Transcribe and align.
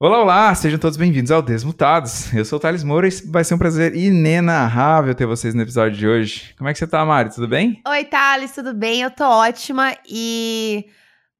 Olá, 0.00 0.22
olá, 0.22 0.54
sejam 0.54 0.78
todos 0.78 0.96
bem-vindos 0.96 1.32
ao 1.32 1.42
Desmutados. 1.42 2.32
Eu 2.32 2.44
sou 2.44 2.56
o 2.56 2.60
Thales 2.60 2.84
Moura 2.84 3.08
e 3.08 3.10
vai 3.32 3.42
ser 3.42 3.54
um 3.54 3.58
prazer 3.58 3.96
inenarrável 3.96 5.12
ter 5.12 5.26
vocês 5.26 5.56
no 5.56 5.62
episódio 5.62 5.98
de 5.98 6.06
hoje. 6.06 6.54
Como 6.56 6.70
é 6.70 6.72
que 6.72 6.78
você 6.78 6.86
tá, 6.86 7.04
Mari? 7.04 7.34
Tudo 7.34 7.48
bem? 7.48 7.82
Oi, 7.84 8.04
Thales, 8.04 8.54
tudo 8.54 8.72
bem? 8.72 9.02
Eu 9.02 9.10
tô 9.10 9.24
ótima 9.24 9.96
e 10.08 10.86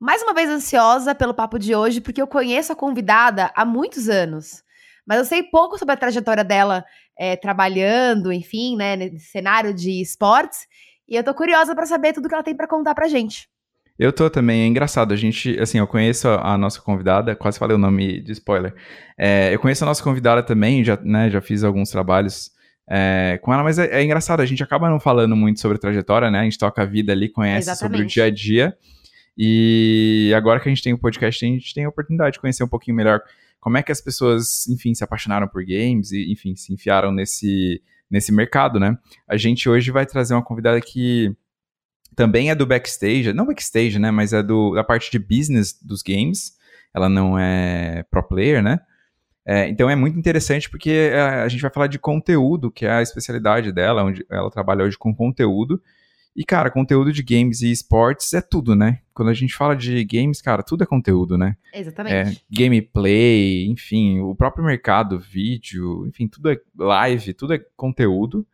mais 0.01 0.25
uma 0.25 0.35
vez 0.35 0.51
ansiosa 0.51 1.15
pelo 1.15 1.33
papo 1.33 1.57
de 1.57 1.73
hoje, 1.73 2.01
porque 2.01 2.21
eu 2.21 2.27
conheço 2.27 2.73
a 2.73 2.77
convidada 2.77 3.53
há 3.55 3.65
muitos 3.65 4.09
anos. 4.09 4.65
Mas 5.07 5.19
eu 5.19 5.25
sei 5.25 5.45
pouco 5.45 5.79
sobre 5.79 5.95
a 5.95 5.97
trajetória 5.97 6.43
dela 6.43 6.85
é, 7.17 7.37
trabalhando, 7.37 8.33
enfim, 8.33 8.77
né, 8.77 8.97
nesse 8.97 9.27
cenário 9.27 9.73
de 9.73 10.03
esportes. 10.03 10.67
E 11.09 11.15
eu 11.15 11.23
tô 11.23 11.33
curiosa 11.33 11.77
para 11.77 11.87
saber 11.87 12.13
tudo 12.13 12.29
que 12.29 12.35
ela 12.35 12.43
tem 12.43 12.57
para 12.57 12.67
contar 12.67 12.97
pra 12.97 13.07
gente. 13.07 13.49
Eu 13.99 14.13
tô 14.13 14.31
também, 14.31 14.63
é 14.63 14.67
engraçado, 14.67 15.13
a 15.13 15.17
gente, 15.17 15.59
assim, 15.59 15.79
eu 15.79 15.87
conheço 15.87 16.29
a, 16.29 16.55
a 16.55 16.59
nossa 16.59 16.81
convidada, 16.81 17.35
quase 17.35 17.59
falei 17.59 17.75
o 17.75 17.79
nome 17.79 18.21
de 18.21 18.31
spoiler. 18.33 18.73
É, 19.19 19.53
eu 19.53 19.59
conheço 19.59 19.83
a 19.83 19.87
nossa 19.89 20.03
convidada 20.03 20.41
também, 20.41 20.85
já, 20.85 20.97
né, 21.03 21.29
já 21.29 21.41
fiz 21.41 21.65
alguns 21.65 21.91
trabalhos 21.91 22.53
é, 22.89 23.41
com 23.43 23.53
ela, 23.53 23.65
mas 23.65 23.77
é, 23.77 24.01
é, 24.01 24.05
engraçado, 24.05 24.41
a 24.41 24.47
gente 24.47 24.63
acaba 24.63 24.89
não 24.89 25.01
falando 25.01 25.35
muito 25.35 25.59
sobre 25.61 25.79
trajetória, 25.79 26.31
né, 26.31 26.41
a 26.41 26.45
gente 26.45 26.59
toca 26.59 26.83
a 26.83 26.85
vida 26.85 27.13
ali, 27.13 27.29
conhece 27.29 27.69
Exatamente. 27.69 27.97
sobre 27.97 28.07
o 28.07 28.09
dia 28.09 28.25
a 28.25 28.31
dia, 28.31 28.77
e 29.37 30.33
agora 30.37 30.61
que 30.61 30.69
a 30.69 30.73
gente 30.73 30.83
tem 30.83 30.93
o 30.93 30.99
podcast, 30.99 31.45
a 31.45 31.49
gente 31.49 31.75
tem 31.75 31.85
a 31.85 31.89
oportunidade 31.89 32.35
de 32.35 32.41
conhecer 32.41 32.63
um 32.63 32.69
pouquinho 32.69 32.97
melhor 32.97 33.21
como 33.61 33.77
é 33.77 33.83
que 33.83 33.91
as 33.91 34.01
pessoas, 34.01 34.69
enfim, 34.69 34.95
se 34.95 35.03
apaixonaram 35.03 35.49
por 35.49 35.65
games 35.65 36.13
e, 36.13 36.31
enfim, 36.33 36.55
se 36.55 36.73
enfiaram 36.73 37.11
nesse, 37.11 37.83
nesse 38.09 38.33
mercado, 38.33 38.79
né. 38.79 38.97
A 39.29 39.37
gente 39.37 39.69
hoje 39.69 39.91
vai 39.91 40.07
trazer 40.07 40.35
uma 40.35 40.43
convidada 40.43 40.81
que 40.81 41.37
também 42.19 42.51
é 42.51 42.55
do 42.57 42.67
backstage, 42.67 43.33
não 43.33 43.47
backstage, 43.47 43.97
né, 43.97 44.11
mas 44.11 44.33
é 44.33 44.43
do, 44.43 44.75
da 44.75 44.83
parte 44.83 45.09
de 45.09 45.21
business 45.21 45.73
dos 45.81 46.03
games. 46.03 46.59
Ela 46.93 47.09
não 47.09 47.39
é 47.39 48.05
pro 48.11 48.27
player, 48.27 48.61
né? 48.61 48.81
É, 49.47 49.69
então 49.69 49.89
é 49.89 49.95
muito 49.95 50.19
interessante 50.19 50.69
porque 50.69 50.91
é, 50.91 51.21
a 51.21 51.47
gente 51.47 51.61
vai 51.61 51.71
falar 51.71 51.87
de 51.87 51.97
conteúdo, 51.97 52.73
que 52.73 52.85
é 52.85 52.91
a 52.91 53.03
especialidade 53.03 53.71
dela, 53.71 54.03
onde 54.03 54.27
ela 54.29 54.51
trabalha 54.51 54.85
hoje 54.85 54.99
com 54.99 55.15
conteúdo. 55.15 55.81
E, 56.35 56.45
cara, 56.45 56.73
conteúdo 56.73 57.13
de 57.13 57.23
games 57.23 57.63
e 57.63 57.71
esportes 57.71 58.33
é 58.35 58.41
tudo, 58.41 58.75
né? 58.75 58.99
Quando 59.15 59.29
a 59.29 59.35
gente 59.35 59.55
fala 59.55 59.77
de 59.77 60.05
games, 60.05 60.43
cara, 60.43 60.65
tudo 60.65 60.83
é 60.83 60.87
conteúdo, 60.87 61.39
né? 61.39 61.57
Exatamente. 61.73 62.15
É, 62.15 62.41
gameplay, 62.51 63.69
enfim, 63.69 64.19
o 64.19 64.35
próprio 64.35 64.65
mercado, 64.65 65.21
vídeo, 65.21 66.05
enfim, 66.09 66.27
tudo 66.27 66.51
é 66.51 66.57
live, 66.77 67.33
tudo 67.33 67.55
é 67.55 67.61
conteúdo. 67.77 68.45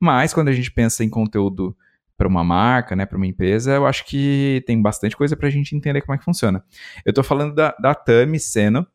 Mas 0.00 0.34
quando 0.34 0.48
a 0.48 0.52
gente 0.52 0.72
pensa 0.72 1.04
em 1.04 1.08
conteúdo 1.08 1.76
para 2.16 2.28
uma 2.28 2.44
marca, 2.44 2.94
né, 2.94 3.04
para 3.06 3.16
uma 3.16 3.26
empresa, 3.26 3.72
eu 3.72 3.86
acho 3.86 4.04
que 4.06 4.62
tem 4.66 4.80
bastante 4.80 5.16
coisa 5.16 5.36
para 5.36 5.48
a 5.48 5.50
gente 5.50 5.74
entender 5.74 6.00
como 6.00 6.14
é 6.14 6.18
que 6.18 6.24
funciona. 6.24 6.64
Eu 7.04 7.10
estou 7.10 7.24
falando 7.24 7.54
da, 7.54 7.74
da 7.80 7.94
Tami 7.94 8.38
Seno, 8.38 8.86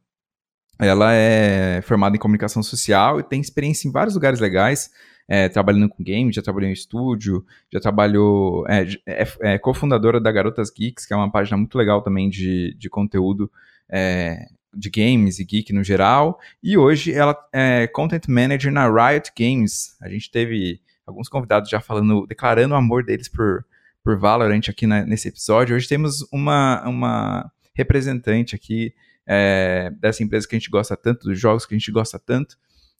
ela 0.79 1.13
é 1.13 1.81
formada 1.81 2.15
em 2.15 2.19
comunicação 2.19 2.63
social 2.63 3.19
e 3.19 3.23
tem 3.23 3.41
experiência 3.41 3.87
em 3.87 3.91
vários 3.91 4.15
lugares 4.15 4.39
legais, 4.39 4.89
é, 5.27 5.49
trabalhando 5.49 5.89
com 5.89 6.03
games, 6.03 6.35
já 6.35 6.41
trabalhou 6.41 6.69
em 6.69 6.73
estúdio, 6.73 7.45
já 7.71 7.79
trabalhou, 7.79 8.65
é, 8.67 8.87
é, 9.05 9.27
é 9.41 9.59
cofundadora 9.59 10.19
da 10.19 10.31
Garotas 10.31 10.71
Geeks, 10.71 11.05
que 11.05 11.13
é 11.13 11.17
uma 11.17 11.31
página 11.31 11.57
muito 11.57 11.77
legal 11.77 12.01
também 12.01 12.29
de, 12.29 12.73
de 12.79 12.89
conteúdo 12.89 13.51
é, 13.89 14.47
de 14.73 14.89
games 14.89 15.39
e 15.39 15.43
geek 15.43 15.73
no 15.73 15.83
geral, 15.83 16.39
e 16.63 16.77
hoje 16.77 17.13
ela 17.13 17.35
é 17.51 17.87
content 17.87 18.27
manager 18.27 18.71
na 18.71 18.87
Riot 18.87 19.31
Games. 19.37 19.95
A 20.01 20.09
gente 20.09 20.31
teve 20.31 20.79
alguns 21.09 21.27
convidados 21.27 21.69
já 21.69 21.81
falando, 21.81 22.25
declarando 22.25 22.73
o 22.73 22.77
amor 22.77 23.03
deles 23.03 23.27
por, 23.27 23.65
por 24.03 24.17
Valorant 24.17 24.69
aqui 24.69 24.87
na, 24.87 25.05
nesse 25.05 25.27
episódio. 25.27 25.75
Hoje 25.75 25.87
temos 25.87 26.25
uma, 26.31 26.87
uma 26.87 27.51
representante 27.73 28.55
aqui 28.55 28.93
é, 29.27 29.91
dessa 29.99 30.23
empresa 30.23 30.47
que 30.47 30.55
a 30.55 30.59
gente 30.59 30.69
gosta 30.69 30.95
tanto, 30.95 31.27
dos 31.27 31.39
jogos 31.39 31.65
que 31.65 31.75
a 31.75 31.77
gente 31.77 31.91
gosta 31.91 32.17
tanto. 32.17 32.57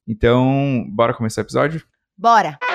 Então, 0.08 0.86
bora 0.90 1.14
começar 1.14 1.42
o 1.42 1.46
episódio? 1.46 1.84
Bora! 2.18 2.69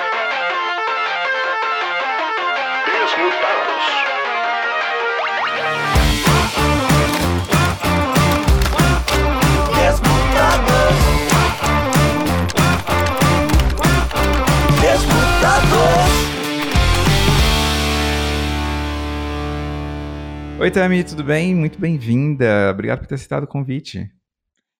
Oi, 20.64 20.70
Tami, 20.70 21.04
tudo 21.04 21.22
bem? 21.22 21.54
Muito 21.54 21.78
bem-vinda. 21.78 22.70
Obrigado 22.70 23.00
por 23.00 23.06
ter 23.06 23.16
aceitado 23.16 23.44
o 23.44 23.46
convite. 23.46 24.10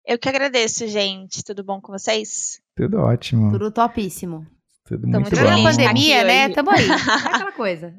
Eu 0.06 0.18
que 0.18 0.30
agradeço, 0.30 0.88
gente. 0.88 1.44
Tudo 1.44 1.62
bom 1.62 1.78
com 1.78 1.92
vocês? 1.92 2.58
Tudo 2.74 3.00
ótimo. 3.00 3.52
Tudo 3.52 3.70
topíssimo. 3.70 4.46
Tudo 4.88 5.02
Tô 5.02 5.08
muito, 5.08 5.20
muito 5.20 5.36
bom. 5.36 5.62
Na 5.62 5.70
pandemia, 5.70 6.24
né? 6.24 6.48
Tamo 6.48 6.70
aí. 6.70 6.88
É 6.88 7.34
aquela 7.34 7.52
coisa. 7.52 7.94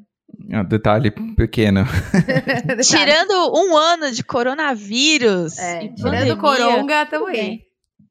Um 0.52 0.64
detalhe 0.64 1.12
pequeno. 1.12 1.86
Tirando 2.82 3.54
um 3.54 3.78
ano 3.78 4.12
de 4.12 4.24
coronavírus. 4.24 5.56
É, 5.60 5.88
tirando 5.90 6.32
o 6.32 6.38
coronga, 6.38 7.06
tamo 7.06 7.28
aí. 7.28 7.62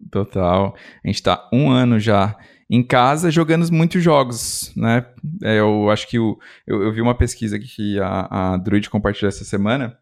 Total. 0.08 0.72
A 1.04 1.08
gente 1.08 1.20
tá 1.20 1.50
um 1.52 1.68
ano 1.68 1.98
já 1.98 2.36
em 2.68 2.82
casa 2.82 3.30
jogando 3.30 3.70
muitos 3.70 4.02
jogos, 4.02 4.72
né? 4.76 5.06
É, 5.42 5.58
eu 5.58 5.90
acho 5.90 6.08
que 6.08 6.18
o, 6.18 6.38
eu, 6.66 6.82
eu, 6.82 6.92
vi 6.92 7.00
uma 7.00 7.16
pesquisa 7.16 7.58
que 7.58 7.98
a, 8.00 8.54
a 8.54 8.56
Druid 8.56 8.88
compartilhou 8.90 9.28
essa 9.28 9.44
semana. 9.44 9.96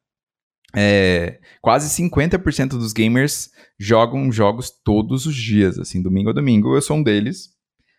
É, 0.74 1.38
quase 1.60 1.88
50% 2.02 2.70
dos 2.70 2.92
gamers 2.92 3.50
jogam 3.78 4.32
jogos 4.32 4.70
todos 4.70 5.26
os 5.26 5.34
dias, 5.34 5.78
assim, 5.78 6.02
domingo 6.02 6.30
a 6.30 6.32
domingo. 6.32 6.74
Eu 6.74 6.80
sou 6.82 6.96
um 6.96 7.02
deles. 7.02 7.50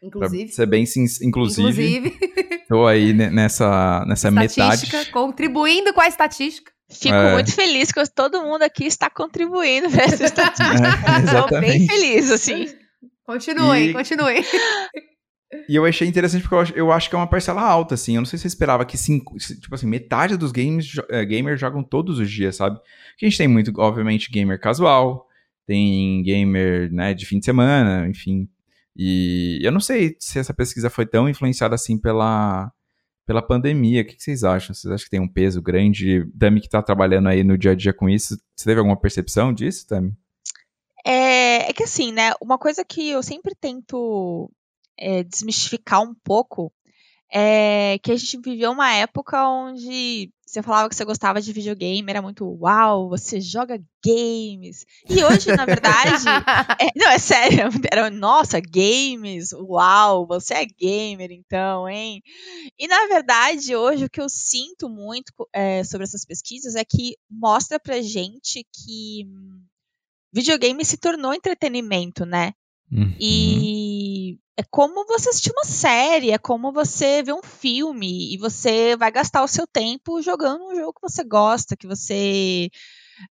Inclusive. 0.01 0.45
Pra 0.45 0.53
ser 0.53 0.65
bem 0.65 0.83
inclusive. 1.21 1.27
Inclusive. 1.61 2.17
Tô 2.67 2.87
aí 2.87 3.13
nessa, 3.13 4.03
nessa 4.07 4.31
metade. 4.31 4.89
Contribuindo 5.11 5.93
com 5.93 6.01
a 6.01 6.07
estatística. 6.07 6.71
Fico 6.89 7.15
é. 7.15 7.33
muito 7.33 7.51
feliz 7.53 7.91
que 7.91 8.03
todo 8.13 8.43
mundo 8.43 8.63
aqui 8.63 8.85
está 8.85 9.09
contribuindo 9.09 9.89
para 9.89 10.03
essa 10.03 10.23
estatística. 10.25 10.87
É, 10.87 11.41
Estou 11.41 11.59
bem 11.59 11.87
feliz, 11.87 12.31
assim. 12.31 12.67
Continuem, 13.25 13.89
e... 13.89 13.93
continuem. 13.93 14.43
E 15.69 15.75
eu 15.75 15.85
achei 15.85 16.07
interessante 16.07 16.47
porque 16.47 16.73
eu 16.79 16.91
acho 16.91 17.09
que 17.09 17.15
é 17.15 17.17
uma 17.17 17.27
parcela 17.27 17.61
alta, 17.61 17.93
assim. 17.93 18.15
Eu 18.15 18.21
não 18.21 18.25
sei 18.25 18.37
se 18.37 18.43
você 18.43 18.47
esperava 18.47 18.85
que, 18.85 18.97
cinco, 18.97 19.37
tipo 19.37 19.73
assim, 19.73 19.87
metade 19.87 20.35
dos 20.35 20.51
games, 20.51 20.93
é, 21.09 21.23
gamers 21.23 21.59
jogam 21.59 21.83
todos 21.83 22.19
os 22.19 22.29
dias, 22.29 22.55
sabe? 22.55 22.79
Porque 23.11 23.25
a 23.25 23.29
gente 23.29 23.37
tem 23.37 23.47
muito, 23.47 23.71
obviamente, 23.77 24.31
gamer 24.31 24.59
casual, 24.59 25.27
tem 25.65 26.23
gamer, 26.23 26.91
né, 26.91 27.13
de 27.13 27.25
fim 27.25 27.39
de 27.39 27.45
semana, 27.45 28.07
enfim. 28.07 28.49
E 28.95 29.59
eu 29.61 29.71
não 29.71 29.79
sei 29.79 30.15
se 30.19 30.39
essa 30.39 30.53
pesquisa 30.53 30.89
foi 30.89 31.05
tão 31.05 31.27
influenciada 31.29 31.75
assim 31.75 31.97
pela, 31.97 32.71
pela 33.25 33.41
pandemia. 33.41 34.01
O 34.01 34.05
que, 34.05 34.15
que 34.15 34.23
vocês 34.23 34.43
acham? 34.43 34.73
Vocês 34.73 34.91
acham 34.91 35.05
que 35.05 35.11
tem 35.11 35.19
um 35.19 35.27
peso 35.27 35.61
grande? 35.61 36.25
Dami 36.33 36.61
que 36.61 36.69
tá 36.69 36.81
trabalhando 36.81 37.29
aí 37.29 37.43
no 37.43 37.57
dia 37.57 37.71
a 37.71 37.75
dia 37.75 37.93
com 37.93 38.09
isso, 38.09 38.37
você 38.55 38.65
teve 38.65 38.79
alguma 38.79 38.99
percepção 38.99 39.53
disso, 39.53 39.87
Dami? 39.89 40.13
É, 41.05 41.69
é 41.69 41.73
que 41.73 41.83
assim, 41.83 42.11
né? 42.11 42.31
Uma 42.41 42.57
coisa 42.57 42.83
que 42.85 43.09
eu 43.09 43.21
sempre 43.21 43.53
tento 43.55 44.51
é, 44.97 45.23
desmistificar 45.23 46.01
um 46.01 46.13
pouco 46.23 46.71
é 47.31 47.97
que 48.03 48.11
a 48.11 48.15
gente 48.15 48.39
viveu 48.39 48.71
uma 48.71 48.93
época 48.93 49.47
onde 49.49 50.31
você 50.45 50.61
falava 50.61 50.87
que 50.87 50.95
você 50.95 51.03
gostava 51.03 51.41
de 51.41 51.51
videogame, 51.51 52.07
era 52.07 52.21
muito 52.21 52.45
uau, 52.61 53.09
você 53.09 53.41
joga 53.41 53.81
games. 54.05 54.85
E 55.09 55.23
hoje, 55.23 55.51
na 55.51 55.65
verdade, 55.65 56.25
é, 56.79 56.91
não, 56.95 57.09
é 57.09 57.17
sério, 57.17 57.69
era 57.91 58.11
nossa, 58.11 58.59
games, 58.59 59.51
uau, 59.51 60.27
você 60.27 60.53
é 60.53 60.65
gamer 60.65 61.31
então, 61.31 61.89
hein? 61.89 62.21
E 62.77 62.87
na 62.87 63.07
verdade, 63.07 63.75
hoje 63.75 64.05
o 64.05 64.09
que 64.09 64.21
eu 64.21 64.29
sinto 64.29 64.87
muito 64.87 65.33
é, 65.51 65.83
sobre 65.83 66.03
essas 66.03 66.23
pesquisas 66.23 66.75
é 66.75 66.85
que 66.85 67.17
mostra 67.27 67.79
pra 67.79 67.99
gente 67.99 68.63
que 68.71 69.27
videogame 70.33 70.83
se 70.83 70.97
tornou 70.97 71.33
entretenimento, 71.33 72.25
né? 72.25 72.53
Uhum. 72.91 73.15
E 73.19 74.39
é 74.57 74.63
como 74.69 75.05
você 75.05 75.29
assistir 75.29 75.51
uma 75.51 75.65
série, 75.65 76.31
é 76.31 76.37
como 76.37 76.71
você 76.71 77.23
ver 77.23 77.33
um 77.33 77.41
filme 77.41 78.33
e 78.33 78.37
você 78.37 78.95
vai 78.97 79.11
gastar 79.11 79.43
o 79.43 79.47
seu 79.47 79.65
tempo 79.65 80.21
jogando 80.21 80.65
um 80.65 80.75
jogo 80.75 80.93
que 80.93 81.01
você 81.01 81.23
gosta, 81.23 81.77
que 81.77 81.87
você 81.87 82.69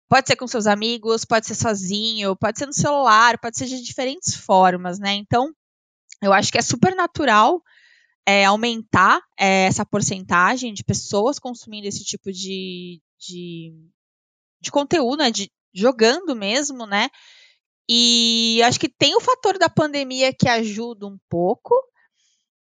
pode 0.07 0.27
ser 0.27 0.35
com 0.35 0.47
seus 0.47 0.67
amigos, 0.67 1.25
pode 1.25 1.47
ser 1.47 1.55
sozinho, 1.55 2.35
pode 2.35 2.59
ser 2.59 2.65
no 2.65 2.73
celular, 2.73 3.37
pode 3.39 3.57
ser 3.57 3.65
de 3.65 3.81
diferentes 3.81 4.35
formas, 4.35 4.99
né? 4.99 5.13
Então, 5.13 5.53
eu 6.21 6.33
acho 6.33 6.51
que 6.51 6.57
é 6.57 6.61
super 6.61 6.95
natural 6.95 7.61
é, 8.25 8.45
aumentar 8.45 9.21
é, 9.37 9.65
essa 9.65 9.85
porcentagem 9.85 10.73
de 10.73 10.83
pessoas 10.83 11.39
consumindo 11.39 11.87
esse 11.87 12.03
tipo 12.03 12.31
de, 12.31 13.01
de, 13.17 13.73
de 14.61 14.71
conteúdo, 14.71 15.19
né, 15.19 15.31
de, 15.31 15.49
jogando 15.73 16.35
mesmo, 16.35 16.85
né? 16.85 17.09
E 17.87 18.61
acho 18.63 18.79
que 18.79 18.87
tem 18.87 19.15
o 19.15 19.21
fator 19.21 19.57
da 19.57 19.67
pandemia 19.67 20.31
que 20.31 20.47
ajuda 20.47 21.07
um 21.07 21.17
pouco, 21.27 21.73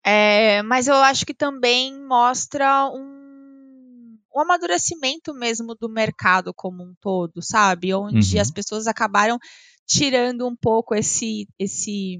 é, 0.05 0.61
mas 0.63 0.87
eu 0.87 0.95
acho 0.95 1.25
que 1.25 1.33
também 1.33 1.97
mostra 2.05 2.89
um, 2.89 4.17
um, 4.35 4.39
amadurecimento 4.41 5.33
mesmo 5.33 5.75
do 5.75 5.87
mercado 5.87 6.53
como 6.53 6.83
um 6.83 6.93
todo, 6.99 7.41
sabe? 7.41 7.93
Onde 7.93 8.35
uhum. 8.35 8.41
as 8.41 8.51
pessoas 8.51 8.85
acabaram 8.85 9.39
tirando 9.87 10.45
um 10.45 10.55
pouco 10.55 10.93
esse, 10.93 11.47
esse, 11.57 12.19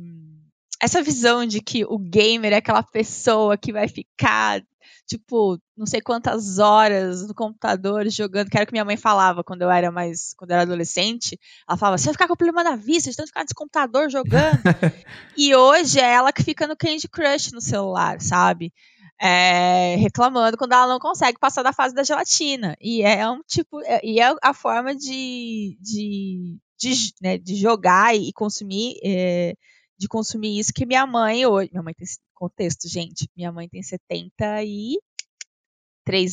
essa 0.82 1.02
visão 1.02 1.46
de 1.46 1.62
que 1.62 1.84
o 1.84 1.98
gamer 1.98 2.54
é 2.54 2.58
aquela 2.58 2.84
pessoa 2.84 3.58
que 3.58 3.74
vai 3.74 3.90
ficar 3.90 4.64
tipo, 5.08 5.60
não 5.78 5.86
sei 5.86 6.02
quantas 6.02 6.60
horas 6.60 7.28
no 7.28 7.34
computador 7.34 8.08
jogando, 8.10 8.50
que 8.50 8.58
era 8.58 8.64
o 8.64 8.68
que 8.68 8.74
minha 8.74 8.86
mãe 8.86 8.98
falava 8.98 9.44
quando 9.44 9.62
eu 9.62 9.72
era 9.72 9.92
mais, 9.92 10.34
quando 10.38 10.52
eu 10.52 10.56
era 10.56 10.64
adolescente. 10.64 11.40
Ela 11.68 11.78
falava, 11.78 11.98
você 11.98 12.06
vai 12.06 12.14
ficar 12.14 12.28
com 12.28 12.36
problema 12.36 12.64
na 12.64 12.76
vista, 12.76 13.10
de 13.10 13.16
tanto 13.16 13.28
ficar 13.28 13.42
nesse 13.42 13.56
computador 13.56 14.10
jogando. 14.10 14.60
e 15.38 15.56
hoje 15.56 16.00
é 16.00 16.14
ela 16.14 16.32
que 16.32 16.44
fica 16.44 16.68
no 16.68 16.78
Candy 16.78 17.08
Crush 17.08 17.52
no 17.52 17.62
celular, 17.62 18.22
sabe? 18.22 18.74
É, 19.22 19.96
reclamando 19.98 20.58
quando 20.58 20.74
ela 20.74 20.88
não 20.88 21.00
consegue 21.00 21.40
passar 21.40 21.64
da 21.64 21.72
fase 21.72 21.96
da 21.96 22.04
gelatina. 22.04 22.76
E 22.82 23.04
é 23.04 23.30
um 23.30 23.42
tipo, 23.48 23.82
é, 23.84 24.02
e 24.04 24.20
é 24.20 24.36
a 24.42 24.54
forma 24.54 24.96
de, 24.96 25.78
de, 25.80 26.58
de, 26.80 27.14
né, 27.22 27.38
de 27.38 27.56
jogar 27.56 28.16
e 28.16 28.32
consumir. 28.34 28.96
É, 29.04 29.54
de 29.98 30.08
consumir 30.08 30.60
isso 30.60 30.74
que 30.74 30.86
minha 30.86 31.06
mãe 31.08 31.46
hoje. 31.46 31.70
Minha 31.72 31.84
mãe 31.84 31.94
tem 31.94 32.06
contexto, 32.44 32.90
gente. 32.90 33.30
Minha 33.36 33.52
mãe 33.52 33.68
tem 33.70 33.82
73 33.82 35.00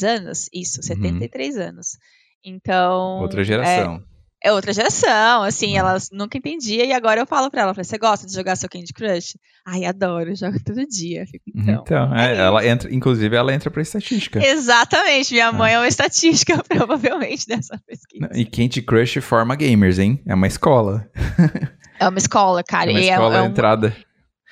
anos. 0.02 0.48
Isso, 0.52 0.82
73 0.82 1.56
uhum. 1.56 1.62
anos. 1.62 1.98
Então. 2.44 3.20
Outra 3.20 3.44
geração. 3.44 4.02
É, 4.42 4.48
é 4.48 4.52
outra 4.52 4.72
geração, 4.72 5.42
assim, 5.42 5.72
uhum. 5.72 5.78
elas 5.78 6.08
nunca 6.10 6.38
entendia 6.38 6.86
e 6.86 6.92
agora 6.94 7.20
eu 7.20 7.26
falo 7.26 7.50
pra 7.50 7.60
ela, 7.60 7.74
você 7.74 7.98
gosta 7.98 8.26
de 8.26 8.32
jogar 8.32 8.56
seu 8.56 8.70
Candy 8.70 8.90
Crush? 8.94 9.36
Ai, 9.66 9.84
adoro, 9.84 10.34
jogo 10.34 10.58
todo 10.64 10.86
dia. 10.86 11.26
Fico, 11.26 11.44
então, 11.54 11.82
então 11.84 12.16
é, 12.16 12.32
é 12.32 12.38
ela 12.38 12.66
entra, 12.66 12.92
inclusive 12.92 13.36
ela 13.36 13.54
entra 13.54 13.70
pra 13.70 13.82
estatística. 13.82 14.42
Exatamente, 14.42 15.34
minha 15.34 15.52
mãe 15.52 15.74
é 15.74 15.78
uma 15.78 15.86
estatística, 15.86 16.56
provavelmente, 16.66 17.46
dessa 17.46 17.78
pesquisa. 17.86 18.30
E 18.34 18.46
Candy 18.46 18.80
Crush 18.80 19.20
forma 19.20 19.54
gamers, 19.54 19.98
hein? 19.98 20.22
É 20.26 20.34
uma 20.34 20.46
escola. 20.46 21.06
É 22.00 22.08
uma 22.08 22.18
escola, 22.18 22.64
cara. 22.64 22.90
É 22.90 22.94
uma 22.94 23.00
escola 23.00 23.34
é, 23.34 23.38
é 23.38 23.42
um, 23.42 23.46
entrada. 23.46 23.94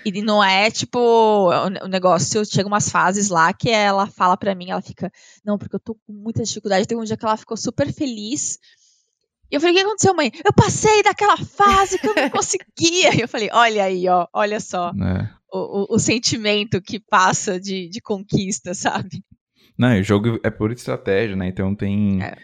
E 0.05 0.23
não 0.23 0.43
é 0.43 0.71
tipo 0.71 0.99
o 0.99 1.89
negócio, 1.89 2.45
chega 2.45 2.69
umas 2.69 2.89
fases 2.89 3.29
lá 3.29 3.53
que 3.53 3.71
ela 3.71 4.06
fala 4.06 4.37
para 4.37 4.55
mim, 4.55 4.71
ela 4.71 4.81
fica, 4.81 5.11
não, 5.45 5.59
porque 5.59 5.75
eu 5.75 5.81
tô 5.81 5.95
com 5.95 6.12
muita 6.12 6.43
dificuldade. 6.43 6.87
Tem 6.87 6.97
um 6.97 7.05
dia 7.05 7.17
que 7.17 7.25
ela 7.25 7.37
ficou 7.37 7.56
super 7.56 7.93
feliz. 7.93 8.59
E 9.50 9.56
eu 9.56 9.61
falei, 9.61 9.75
o 9.75 9.79
que 9.79 9.85
aconteceu, 9.85 10.15
mãe? 10.15 10.31
Eu 10.45 10.53
passei 10.53 11.03
daquela 11.03 11.37
fase 11.37 11.99
que 11.99 12.06
eu 12.06 12.15
não 12.15 12.31
conseguia. 12.31 13.15
E 13.15 13.21
eu 13.21 13.29
falei, 13.29 13.49
olha 13.53 13.85
aí, 13.85 14.09
ó, 14.09 14.27
olha 14.33 14.61
só. 14.61 14.91
É. 14.91 15.31
O, 15.50 15.95
o, 15.95 15.97
o, 15.97 15.99
sentimento 15.99 16.81
que 16.81 17.00
passa 17.00 17.59
de, 17.59 17.89
de 17.89 18.00
conquista, 18.03 18.75
sabe? 18.75 19.25
Não, 19.79 19.99
o 19.99 20.03
jogo 20.03 20.39
é 20.43 20.50
por 20.50 20.71
estratégia, 20.71 21.35
né? 21.35 21.49
Então 21.49 21.75
tem. 21.75 22.23
É 22.23 22.37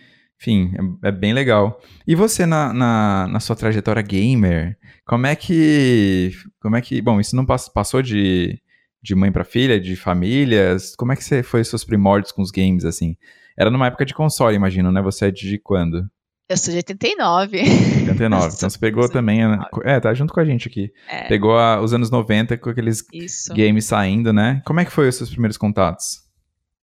enfim, 0.45 0.73
é, 1.03 1.09
é, 1.09 1.13
bem 1.13 1.33
legal. 1.33 1.81
E 2.07 2.15
você 2.15 2.45
na, 2.45 2.73
na, 2.73 3.29
na, 3.29 3.41
sua 3.41 3.57
trajetória 3.57 4.03
gamer, 4.03 4.77
como 5.07 5.27
é 5.27 5.35
que. 5.35 6.33
Como 6.61 6.77
é 6.77 6.83
que. 6.83 7.01
Bom, 7.01 7.19
isso 7.19 7.35
não 7.35 7.47
passou 7.47 8.03
de, 8.03 8.61
de 9.03 9.15
mãe 9.15 9.33
para 9.33 9.45
filha, 9.45 9.81
de 9.81 9.97
famílias? 9.97 10.95
Como 10.97 11.13
é 11.13 11.17
que 11.17 11.25
você 11.25 11.43
foi 11.43 11.63
os 11.63 11.69
seus 11.69 11.85
primórdios 11.85 12.33
com 12.33 12.43
os 12.43 12.51
games, 12.51 12.85
assim? 12.85 13.17
Era 13.59 13.71
numa 13.71 13.87
época 13.87 14.05
de 14.05 14.13
console, 14.13 14.57
imagino, 14.57 14.93
né? 14.93 15.01
Você 15.01 15.27
é 15.27 15.31
de 15.31 15.59
quando? 15.59 16.05
Eu 16.47 16.59
sou 16.59 16.73
de 16.73 16.77
89. 16.79 17.59
89. 18.01 18.53
então 18.55 18.69
você 18.69 18.79
pegou 18.79 19.09
também. 19.09 19.41
É, 19.83 19.99
tá 19.99 20.13
junto 20.13 20.35
com 20.35 20.41
a 20.41 20.45
gente 20.45 20.69
aqui. 20.69 20.93
É. 21.09 21.27
Pegou 21.27 21.57
a, 21.57 21.81
os 21.81 21.95
anos 21.95 22.11
90 22.11 22.59
com 22.59 22.69
aqueles 22.69 23.03
Isso. 23.15 23.55
games 23.55 23.87
saindo, 23.87 24.31
né? 24.31 24.61
Como 24.67 24.79
é 24.79 24.85
que 24.85 24.93
foi 24.93 25.09
os 25.09 25.15
seus 25.15 25.31
primeiros 25.31 25.57
contatos? 25.57 26.24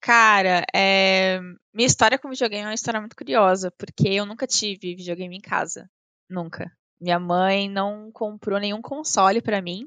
Cara, 0.00 0.64
é... 0.74 1.40
minha 1.74 1.86
história 1.86 2.18
com 2.18 2.30
videogame 2.30 2.64
é 2.64 2.68
uma 2.68 2.74
história 2.74 3.00
muito 3.00 3.16
curiosa, 3.16 3.70
porque 3.78 4.08
eu 4.08 4.24
nunca 4.24 4.46
tive 4.46 4.94
videogame 4.94 5.36
em 5.36 5.40
casa. 5.40 5.90
Nunca. 6.28 6.72
Minha 7.00 7.18
mãe 7.18 7.68
não 7.68 8.10
comprou 8.12 8.58
nenhum 8.58 8.80
console 8.80 9.42
para 9.42 9.60
mim, 9.62 9.86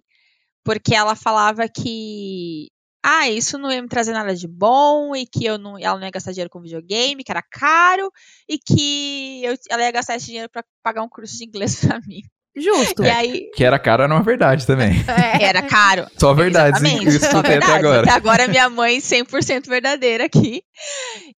porque 0.64 0.96
ela 0.96 1.16
falava 1.16 1.68
que 1.68 2.70
ah, 3.04 3.30
isso 3.30 3.58
não 3.58 3.72
ia 3.72 3.82
me 3.82 3.90
trazer 3.90 4.14
nada 4.14 4.34
de 4.34 4.48
bom 4.48 5.14
e 5.16 5.26
que 5.28 5.46
eu 5.46 5.58
não, 5.58 5.78
ela 5.78 5.98
não 5.98 6.06
ia 6.06 6.12
gastar 6.12 6.32
dinheiro 6.32 6.50
com 6.50 6.62
videogame, 6.62 7.24
que 7.24 7.32
era 7.32 7.42
caro 7.42 8.10
e 8.48 8.58
que 8.58 9.44
eu, 9.44 9.56
ela 9.70 9.84
ia 9.84 9.92
gastar 9.92 10.16
esse 10.16 10.28
dinheiro 10.28 10.50
para 10.50 10.64
pagar 10.82 11.04
um 11.04 11.10
curso 11.10 11.38
de 11.38 11.44
inglês 11.44 11.76
para 11.86 12.00
mim. 12.02 12.22
Justo. 12.56 13.04
E 13.04 13.10
aí... 13.10 13.50
Que 13.56 13.64
era 13.64 13.80
caro 13.80 14.04
era 14.04 14.14
uma 14.14 14.24
verdade 14.24 14.66
também. 14.66 14.94
É. 15.08 15.44
Era 15.54 15.62
caro. 15.62 16.08
Só 16.18 16.34
verdade, 16.34 16.80
que 16.80 17.06
eu 17.06 17.10
escutei 17.10 17.58
até 17.58 17.74
agora. 17.74 18.02
Até 18.02 18.12
agora 18.12 18.48
minha 18.48 18.70
mãe 18.70 18.98
100% 18.98 19.68
verdadeira 19.68 20.26
aqui. 20.26 20.64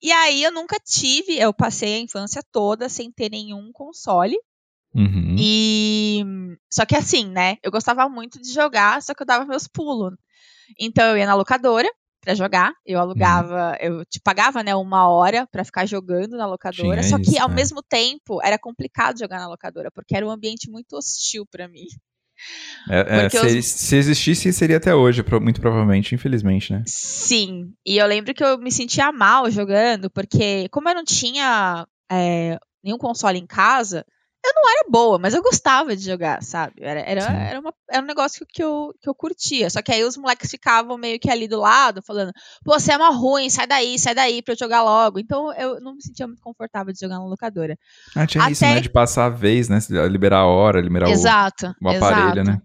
E 0.01 0.11
aí 0.11 0.43
eu 0.43 0.51
nunca 0.51 0.77
tive, 0.83 1.37
eu 1.37 1.53
passei 1.53 1.95
a 1.95 1.99
infância 1.99 2.41
toda 2.51 2.87
sem 2.87 3.11
ter 3.11 3.29
nenhum 3.29 3.71
console. 3.73 4.35
Uhum. 4.93 5.35
E 5.37 6.23
só 6.69 6.85
que 6.85 6.95
assim, 6.95 7.27
né? 7.27 7.57
Eu 7.61 7.71
gostava 7.71 8.07
muito 8.07 8.41
de 8.41 8.53
jogar, 8.53 9.01
só 9.01 9.13
que 9.13 9.23
eu 9.23 9.27
dava 9.27 9.45
meus 9.45 9.67
pulos. 9.67 10.13
Então 10.79 11.05
eu 11.11 11.17
ia 11.17 11.25
na 11.25 11.35
locadora, 11.35 11.89
para 12.25 12.33
jogar. 12.33 12.73
Eu 12.85 12.99
alugava, 12.99 13.77
uhum. 13.79 13.97
eu 13.99 14.05
te 14.05 14.19
pagava, 14.19 14.63
né, 14.63 14.75
uma 14.75 15.07
hora 15.07 15.47
para 15.51 15.63
ficar 15.63 15.85
jogando 15.85 16.35
na 16.35 16.47
locadora. 16.47 17.01
Tinha 17.01 17.03
só 17.03 17.19
que 17.19 17.37
ao 17.37 17.49
é. 17.49 17.53
mesmo 17.53 17.81
tempo 17.83 18.43
era 18.43 18.57
complicado 18.57 19.19
jogar 19.19 19.39
na 19.39 19.47
locadora, 19.47 19.91
porque 19.91 20.15
era 20.15 20.25
um 20.25 20.31
ambiente 20.31 20.69
muito 20.69 20.97
hostil 20.97 21.45
para 21.49 21.67
mim. 21.67 21.85
É, 22.89 23.27
é, 23.27 23.29
se, 23.29 23.61
se, 23.61 23.95
existisse, 23.95 24.51
seria 24.51 24.75
até 24.75 24.93
hoje, 24.93 25.23
muito 25.41 25.61
provavelmente, 25.61 26.13
infelizmente, 26.13 26.73
né? 26.73 26.83
Sim. 26.85 27.73
E 27.85 27.97
eu 27.97 28.05
lembro 28.05 28.33
que 28.33 28.43
eu 28.43 28.57
me 28.57 28.69
sentia 28.73 29.09
mal 29.09 29.49
jogando, 29.49 30.11
porque 30.11 30.67
como 30.69 30.89
eu 30.89 30.95
não 30.95 31.05
tinha 31.05 31.87
é, 32.11 32.59
nenhum 32.83 32.97
console 32.97 33.39
em 33.39 33.47
casa, 33.47 34.05
eu 34.45 34.53
não 34.55 34.69
era 34.69 34.85
boa, 34.89 35.17
mas 35.17 35.33
eu 35.33 35.41
gostava 35.41 35.95
de 35.95 36.03
jogar, 36.03 36.41
sabe? 36.43 36.73
Era, 36.79 36.99
era, 37.01 37.21
era, 37.21 37.59
uma, 37.59 37.73
era 37.89 38.03
um 38.03 38.07
negócio 38.07 38.45
que 38.47 38.63
eu, 38.63 38.93
que 39.01 39.09
eu 39.09 39.15
curtia. 39.15 39.69
Só 39.69 39.81
que 39.81 39.91
aí 39.91 40.03
os 40.03 40.17
moleques 40.17 40.49
ficavam 40.49 40.97
meio 40.97 41.19
que 41.19 41.29
ali 41.29 41.47
do 41.47 41.59
lado, 41.59 42.01
falando, 42.01 42.31
pô, 42.63 42.79
você 42.79 42.93
é 42.93 42.97
uma 42.97 43.09
ruim, 43.09 43.49
sai 43.49 43.67
daí, 43.67 43.97
sai 43.97 44.13
daí 44.13 44.41
pra 44.41 44.53
eu 44.53 44.57
jogar 44.57 44.83
logo. 44.83 45.19
Então 45.19 45.53
eu 45.53 45.79
não 45.81 45.95
me 45.95 46.01
sentia 46.01 46.27
muito 46.27 46.41
confortável 46.41 46.93
de 46.93 46.99
jogar 46.99 47.15
na 47.17 47.25
locadora. 47.25 47.77
Ah, 48.15 48.25
tinha 48.25 48.43
Até... 48.43 48.51
isso, 48.51 48.65
né? 48.65 48.79
De 48.79 48.89
passar 48.89 49.25
a 49.25 49.29
vez, 49.29 49.69
né? 49.69 49.79
Liberar 50.09 50.39
a 50.39 50.45
hora, 50.45 50.79
liberar 50.81 51.09
exato, 51.09 51.75
o, 51.81 51.85
o 51.85 51.89
aparelho, 51.89 52.41
exato. 52.41 52.51
né? 52.51 52.61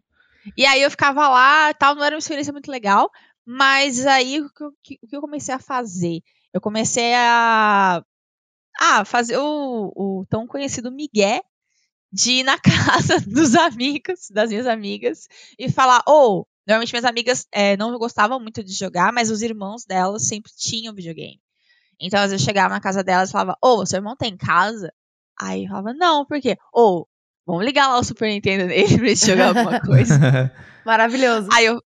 E 0.57 0.65
aí 0.67 0.83
eu 0.83 0.91
ficava 0.91 1.29
lá 1.29 1.73
tal, 1.75 1.95
não 1.95 2.05
era 2.05 2.15
uma 2.15 2.21
experiência 2.21 2.53
muito 2.53 2.71
legal. 2.71 3.11
Mas 3.47 4.07
aí 4.07 4.41
o 4.41 4.51
que, 4.83 4.99
o 5.03 5.07
que 5.09 5.17
eu 5.17 5.21
comecei 5.21 5.55
a 5.55 5.59
fazer? 5.59 6.21
Eu 6.53 6.61
comecei 6.61 7.15
a. 7.15 8.03
Ah, 8.81 9.05
fazer 9.05 9.37
o, 9.37 9.93
o 9.95 10.25
tão 10.31 10.47
conhecido 10.47 10.91
Miguel 10.91 11.43
de 12.13 12.33
ir 12.33 12.43
na 12.43 12.59
casa 12.59 13.21
dos 13.27 13.55
amigos, 13.55 14.29
das 14.31 14.51
minhas 14.51 14.67
amigas, 14.67 15.29
e 15.59 15.71
falar, 15.71 16.03
ou, 16.07 16.41
oh, 16.41 16.47
normalmente 16.67 16.93
minhas 16.93 17.05
amigas 17.05 17.47
é, 17.53 17.77
não 17.77 17.97
gostavam 17.99 18.41
muito 18.41 18.65
de 18.65 18.73
jogar, 18.73 19.13
mas 19.13 19.31
os 19.31 19.43
irmãos 19.43 19.85
delas 19.85 20.27
sempre 20.27 20.53
tinham 20.57 20.95
videogame. 20.95 21.41
Então, 22.01 22.19
às 22.21 22.31
vezes 22.31 22.43
eu 22.43 22.47
chegava 22.47 22.75
na 22.75 22.81
casa 22.81 23.05
delas 23.05 23.29
e 23.29 23.33
falava, 23.33 23.57
ô, 23.63 23.81
oh, 23.81 23.87
seu 23.87 23.99
irmão 23.99 24.17
tem 24.17 24.37
tá 24.37 24.47
casa? 24.47 24.93
Aí 25.39 25.65
eu 25.65 25.69
falava, 25.69 25.93
não, 25.93 26.25
por 26.25 26.41
quê? 26.41 26.57
Ou, 26.73 27.03
oh, 27.03 27.07
vamos 27.47 27.65
ligar 27.65 27.89
lá 27.89 27.99
o 27.99 28.05
Super 28.05 28.29
Nintendo 28.29 28.67
nele 28.67 28.99
pra 28.99 29.09
gente 29.09 29.27
jogar 29.27 29.49
alguma 29.49 29.81
coisa. 29.81 30.19
Maravilhoso. 30.85 31.49
Aí 31.53 31.67
eu, 31.67 31.83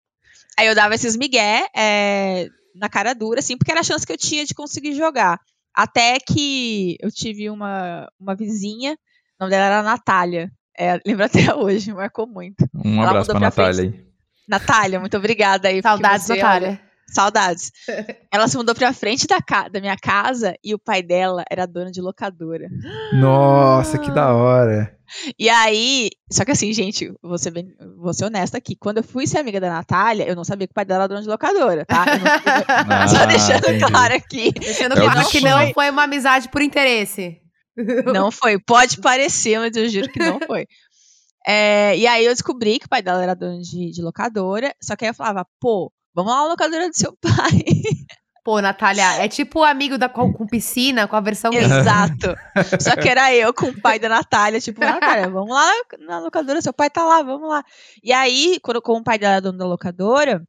aí 0.59 0.67
eu 0.69 0.75
dava 0.75 0.95
esses 0.95 1.17
migué 1.17 1.67
é, 1.77 2.49
na 2.75 2.89
cara 2.89 3.13
dura, 3.13 3.41
assim, 3.41 3.57
porque 3.57 3.73
era 3.73 3.81
a 3.81 3.85
chance 3.85 4.07
que 4.07 4.13
eu 4.13 4.17
tinha 4.19 4.45
de 4.45 4.55
conseguir 4.55 4.95
jogar. 4.95 5.41
Até 5.75 6.19
que 6.21 6.97
eu 7.01 7.11
tive 7.11 7.51
uma, 7.51 8.09
uma 8.19 8.37
vizinha 8.37 8.97
o 9.39 9.45
nome 9.45 9.51
dela 9.51 9.67
era 9.67 9.83
Natália. 9.83 10.51
É, 10.79 11.01
lembro 11.07 11.25
até 11.25 11.55
hoje, 11.55 11.93
marcou 11.93 12.27
muito. 12.27 12.69
Um 12.75 13.01
Ela 13.01 13.11
abraço 13.11 13.31
pra, 13.31 13.39
pra 13.39 13.49
Natália 13.49 13.83
aí. 13.83 14.05
Natália, 14.49 15.01
muito 15.01 15.17
obrigada 15.17 15.69
aí. 15.69 15.81
Saudades, 15.81 16.27
você, 16.27 16.37
Natália. 16.37 16.69
Olha, 16.69 16.81
saudades. 17.09 17.73
Ela 18.31 18.49
se 18.49 18.57
mudou 18.57 18.75
pra 18.75 18.93
frente 18.93 19.27
da, 19.27 19.39
da 19.69 19.81
minha 19.81 19.97
casa 19.97 20.55
e 20.63 20.75
o 20.75 20.79
pai 20.79 21.03
dela 21.03 21.45
era 21.51 21.67
dono 21.67 21.91
de 21.91 22.01
locadora. 22.01 22.69
Nossa, 23.15 23.99
que 23.99 24.11
da 24.11 24.35
hora. 24.35 24.95
E 25.39 25.49
aí, 25.49 26.11
só 26.31 26.45
que 26.45 26.51
assim, 26.51 26.73
gente, 26.73 27.13
vou 27.23 27.39
ser, 27.39 27.51
bem, 27.53 27.69
vou 27.99 28.13
ser 28.13 28.25
honesta 28.25 28.59
aqui. 28.59 28.75
Quando 28.75 28.99
eu 28.99 29.05
fui 29.05 29.27
ser 29.27 29.39
amiga 29.39 29.61
da 29.61 29.71
Natália, 29.71 30.27
eu 30.27 30.35
não 30.35 30.45
sabia 30.45 30.67
que 30.67 30.73
o 30.73 30.75
pai 30.75 30.85
dela 30.85 31.05
era 31.05 31.09
dono 31.09 31.23
de 31.23 31.29
locadora, 31.29 31.85
tá? 31.85 32.05
Não, 32.07 32.25
ah, 32.97 33.09
só 33.09 33.25
deixando 33.27 33.69
entendi. 33.69 33.85
claro 33.85 34.15
aqui. 34.15 34.53
Deixando 34.53 34.93
é 34.93 35.01
claro 35.01 35.29
que 35.29 35.41
não 35.41 35.73
foi 35.73 35.91
uma 35.91 36.05
amizade 36.05 36.49
por 36.49 36.61
interesse. 36.63 37.41
Não 38.13 38.31
foi. 38.31 38.59
Pode 38.59 39.01
parecer, 39.01 39.59
mas 39.59 39.77
eu 39.77 39.89
juro 39.89 40.09
que 40.11 40.19
não 40.19 40.39
foi. 40.41 40.67
É, 41.47 41.97
e 41.97 42.07
aí 42.07 42.25
eu 42.25 42.33
descobri 42.33 42.79
que 42.79 42.87
o 42.87 42.89
pai 42.89 43.03
dela 43.03 43.23
era 43.23 43.35
dono 43.35 43.61
de, 43.61 43.91
de 43.91 44.03
locadora. 44.03 44.75
Só 44.83 44.97
que 44.97 45.05
aí 45.05 45.11
eu 45.11 45.15
falava, 45.15 45.47
pô, 45.61 45.93
vamos 46.15 46.33
lá 46.33 46.39
na 46.39 46.49
locadora 46.49 46.89
do 46.89 46.97
seu 46.97 47.17
pai. 47.21 47.65
Pô, 48.45 48.61
Natália, 48.61 49.25
é 49.25 49.27
tipo 49.27 49.61
o 49.61 49.65
amigo 49.65 49.97
da, 49.97 50.07
com, 50.07 50.31
com, 50.31 50.47
piscina, 50.47 51.09
com 51.09 51.17
a 51.17 51.21
versão 51.21 51.51
Exato. 51.51 52.35
Só 52.79 52.95
que 52.95 53.09
era 53.09 53.35
eu 53.35 53.55
com 53.55 53.69
o 53.69 53.81
pai 53.81 53.99
da 53.99 54.09
Natália, 54.09 54.61
tipo, 54.61 54.81
Natália, 54.81 55.31
vamos 55.31 55.49
lá 55.49 55.71
na 56.01 56.19
locadora, 56.19 56.61
seu 56.61 56.73
pai 56.73 56.91
tá 56.91 57.03
lá, 57.05 57.23
vamos 57.23 57.49
lá. 57.49 57.65
E 58.03 58.13
aí, 58.13 58.59
quando 58.63 58.83
com 58.83 58.99
o 58.99 59.03
pai 59.03 59.19
dela 59.19 59.41
dono 59.41 59.57
da 59.57 59.65
locadora, 59.65 60.47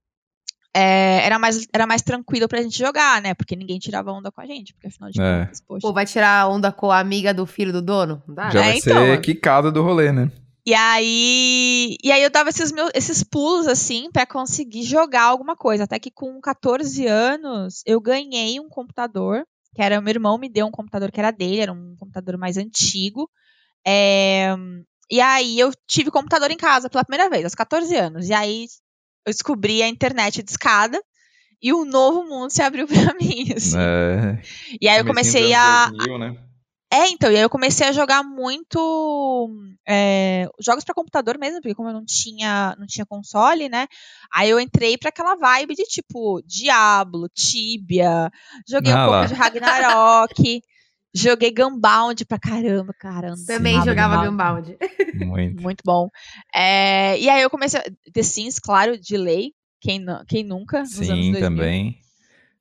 é, 0.77 1.25
era, 1.25 1.39
mais, 1.39 1.65
era 1.71 1.87
mais 1.87 2.01
tranquilo 2.01 2.49
pra 2.49 2.61
gente 2.61 2.77
jogar, 2.77 3.21
né? 3.21 3.33
Porque 3.33 3.55
ninguém 3.55 3.79
tirava 3.79 4.11
onda 4.11 4.29
com 4.29 4.41
a 4.41 4.45
gente, 4.45 4.73
porque 4.73 4.87
afinal 4.87 5.09
de 5.09 5.21
é. 5.21 5.45
contas, 5.45 5.61
poxa. 5.61 5.87
Pô, 5.87 5.93
vai 5.93 6.05
tirar 6.05 6.49
onda 6.49 6.69
com 6.69 6.91
a 6.91 6.99
amiga 6.99 7.33
do 7.33 7.45
filho 7.45 7.71
do 7.71 7.81
dono? 7.81 8.21
Dá, 8.27 8.49
Já 8.49 8.59
é, 8.59 8.63
vai 8.63 8.77
então, 8.77 9.05
ser 9.05 9.21
quicada 9.21 9.71
do 9.71 9.81
rolê, 9.81 10.11
né? 10.11 10.29
E 10.67 10.73
aí, 10.73 11.95
e 12.03 12.11
aí 12.11 12.21
eu 12.21 12.29
dava 12.29 12.49
esses, 12.49 12.73
meus, 12.73 12.91
esses 12.93 13.23
pulos 13.23 13.67
assim 13.67 14.09
para 14.11 14.25
conseguir 14.25 14.83
jogar 14.83 15.23
alguma 15.23 15.55
coisa. 15.55 15.85
Até 15.85 15.97
que 15.97 16.11
com 16.11 16.41
14 16.41 17.07
anos 17.07 17.81
eu 17.85 18.01
ganhei 18.01 18.59
um 18.59 18.67
computador, 18.67 19.45
que 19.73 19.81
era 19.81 20.01
meu 20.01 20.11
irmão 20.11 20.37
me 20.37 20.49
deu 20.49 20.65
um 20.65 20.71
computador 20.71 21.09
que 21.09 21.19
era 21.21 21.31
dele, 21.31 21.61
era 21.61 21.71
um 21.71 21.95
computador 21.97 22.37
mais 22.37 22.57
antigo. 22.57 23.29
É, 23.87 24.53
e 25.09 25.21
aí 25.21 25.57
eu 25.57 25.71
tive 25.87 26.11
computador 26.11 26.51
em 26.51 26.57
casa 26.57 26.89
pela 26.89 27.05
primeira 27.05 27.29
vez, 27.29 27.45
aos 27.45 27.55
14 27.55 27.95
anos. 27.95 28.27
E 28.27 28.33
aí 28.33 28.65
eu 29.25 29.31
descobri 29.31 29.81
a 29.81 29.87
internet 29.87 30.43
de 30.43 30.51
escada 30.51 31.01
e 31.61 31.73
um 31.73 31.85
novo 31.85 32.23
mundo 32.23 32.51
se 32.51 32.61
abriu 32.61 32.87
para 32.87 33.13
mim. 33.15 33.53
Assim. 33.55 33.77
É, 33.77 34.41
e 34.79 34.87
aí 34.87 34.99
eu 34.99 35.05
comecei 35.05 35.53
a. 35.53 35.89
2000, 35.89 36.17
né? 36.19 36.37
É, 36.93 37.09
então, 37.09 37.31
e 37.31 37.35
aí 37.35 37.41
eu 37.41 37.49
comecei 37.49 37.87
a 37.87 37.91
jogar 37.91 38.23
muito 38.23 39.49
é, 39.87 40.47
jogos 40.61 40.83
para 40.83 40.93
computador 40.93 41.37
mesmo, 41.37 41.59
porque 41.59 41.75
como 41.75 41.89
eu 41.89 41.93
não 41.93 42.05
tinha, 42.05 42.75
não 42.79 42.85
tinha 42.85 43.05
console, 43.05 43.67
né? 43.67 43.87
Aí 44.31 44.49
eu 44.49 44.59
entrei 44.59 44.97
para 44.97 45.09
aquela 45.09 45.35
vibe 45.35 45.75
de 45.75 45.83
tipo 45.83 46.41
Diablo, 46.45 47.27
Tibia, 47.33 48.31
joguei 48.69 48.93
ah, 48.93 49.03
um 49.03 49.11
pouco 49.11 49.27
de 49.27 49.33
Ragnarok. 49.33 50.61
Joguei 51.15 51.53
Gunbound 51.53 52.25
pra 52.25 52.37
caramba, 52.37 52.93
caramba. 52.93 53.37
Também 53.47 53.81
jogava 53.85 54.25
Gunbound. 54.25 54.77
Muito. 55.25 55.61
Muito 55.61 55.81
bom. 55.85 56.09
É, 56.53 57.17
e 57.17 57.29
aí 57.29 57.41
eu 57.41 57.49
comecei. 57.49 57.79
The 58.13 58.21
Sims, 58.21 58.59
claro, 58.59 58.99
de 58.99 59.15
lei. 59.15 59.53
Quem, 59.79 60.05
quem 60.27 60.43
nunca? 60.43 60.85
Sim, 60.85 61.31
também. 61.39 62.01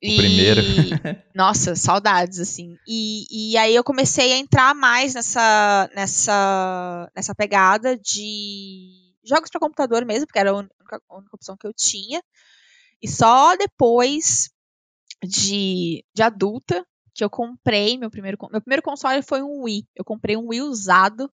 O 0.00 0.06
e... 0.06 0.16
primeiro. 0.16 0.62
Nossa, 1.34 1.74
saudades, 1.74 2.38
assim. 2.38 2.76
E, 2.86 3.26
e 3.52 3.56
aí 3.56 3.74
eu 3.74 3.82
comecei 3.82 4.32
a 4.32 4.38
entrar 4.38 4.72
mais 4.72 5.14
nessa, 5.14 5.90
nessa, 5.92 7.10
nessa 7.16 7.34
pegada 7.34 7.96
de 7.98 9.14
jogos 9.24 9.50
para 9.50 9.60
computador 9.60 10.04
mesmo, 10.04 10.26
porque 10.26 10.38
era 10.38 10.50
a 10.50 10.54
única, 10.54 11.02
a 11.10 11.16
única 11.16 11.34
opção 11.34 11.56
que 11.56 11.66
eu 11.66 11.72
tinha. 11.74 12.22
E 13.02 13.08
só 13.08 13.56
depois 13.56 14.50
de, 15.24 16.04
de 16.14 16.22
adulta 16.22 16.86
que 17.14 17.24
eu 17.24 17.30
comprei 17.30 17.96
meu 17.96 18.10
primeiro 18.10 18.36
meu 18.50 18.60
primeiro 18.60 18.82
console 18.82 19.22
foi 19.22 19.42
um 19.42 19.62
Wii. 19.62 19.86
Eu 19.94 20.04
comprei 20.04 20.36
um 20.36 20.48
Wii 20.48 20.62
usado 20.62 21.30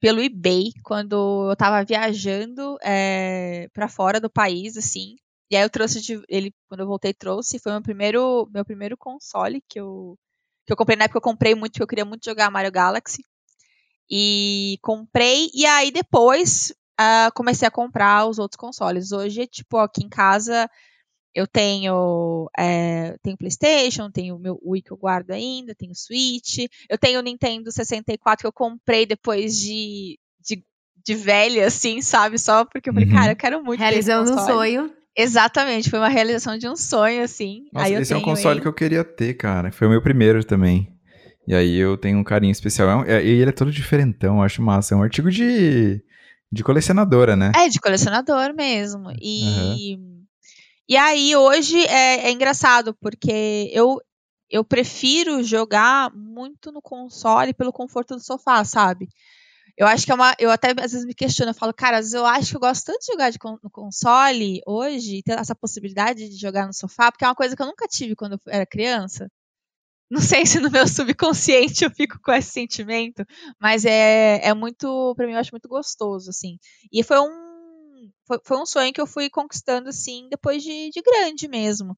pelo 0.00 0.20
eBay 0.20 0.72
quando 0.82 1.50
eu 1.50 1.56
tava 1.56 1.84
viajando 1.84 2.76
é, 2.82 3.64
eh, 3.64 3.68
para 3.72 3.88
fora 3.88 4.18
do 4.20 4.30
país, 4.30 4.76
assim. 4.76 5.16
E 5.50 5.56
aí 5.56 5.62
eu 5.62 5.70
trouxe 5.70 6.00
de, 6.00 6.20
ele, 6.28 6.52
quando 6.68 6.80
eu 6.80 6.86
voltei, 6.86 7.14
trouxe. 7.14 7.58
Foi 7.58 7.72
meu 7.72 7.82
primeiro, 7.82 8.48
meu 8.52 8.64
primeiro 8.64 8.96
console 8.96 9.62
que 9.68 9.78
eu, 9.78 10.18
que 10.66 10.72
eu 10.72 10.76
comprei. 10.76 10.96
Na 10.96 11.04
época 11.04 11.18
eu 11.18 11.22
comprei 11.22 11.54
muito, 11.54 11.72
porque 11.74 11.82
eu 11.82 11.86
queria 11.86 12.04
muito 12.04 12.24
jogar 12.24 12.50
Mario 12.50 12.72
Galaxy. 12.72 13.24
E 14.10 14.78
comprei, 14.82 15.50
e 15.54 15.66
aí 15.66 15.90
depois 15.92 16.72
uh, 17.00 17.32
comecei 17.34 17.68
a 17.68 17.70
comprar 17.70 18.26
os 18.26 18.38
outros 18.38 18.56
consoles. 18.56 19.12
Hoje, 19.12 19.46
tipo, 19.46 19.78
aqui 19.78 20.04
em 20.04 20.08
casa 20.08 20.68
eu 21.34 21.46
tenho, 21.46 22.50
é, 22.58 23.16
tenho 23.22 23.36
PlayStation, 23.36 24.10
tenho 24.10 24.36
o 24.36 24.38
meu 24.38 24.60
Wii 24.64 24.82
que 24.82 24.92
eu 24.92 24.96
guardo 24.96 25.30
ainda, 25.30 25.74
tenho 25.74 25.94
Switch, 25.94 26.66
eu 26.88 26.98
tenho 26.98 27.20
o 27.20 27.22
Nintendo 27.22 27.72
64 27.72 28.42
que 28.42 28.46
eu 28.46 28.52
comprei 28.52 29.06
depois 29.06 29.58
de, 29.58 30.18
de, 30.44 30.62
de 31.04 31.14
velha, 31.14 31.66
assim, 31.66 32.02
sabe? 32.02 32.38
Só 32.38 32.64
porque 32.64 32.90
eu 32.90 32.94
falei, 32.94 33.08
uhum. 33.08 33.14
cara, 33.14 33.32
eu 33.32 33.36
quero 33.36 33.64
muito. 33.64 33.80
Realizando 33.80 34.32
um 34.32 34.38
sonho. 34.38 34.92
Exatamente, 35.16 35.90
foi 35.90 35.98
uma 35.98 36.08
realização 36.08 36.56
de 36.56 36.68
um 36.68 36.76
sonho, 36.76 37.22
assim. 37.22 37.64
Nossa, 37.72 37.86
aí 37.86 37.94
esse 37.94 38.12
é 38.12 38.16
um 38.16 38.22
console 38.22 38.56
ele. 38.56 38.62
que 38.62 38.68
eu 38.68 38.72
queria 38.72 39.04
ter, 39.04 39.34
cara. 39.34 39.70
Foi 39.70 39.86
o 39.86 39.90
meu 39.90 40.02
primeiro 40.02 40.42
também. 40.42 40.88
E 41.46 41.54
aí 41.54 41.76
eu 41.76 41.98
tenho 41.98 42.18
um 42.18 42.24
carinho 42.24 42.52
especial. 42.52 43.04
É, 43.04 43.22
e 43.22 43.28
ele 43.28 43.50
é 43.50 43.52
todo 43.52 43.70
diferentão, 43.70 44.36
eu 44.36 44.42
acho 44.42 44.62
massa. 44.62 44.94
É 44.94 44.96
um 44.96 45.02
artigo 45.02 45.30
de, 45.30 46.02
de 46.50 46.64
colecionadora, 46.64 47.36
né? 47.36 47.52
É, 47.54 47.68
de 47.68 47.78
colecionador 47.78 48.54
mesmo. 48.54 49.10
E, 49.20 49.96
uhum. 49.96 50.11
E 50.92 50.96
aí 50.98 51.34
hoje 51.34 51.82
é, 51.86 52.26
é 52.26 52.30
engraçado, 52.30 52.94
porque 53.00 53.70
eu, 53.72 53.98
eu 54.50 54.62
prefiro 54.62 55.42
jogar 55.42 56.14
muito 56.14 56.70
no 56.70 56.82
console 56.82 57.54
pelo 57.54 57.72
conforto 57.72 58.14
do 58.14 58.20
sofá, 58.20 58.62
sabe? 58.62 59.08
Eu 59.74 59.86
acho 59.86 60.04
que 60.04 60.12
é 60.12 60.14
uma. 60.14 60.34
Eu 60.38 60.50
até 60.50 60.72
às 60.72 60.92
vezes 60.92 61.06
me 61.06 61.14
questiono, 61.14 61.48
eu 61.48 61.54
falo, 61.54 61.72
cara, 61.72 61.98
eu 62.12 62.26
acho 62.26 62.50
que 62.50 62.56
eu 62.56 62.60
gosto 62.60 62.84
tanto 62.84 62.98
de 63.00 63.06
jogar 63.06 63.30
de, 63.30 63.38
no 63.62 63.70
console 63.70 64.60
hoje, 64.66 65.22
ter 65.22 65.38
essa 65.38 65.54
possibilidade 65.54 66.28
de 66.28 66.36
jogar 66.36 66.66
no 66.66 66.74
sofá, 66.74 67.10
porque 67.10 67.24
é 67.24 67.28
uma 67.28 67.34
coisa 67.34 67.56
que 67.56 67.62
eu 67.62 67.66
nunca 67.66 67.88
tive 67.88 68.14
quando 68.14 68.34
eu 68.34 68.40
era 68.48 68.66
criança. 68.66 69.30
Não 70.10 70.20
sei 70.20 70.44
se 70.44 70.60
no 70.60 70.70
meu 70.70 70.86
subconsciente 70.86 71.84
eu 71.86 71.90
fico 71.90 72.20
com 72.22 72.32
esse 72.32 72.50
sentimento, 72.50 73.24
mas 73.58 73.86
é, 73.86 74.46
é 74.46 74.52
muito, 74.52 75.14
para 75.16 75.26
mim, 75.26 75.32
eu 75.32 75.38
acho 75.38 75.52
muito 75.52 75.70
gostoso, 75.70 76.28
assim. 76.28 76.58
E 76.92 77.02
foi 77.02 77.18
um, 77.18 77.51
foi, 78.32 78.40
foi 78.44 78.58
um 78.58 78.66
sonho 78.66 78.92
que 78.92 79.00
eu 79.00 79.06
fui 79.06 79.28
conquistando, 79.28 79.88
assim, 79.88 80.28
depois 80.30 80.62
de, 80.62 80.90
de 80.90 81.02
grande 81.02 81.48
mesmo 81.48 81.96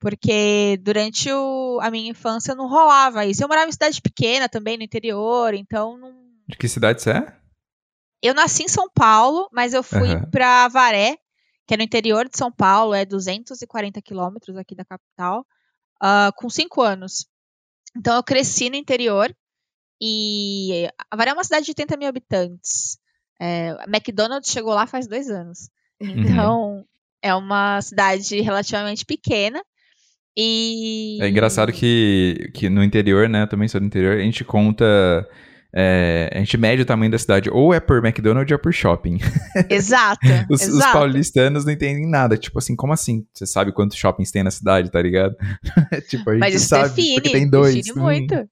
porque 0.00 0.78
durante 0.80 1.30
o, 1.30 1.78
a 1.82 1.90
minha 1.90 2.10
infância 2.10 2.54
não 2.54 2.66
rolava 2.66 3.26
isso. 3.26 3.44
Eu 3.44 3.48
morava 3.48 3.68
em 3.68 3.72
cidade 3.72 4.00
pequena 4.00 4.48
também, 4.48 4.78
no 4.78 4.82
interior, 4.82 5.52
então 5.52 5.98
não, 5.98 6.10
de 6.48 6.56
que 6.56 6.66
cidade 6.66 7.02
você 7.02 7.10
é? 7.10 7.36
Eu 8.22 8.34
nasci 8.34 8.64
em 8.64 8.68
São 8.68 8.88
Paulo, 8.90 9.48
mas 9.52 9.72
eu 9.72 9.82
fui 9.82 10.14
uhum. 10.14 10.30
para 10.30 10.68
Varé, 10.68 11.16
que 11.66 11.74
é 11.74 11.76
no 11.76 11.82
interior 11.82 12.28
de 12.28 12.36
São 12.36 12.50
Paulo, 12.50 12.94
é 12.94 13.04
240 13.04 14.02
quilômetros 14.02 14.56
aqui 14.56 14.74
da 14.74 14.84
capital, 14.84 15.46
uh, 16.02 16.32
com 16.36 16.50
5 16.50 16.82
anos. 16.82 17.26
Então 17.96 18.16
eu 18.16 18.22
cresci 18.22 18.68
no 18.68 18.76
interior 18.76 19.34
e 20.00 20.88
a 21.10 21.16
Varé 21.16 21.30
é 21.30 21.34
uma 21.34 21.44
cidade 21.44 21.64
de 21.64 21.70
80 21.70 21.96
mil 21.96 22.08
habitantes. 22.08 22.98
É, 23.40 23.76
McDonald's 23.86 24.50
chegou 24.50 24.74
lá 24.74 24.86
faz 24.86 25.06
dois 25.06 25.28
anos. 25.30 25.70
Uhum. 26.00 26.08
Então 26.10 26.60
uhum. 26.60 26.84
é 27.22 27.34
uma 27.34 27.80
cidade 27.80 28.40
relativamente 28.40 29.04
pequena. 29.04 29.62
E... 30.36 31.18
É 31.20 31.28
engraçado 31.28 31.72
que, 31.72 32.50
que 32.54 32.68
no 32.68 32.84
interior, 32.84 33.28
né? 33.28 33.46
Também 33.46 33.68
sou 33.68 33.80
do 33.80 33.86
interior, 33.86 34.18
a 34.18 34.22
gente 34.22 34.44
conta 34.44 35.26
é, 35.72 36.28
a 36.34 36.38
gente 36.38 36.56
mede 36.56 36.82
o 36.82 36.84
tamanho 36.84 37.12
da 37.12 37.18
cidade 37.18 37.48
ou 37.48 37.72
é 37.72 37.78
por 37.78 38.04
McDonald's 38.04 38.50
ou 38.50 38.56
é 38.56 38.58
por 38.58 38.72
shopping. 38.72 39.18
Exato, 39.70 40.26
os, 40.50 40.62
exato. 40.62 40.78
os, 40.78 40.92
paulistanos 40.92 41.64
não 41.64 41.72
entendem 41.72 42.08
nada. 42.08 42.36
Tipo 42.36 42.58
assim, 42.58 42.74
como 42.74 42.92
assim? 42.92 43.24
Você 43.32 43.46
sabe 43.46 43.72
quantos 43.72 43.96
shoppings 43.96 44.32
tem 44.32 44.42
na 44.42 44.50
cidade, 44.50 44.90
tá 44.90 45.00
ligado? 45.00 45.36
tipo, 46.08 46.28
a 46.28 46.32
gente 46.34 46.40
Mas 46.40 46.62
sabe 46.62 46.88
define, 46.88 47.14
porque 47.14 47.30
tem 47.30 47.48
dois. 47.48 47.74
Define 47.74 48.00
muito. 48.00 48.48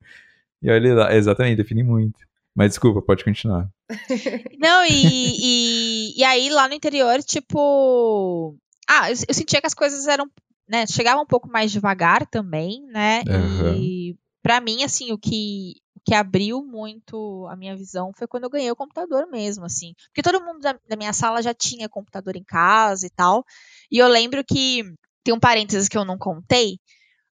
E 0.63 0.71
olha 0.71 0.95
lá, 0.95 1.15
exatamente, 1.15 1.57
define 1.57 1.83
muito. 1.83 2.19
Mas 2.59 2.71
desculpa, 2.71 3.01
pode 3.01 3.23
continuar. 3.23 3.71
Não, 4.59 4.85
e, 4.85 4.91
e, 4.91 6.19
e 6.19 6.25
aí 6.25 6.51
lá 6.51 6.67
no 6.67 6.75
interior, 6.75 7.23
tipo. 7.23 8.57
Ah, 8.89 9.09
eu, 9.09 9.17
eu 9.29 9.35
sentia 9.35 9.61
que 9.61 9.67
as 9.69 9.75
coisas 9.75 10.09
eram. 10.09 10.29
Né, 10.69 10.85
chegavam 10.89 11.23
um 11.23 11.27
pouco 11.27 11.49
mais 11.49 11.71
devagar 11.71 12.27
também, 12.27 12.83
né? 12.89 13.23
Uhum. 13.29 13.75
E 13.75 14.19
para 14.43 14.61
mim, 14.61 14.83
assim, 14.83 15.13
o 15.13 15.19
que 15.19 15.77
que 16.05 16.15
abriu 16.15 16.65
muito 16.65 17.47
a 17.49 17.57
minha 17.57 17.77
visão 17.77 18.13
foi 18.17 18.27
quando 18.27 18.45
eu 18.45 18.51
ganhei 18.51 18.71
o 18.71 18.77
computador 18.77 19.29
mesmo, 19.31 19.65
assim. 19.65 19.93
Porque 20.07 20.23
todo 20.23 20.45
mundo 20.45 20.59
da, 20.59 20.73
da 20.89 20.97
minha 20.97 21.13
sala 21.13 21.41
já 21.41 21.55
tinha 21.55 21.89
computador 21.89 22.35
em 22.35 22.45
casa 22.45 23.07
e 23.07 23.11
tal. 23.11 23.45
E 23.91 23.99
eu 23.99 24.09
lembro 24.09 24.43
que 24.45 24.83
tem 25.23 25.33
um 25.33 25.39
parênteses 25.39 25.89
que 25.89 25.97
eu 25.97 26.05
não 26.05 26.19
contei, 26.19 26.79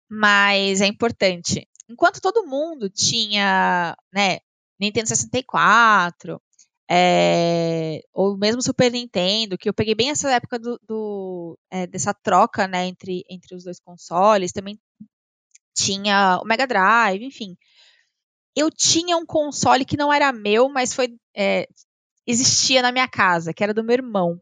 mas 0.07 0.81
é 0.81 0.85
importante. 0.85 1.67
Enquanto 1.89 2.21
todo 2.21 2.45
mundo 2.45 2.89
tinha, 2.89 3.97
né, 4.13 4.39
Nintendo 4.79 5.07
64, 5.07 6.41
é, 6.89 8.01
ou 8.13 8.37
mesmo 8.37 8.61
Super 8.61 8.91
Nintendo, 8.91 9.57
que 9.57 9.67
eu 9.69 9.73
peguei 9.73 9.95
bem 9.95 10.09
essa 10.09 10.29
época 10.31 10.59
do, 10.59 10.79
do 10.87 11.57
é, 11.71 11.87
dessa 11.87 12.13
troca, 12.13 12.67
né, 12.67 12.85
entre, 12.85 13.23
entre 13.29 13.55
os 13.55 13.63
dois 13.63 13.79
consoles, 13.79 14.51
também 14.51 14.79
tinha 15.75 16.39
o 16.41 16.45
Mega 16.45 16.67
Drive, 16.67 17.23
enfim 17.23 17.57
eu 18.55 18.71
tinha 18.71 19.17
um 19.17 19.25
console 19.25 19.83
que 19.83 19.97
não 19.97 20.11
era 20.11 20.31
meu, 20.31 20.69
mas 20.69 20.93
foi 20.93 21.13
é, 21.35 21.67
existia 22.25 22.81
na 22.81 22.91
minha 22.91 23.07
casa, 23.07 23.53
que 23.53 23.63
era 23.63 23.73
do 23.73 23.83
meu 23.83 23.93
irmão. 23.93 24.41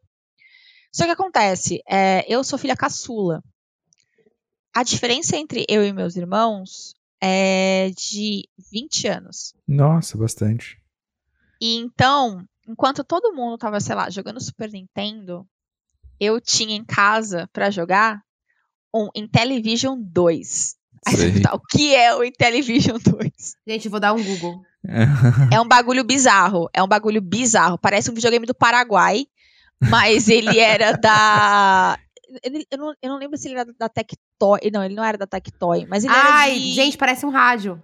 Só 0.91 1.05
que 1.05 1.11
acontece, 1.11 1.81
eu 2.27 2.43
sou 2.43 2.59
filha 2.59 2.77
caçula. 2.77 3.43
A 4.75 4.83
diferença 4.83 5.35
entre 5.35 5.65
eu 5.67 5.83
e 5.83 5.91
meus 5.91 6.15
irmãos 6.15 6.93
é 7.25 7.89
de 7.91 8.49
20 8.69 9.07
anos. 9.07 9.53
Nossa, 9.65 10.17
bastante. 10.17 10.77
E 11.61 11.77
então, 11.77 12.43
enquanto 12.67 13.01
todo 13.01 13.33
mundo 13.33 13.57
tava, 13.57 13.79
sei 13.79 13.95
lá, 13.95 14.09
jogando 14.09 14.43
Super 14.43 14.69
Nintendo, 14.69 15.47
eu 16.19 16.41
tinha 16.41 16.75
em 16.75 16.83
casa 16.83 17.49
para 17.53 17.71
jogar 17.71 18.21
um 18.93 19.07
Intellivision 19.15 19.97
2. 20.01 20.75
Aí 21.07 21.41
o 21.53 21.59
que 21.59 21.95
é 21.95 22.13
o 22.13 22.25
Intellivision 22.25 22.97
2? 23.01 23.31
Gente, 23.65 23.87
vou 23.87 24.01
dar 24.01 24.11
um 24.11 24.21
Google. 24.21 24.61
é 25.49 25.61
um 25.61 25.67
bagulho 25.67 26.03
bizarro. 26.03 26.69
É 26.73 26.83
um 26.83 26.87
bagulho 26.87 27.21
bizarro. 27.21 27.77
Parece 27.77 28.11
um 28.11 28.13
videogame 28.13 28.45
do 28.45 28.53
Paraguai, 28.53 29.25
mas 29.81 30.27
ele 30.27 30.59
era 30.59 30.91
da. 30.91 31.97
Ele, 32.43 32.65
eu, 32.71 32.77
não, 32.77 32.93
eu 33.01 33.09
não 33.09 33.17
lembro 33.17 33.37
se 33.37 33.47
ele 33.47 33.59
era 33.59 33.73
da 33.73 33.89
Tectoy. 33.89 34.59
Não, 34.71 34.83
ele 34.83 34.95
não 34.95 35.03
era 35.03 35.17
da 35.17 35.27
Tectoy, 35.27 35.85
mas 35.85 36.03
ele 36.03 36.13
Ai, 36.15 36.51
era 36.51 36.59
de... 36.59 36.71
gente, 36.73 36.97
parece 36.97 37.25
um 37.25 37.29
rádio. 37.29 37.81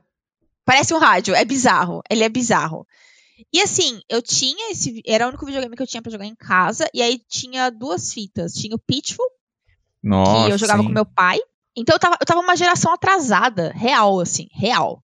Parece 0.65 0.94
um 0.94 0.98
rádio. 0.98 1.36
É 1.36 1.44
bizarro. 1.44 2.01
Ele 2.10 2.24
é 2.24 2.29
bizarro. 2.29 2.86
E 3.53 3.62
assim, 3.62 4.01
eu 4.10 4.22
tinha 4.22 4.72
esse. 4.72 5.01
Era 5.06 5.25
o 5.25 5.29
único 5.29 5.46
videogame 5.46 5.75
que 5.75 5.82
eu 5.82 5.88
tinha 5.88 6.01
pra 6.01 6.12
jogar 6.12 6.25
em 6.25 6.36
casa. 6.36 6.89
E 6.94 7.01
aí 7.01 7.20
tinha 7.27 7.70
duas 7.70 8.13
fitas. 8.13 8.53
Tinha 8.53 8.75
o 8.75 8.79
Pitfall, 8.79 9.29
Nossa, 10.03 10.48
que 10.48 10.53
eu 10.53 10.58
jogava 10.58 10.82
sim. 10.82 10.88
com 10.88 10.94
meu 10.94 11.06
pai. 11.06 11.39
Então 11.75 11.96
eu 11.96 12.00
tava, 12.00 12.18
eu 12.20 12.25
tava 12.25 12.41
uma 12.41 12.56
geração 12.56 12.91
atrasada, 12.94 13.72
real, 13.74 14.20
assim, 14.20 14.48
real. 14.51 15.03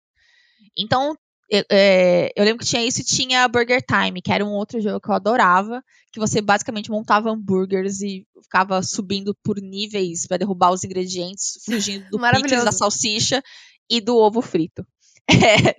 Então, 0.78 1.18
eu, 1.50 1.64
é, 1.72 2.32
eu 2.36 2.44
lembro 2.44 2.60
que 2.60 2.70
tinha 2.70 2.84
isso 2.86 3.02
e 3.02 3.04
tinha 3.04 3.48
Burger 3.48 3.82
Time, 3.86 4.22
que 4.22 4.32
era 4.32 4.44
um 4.44 4.54
outro 4.54 4.82
jogo 4.82 5.00
que 5.00 5.10
eu 5.10 5.14
adorava, 5.14 5.84
que 6.12 6.20
você 6.20 6.42
basicamente 6.42 6.90
montava 6.90 7.30
hambúrgueres 7.30 8.02
e 8.02 8.26
ficava 8.42 8.82
subindo 8.82 9.36
por 9.44 9.58
níveis 9.58 10.26
pra 10.26 10.38
derrubar 10.38 10.72
os 10.72 10.84
ingredientes, 10.84 11.60
fugindo 11.64 12.10
do 12.10 12.18
picles, 12.32 12.64
da 12.64 12.72
salsicha 12.72 13.44
e 13.90 14.02
do 14.02 14.18
ovo 14.18 14.42
frito. 14.42 14.86
Era. 15.30 15.76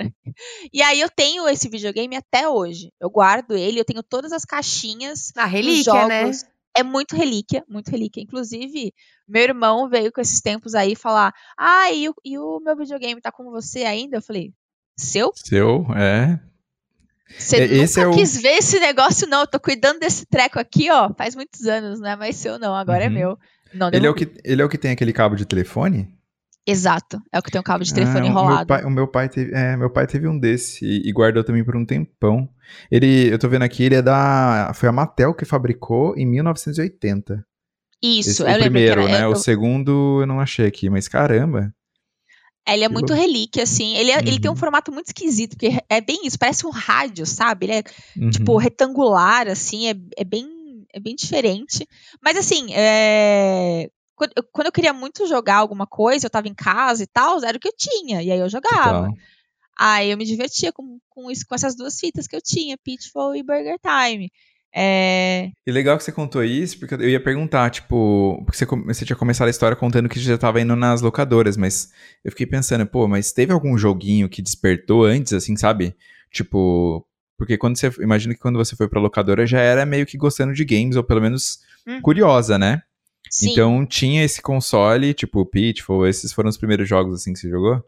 E 0.72 0.82
aí 0.82 1.00
eu 1.00 1.08
tenho 1.08 1.48
esse 1.48 1.68
videogame 1.68 2.16
até 2.16 2.48
hoje. 2.48 2.92
Eu 3.00 3.08
guardo 3.10 3.56
ele, 3.56 3.80
eu 3.80 3.84
tenho 3.84 4.02
todas 4.02 4.32
as 4.32 4.44
caixinhas 4.44 5.32
A 5.36 5.44
dos 5.44 5.52
relíquia, 5.52 6.06
né? 6.06 6.22
jogos. 6.22 6.44
É 6.76 6.82
muito 6.82 7.16
relíquia, 7.16 7.64
muito 7.68 7.90
relíquia. 7.90 8.22
Inclusive, 8.22 8.92
meu 9.26 9.42
irmão 9.42 9.88
veio 9.88 10.12
com 10.12 10.20
esses 10.20 10.40
tempos 10.40 10.74
aí 10.74 10.94
falar: 10.94 11.32
Ah, 11.58 11.90
e 11.90 12.08
o, 12.08 12.14
e 12.24 12.38
o 12.38 12.60
meu 12.60 12.76
videogame 12.76 13.20
tá 13.20 13.32
com 13.32 13.50
você 13.50 13.84
ainda? 13.84 14.18
Eu 14.18 14.22
falei: 14.22 14.52
Seu? 14.96 15.32
Seu, 15.34 15.86
é. 15.94 16.40
Você 17.38 17.56
É, 17.56 17.64
esse 17.64 17.98
nunca 18.00 18.10
é 18.10 18.14
o- 18.14 18.16
quis 18.16 18.40
ver 18.40 18.56
esse 18.58 18.78
negócio, 18.80 19.26
não. 19.28 19.40
Eu 19.40 19.46
tô 19.46 19.60
cuidando 19.60 19.98
desse 20.00 20.24
treco 20.26 20.58
aqui, 20.58 20.90
ó. 20.90 21.12
Faz 21.14 21.34
muitos 21.34 21.66
anos, 21.66 22.00
não 22.00 22.08
é 22.08 22.16
mais 22.16 22.36
seu, 22.36 22.58
não. 22.58 22.74
Agora 22.74 23.04
é 23.04 23.08
Uhum. 23.08 23.14
meu. 23.14 23.38
Não, 23.74 23.90
Ele 23.92 24.06
é, 24.06 24.10
o 24.10 24.14
que, 24.14 24.30
ele 24.44 24.62
é 24.62 24.64
o 24.64 24.68
que 24.68 24.78
tem 24.78 24.92
aquele 24.92 25.12
cabo 25.12 25.34
de 25.36 25.44
telefone? 25.44 26.08
Exato. 26.66 27.20
É 27.32 27.38
o 27.38 27.42
que 27.42 27.50
tem 27.50 27.60
um 27.60 27.64
cabo 27.64 27.84
de 27.84 27.92
telefone 27.92 28.20
Ah, 28.28 28.30
o 28.30 28.34
meu 28.34 28.42
enrolado. 28.42 28.66
pai- 28.66 28.84
O 28.84 28.90
meu 28.90 29.06
pai, 29.06 29.28
teve, 29.28 29.52
é, 29.54 29.76
meu 29.76 29.90
pai 29.90 30.06
teve 30.06 30.26
um 30.26 30.38
desse 30.38 30.84
e, 30.84 31.08
e 31.08 31.12
guardou 31.12 31.44
também 31.44 31.62
por 31.64 31.76
um 31.76 31.84
tempão. 31.84 32.48
Ele, 32.90 33.28
eu 33.32 33.38
tô 33.38 33.48
vendo 33.48 33.62
aqui, 33.62 33.82
ele 33.84 33.96
é 33.96 34.02
da. 34.02 34.72
Foi 34.74 34.88
a 34.88 34.92
Mattel 34.92 35.34
que 35.34 35.44
fabricou 35.44 36.16
em 36.16 36.24
1980. 36.26 37.44
Isso, 38.02 38.30
Esse, 38.30 38.42
eu 38.42 38.46
o 38.46 38.48
lembro 38.48 38.64
primeiro, 38.64 39.02
que 39.02 39.08
era. 39.10 39.18
né? 39.20 39.24
eu- 39.26 39.30
O 39.32 39.36
segundo 39.36 40.20
eu 40.22 40.26
não 40.26 40.40
achei 40.40 40.66
aqui, 40.66 40.88
mas 40.90 41.06
caramba. 41.08 41.72
Ele 42.68 42.84
é 42.84 42.88
muito 42.88 43.12
relíquia, 43.14 43.62
assim. 43.62 43.96
Ele, 43.96 44.10
é- 44.10 44.18
ele 44.26 44.38
tem 44.40 44.50
um 44.50 44.54
Uhum. 44.54 44.58
formato 44.58 44.90
muito 44.92 45.06
esquisito, 45.06 45.50
porque 45.56 45.80
é 45.88 46.00
bem 46.00 46.26
isso, 46.26 46.38
parece 46.38 46.66
um 46.66 46.70
rádio, 46.70 47.24
sabe? 47.26 47.66
Ele 47.66 47.72
é 47.74 47.82
Uhum. 48.16 48.30
tipo, 48.30 48.56
retangular, 48.56 49.48
assim, 49.48 49.88
é, 49.88 49.94
é 50.16 50.24
bem 50.24 50.54
é 50.92 51.00
bem 51.00 51.14
diferente. 51.14 51.86
Mas 52.22 52.36
assim, 52.38 52.68
é, 52.72 53.90
quando, 54.14 54.32
eu, 54.36 54.42
quando 54.50 54.66
eu 54.66 54.72
queria 54.72 54.92
muito 54.94 55.26
jogar 55.26 55.56
alguma 55.56 55.86
coisa, 55.86 56.26
eu 56.26 56.30
tava 56.30 56.48
em 56.48 56.54
casa 56.54 57.02
e 57.02 57.06
tal, 57.06 57.42
era 57.44 57.56
o 57.56 57.60
que 57.60 57.68
eu 57.68 57.74
tinha, 57.76 58.22
e 58.22 58.30
aí 58.32 58.38
eu 58.38 58.48
jogava. 58.48 59.12
Aí 59.78 60.10
eu 60.10 60.16
me 60.16 60.24
divertia 60.24 60.72
com, 60.72 60.98
com 61.10 61.30
isso, 61.30 61.46
com 61.46 61.54
essas 61.54 61.76
duas 61.76 61.98
fitas 62.00 62.26
que 62.26 62.34
eu 62.34 62.40
tinha, 62.40 62.78
Pitfall 62.78 63.36
e 63.36 63.42
Burger 63.42 63.76
Time. 63.78 64.30
É, 64.78 65.48
E 65.66 65.72
legal 65.72 65.96
que 65.96 66.04
você 66.04 66.12
contou 66.12 66.44
isso, 66.44 66.78
porque 66.78 66.94
eu 66.96 67.08
ia 67.08 67.18
perguntar, 67.18 67.70
tipo, 67.70 68.42
porque 68.44 68.58
você, 68.58 68.66
você 68.66 69.04
tinha 69.06 69.16
começado 69.16 69.46
a 69.48 69.50
história 69.50 69.74
contando 69.74 70.06
que 70.08 70.20
já 70.20 70.36
tava 70.36 70.60
indo 70.60 70.76
nas 70.76 71.00
locadoras, 71.00 71.56
mas 71.56 71.90
eu 72.22 72.30
fiquei 72.30 72.44
pensando, 72.46 72.86
pô, 72.86 73.08
mas 73.08 73.32
teve 73.32 73.52
algum 73.52 73.78
joguinho 73.78 74.28
que 74.28 74.42
despertou 74.42 75.04
antes, 75.04 75.32
assim, 75.32 75.56
sabe? 75.56 75.96
Tipo, 76.30 77.06
porque 77.38 77.56
quando 77.56 77.78
você, 77.78 77.90
imagino 78.00 78.34
que 78.34 78.40
quando 78.40 78.58
você 78.58 78.76
foi 78.76 78.86
pra 78.86 79.00
locadora 79.00 79.46
já 79.46 79.60
era 79.60 79.86
meio 79.86 80.04
que 80.04 80.18
gostando 80.18 80.52
de 80.52 80.64
games, 80.64 80.96
ou 80.96 81.02
pelo 81.04 81.22
menos 81.22 81.60
Uhum. 81.86 82.02
curiosa, 82.02 82.58
né? 82.58 82.82
sim. 83.30 83.52
Então 83.52 83.86
tinha 83.86 84.22
esse 84.24 84.42
console, 84.42 85.14
tipo, 85.14 85.40
o 85.40 85.46
Pitfall, 85.46 86.06
esses 86.06 86.32
foram 86.34 86.50
os 86.50 86.58
primeiros 86.58 86.86
jogos, 86.88 87.14
assim, 87.14 87.32
que 87.32 87.38
você 87.38 87.48
jogou? 87.48 87.82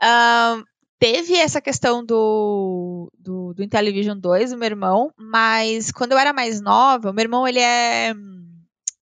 Ahn, 0.00 0.62
teve 1.00 1.34
essa 1.36 1.60
questão 1.62 2.04
do, 2.06 3.10
do, 3.18 3.54
do 3.54 3.64
Intellivision 3.64 4.18
2, 4.18 4.52
do 4.52 4.58
meu 4.58 4.66
irmão, 4.68 5.12
mas 5.18 5.90
quando 5.90 6.12
eu 6.12 6.18
era 6.18 6.32
mais 6.32 6.60
nova, 6.60 7.10
o 7.10 7.14
meu 7.14 7.24
irmão 7.24 7.48
ele 7.48 7.58
é, 7.60 8.14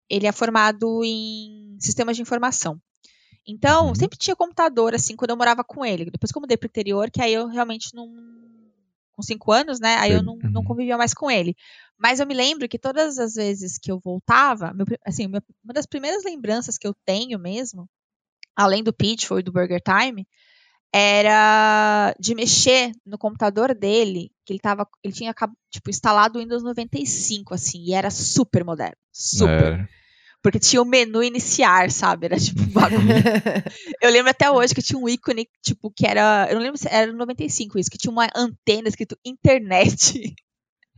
ele 0.09 0.27
é 0.27 0.31
formado 0.31 1.03
em 1.03 1.77
sistemas 1.79 2.15
de 2.15 2.21
informação. 2.21 2.79
Então, 3.47 3.89
Uhum. 3.89 3.95
sempre 3.95 4.17
tinha 4.17 4.35
computador, 4.35 4.93
assim, 4.95 5.15
quando 5.15 5.31
eu 5.31 5.37
morava 5.37 5.63
com 5.63 5.85
ele. 5.85 6.05
Depois 6.11 6.31
que 6.31 6.37
eu 6.37 6.41
mudei 6.41 6.57
pro 6.57 6.67
interior, 6.67 7.09
que 7.11 7.21
aí 7.21 7.33
eu 7.33 7.47
realmente 7.47 7.93
não. 7.95 8.07
Com 9.13 9.23
cinco 9.23 9.51
anos, 9.51 9.79
né? 9.79 9.95
Aí 9.97 10.11
eu 10.11 10.21
não, 10.21 10.35
não 10.37 10.61
Uhum. 10.61 10.67
convivia 10.67 10.97
mais 10.97 11.13
com 11.13 11.31
ele. 11.31 11.55
Mas 11.97 12.19
eu 12.19 12.27
me 12.27 12.35
lembro 12.35 12.69
que 12.69 12.77
todas 12.77 13.17
as 13.17 13.33
vezes 13.33 13.79
que 13.79 13.91
eu 13.91 13.99
voltava, 13.99 14.71
meu 14.73 14.85
assim, 15.03 15.25
uma 15.25 15.41
das 15.73 15.87
primeiras 15.87 16.23
lembranças 16.23 16.77
que 16.77 16.87
eu 16.87 16.93
tenho 17.03 17.39
mesmo, 17.39 17.89
além 18.55 18.83
do 18.83 18.93
Pitfall 18.93 19.39
e 19.39 19.43
do 19.43 19.51
Burger 19.51 19.81
Time, 19.81 20.27
era 20.93 22.15
de 22.19 22.33
mexer 22.33 22.91
no 23.05 23.17
computador 23.17 23.75
dele, 23.75 24.31
que 24.45 24.53
ele 24.53 24.59
tava, 24.59 24.87
ele 25.03 25.13
tinha 25.13 25.33
tipo 25.69 25.89
instalado 25.89 26.37
o 26.37 26.41
Windows 26.41 26.63
95 26.63 27.53
assim, 27.53 27.83
e 27.83 27.93
era 27.93 28.09
super 28.09 28.63
moderno, 28.63 28.97
super, 29.11 29.73
Era. 29.73 29.89
porque 30.41 30.59
tinha 30.59 30.81
o 30.81 30.85
menu 30.85 31.21
iniciar, 31.21 31.91
sabe? 31.91 32.27
Era 32.27 32.39
tipo 32.39 32.61
um 32.61 32.69
bagulho. 32.69 33.01
eu 34.01 34.09
lembro 34.09 34.31
até 34.31 34.49
hoje 34.49 34.73
que 34.73 34.81
tinha 34.81 34.97
um 34.97 35.09
ícone 35.09 35.47
tipo 35.61 35.91
que 35.91 36.07
era, 36.07 36.47
eu 36.49 36.55
não 36.55 36.63
lembro 36.63 36.77
se 36.77 36.87
era 36.89 37.11
no 37.11 37.17
95 37.17 37.77
isso, 37.77 37.91
que 37.91 37.97
tinha 37.97 38.11
uma 38.11 38.27
antena 38.35 38.87
escrito 38.87 39.17
internet. 39.25 40.33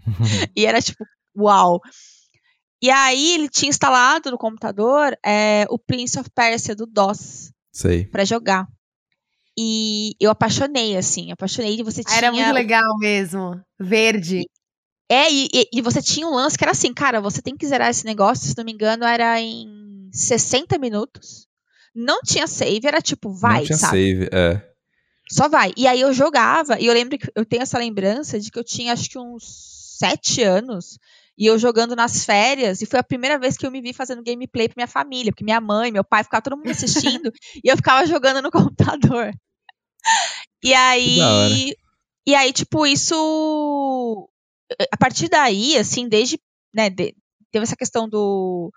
E 0.56 0.66
era 0.66 0.82
tipo, 0.82 1.06
uau. 1.38 1.82
E 2.82 2.90
aí 2.90 3.34
ele 3.34 3.50
tinha 3.50 3.70
instalado 3.70 4.32
no 4.32 4.38
computador 4.38 5.16
é, 5.24 5.66
o 5.70 5.78
Prince 5.78 6.18
of 6.18 6.30
Persia 6.34 6.74
do 6.74 6.88
DOS 6.88 7.52
Sei. 7.72 8.06
pra 8.06 8.26
jogar. 8.26 8.68
E 9.62 10.16
eu 10.22 10.32
apaixonei, 10.32 10.96
assim, 10.96 11.34
apaixonei. 11.34 11.78
E 11.78 11.84
você 11.84 12.00
Ah, 12.00 12.04
tinha. 12.06 12.18
Era 12.18 12.32
muito 12.32 12.54
legal 12.54 12.98
mesmo. 12.98 13.60
Verde. 13.78 14.46
É, 15.12 15.30
e, 15.30 15.50
e- 15.54 15.70
e 15.74 15.82
você 15.82 16.02
tinha 16.02 16.26
um 16.26 16.34
lance 16.34 16.58
que 16.58 16.64
era 16.64 16.72
assim, 16.72 16.94
cara, 16.94 17.20
você 17.20 17.42
tem 17.42 17.58
que 17.58 17.68
zerar 17.68 17.90
esse 17.90 18.06
negócio, 18.06 18.48
se 18.48 18.58
não 18.58 18.64
me 18.64 18.72
engano, 18.72 19.04
era 19.04 19.38
em 19.42 20.10
60 20.14 20.78
minutos. 20.78 21.46
Não 21.94 22.22
tinha 22.22 22.48
save, 22.48 22.88
era 22.88 23.02
tipo, 23.02 23.34
vai, 23.34 23.60
não 23.60 23.66
tinha 23.66 23.78
sabe? 23.78 23.98
save, 23.98 24.30
é. 24.32 24.66
Só 25.30 25.50
vai. 25.50 25.74
E 25.76 25.88
aí 25.88 26.00
eu 26.00 26.14
jogava, 26.14 26.80
e 26.80 26.86
eu 26.86 26.94
lembro 26.94 27.18
que 27.18 27.30
eu 27.36 27.44
tenho 27.46 27.64
essa 27.64 27.78
lembrança 27.78 28.40
de 28.40 28.50
que 28.50 28.58
eu 28.60 28.64
tinha 28.64 28.94
acho 28.94 29.10
que 29.10 29.20
uns 29.20 29.44
sete 29.98 30.42
anos, 30.42 30.98
e 31.38 31.46
eu 31.48 31.60
jogando 31.60 31.96
nas 31.98 32.24
férias, 32.24 32.82
e 32.82 32.86
foi 32.86 33.00
a 33.00 33.04
primeira 33.04 33.38
vez 33.38 33.58
que 33.58 33.66
eu 33.66 33.72
me 33.72 33.82
vi 33.82 33.92
fazendo 33.92 34.24
gameplay 34.24 34.70
pra 34.70 34.76
minha 34.78 34.88
família, 34.88 35.32
porque 35.34 35.44
minha 35.44 35.60
mãe, 35.60 35.92
meu 35.92 36.04
pai, 36.04 36.24
ficava 36.24 36.42
todo 36.42 36.56
mundo 36.56 36.70
assistindo, 36.72 37.30
e 37.64 37.68
eu 37.70 37.76
ficava 37.76 38.06
jogando 38.06 38.42
no 38.42 38.52
computador. 39.10 39.34
E 40.64 40.74
aí. 40.74 41.74
E 42.28 42.36
aí, 42.36 42.52
tipo, 42.52 42.86
isso. 42.86 44.30
A 44.92 44.98
partir 44.98 45.30
daí, 45.30 45.78
assim, 45.78 46.08
desde. 46.08 46.40
Né, 46.74 46.90
de- 46.90 47.16
teve 47.52 47.64
essa 47.64 47.76
questão 47.76 48.08
do, 48.08 48.72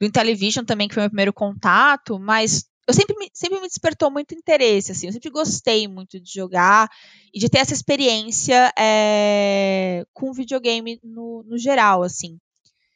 do 0.00 0.06
Intellivision 0.06 0.64
também, 0.64 0.88
que 0.88 0.94
foi 0.94 1.02
meu 1.02 1.10
primeiro 1.10 1.32
contato, 1.34 2.18
mas 2.18 2.64
eu 2.88 2.94
sempre 2.94 3.14
me, 3.18 3.28
sempre 3.34 3.60
me 3.60 3.66
despertou 3.66 4.10
muito 4.10 4.34
interesse, 4.34 4.90
assim, 4.92 5.06
eu 5.08 5.12
sempre 5.12 5.28
gostei 5.30 5.86
muito 5.86 6.18
de 6.18 6.32
jogar 6.32 6.88
e 7.34 7.38
de 7.38 7.50
ter 7.50 7.58
essa 7.58 7.74
experiência 7.74 8.72
é, 8.78 10.02
com 10.14 10.32
videogame 10.32 10.98
no, 11.04 11.44
no 11.46 11.58
geral, 11.58 12.02
assim. 12.02 12.38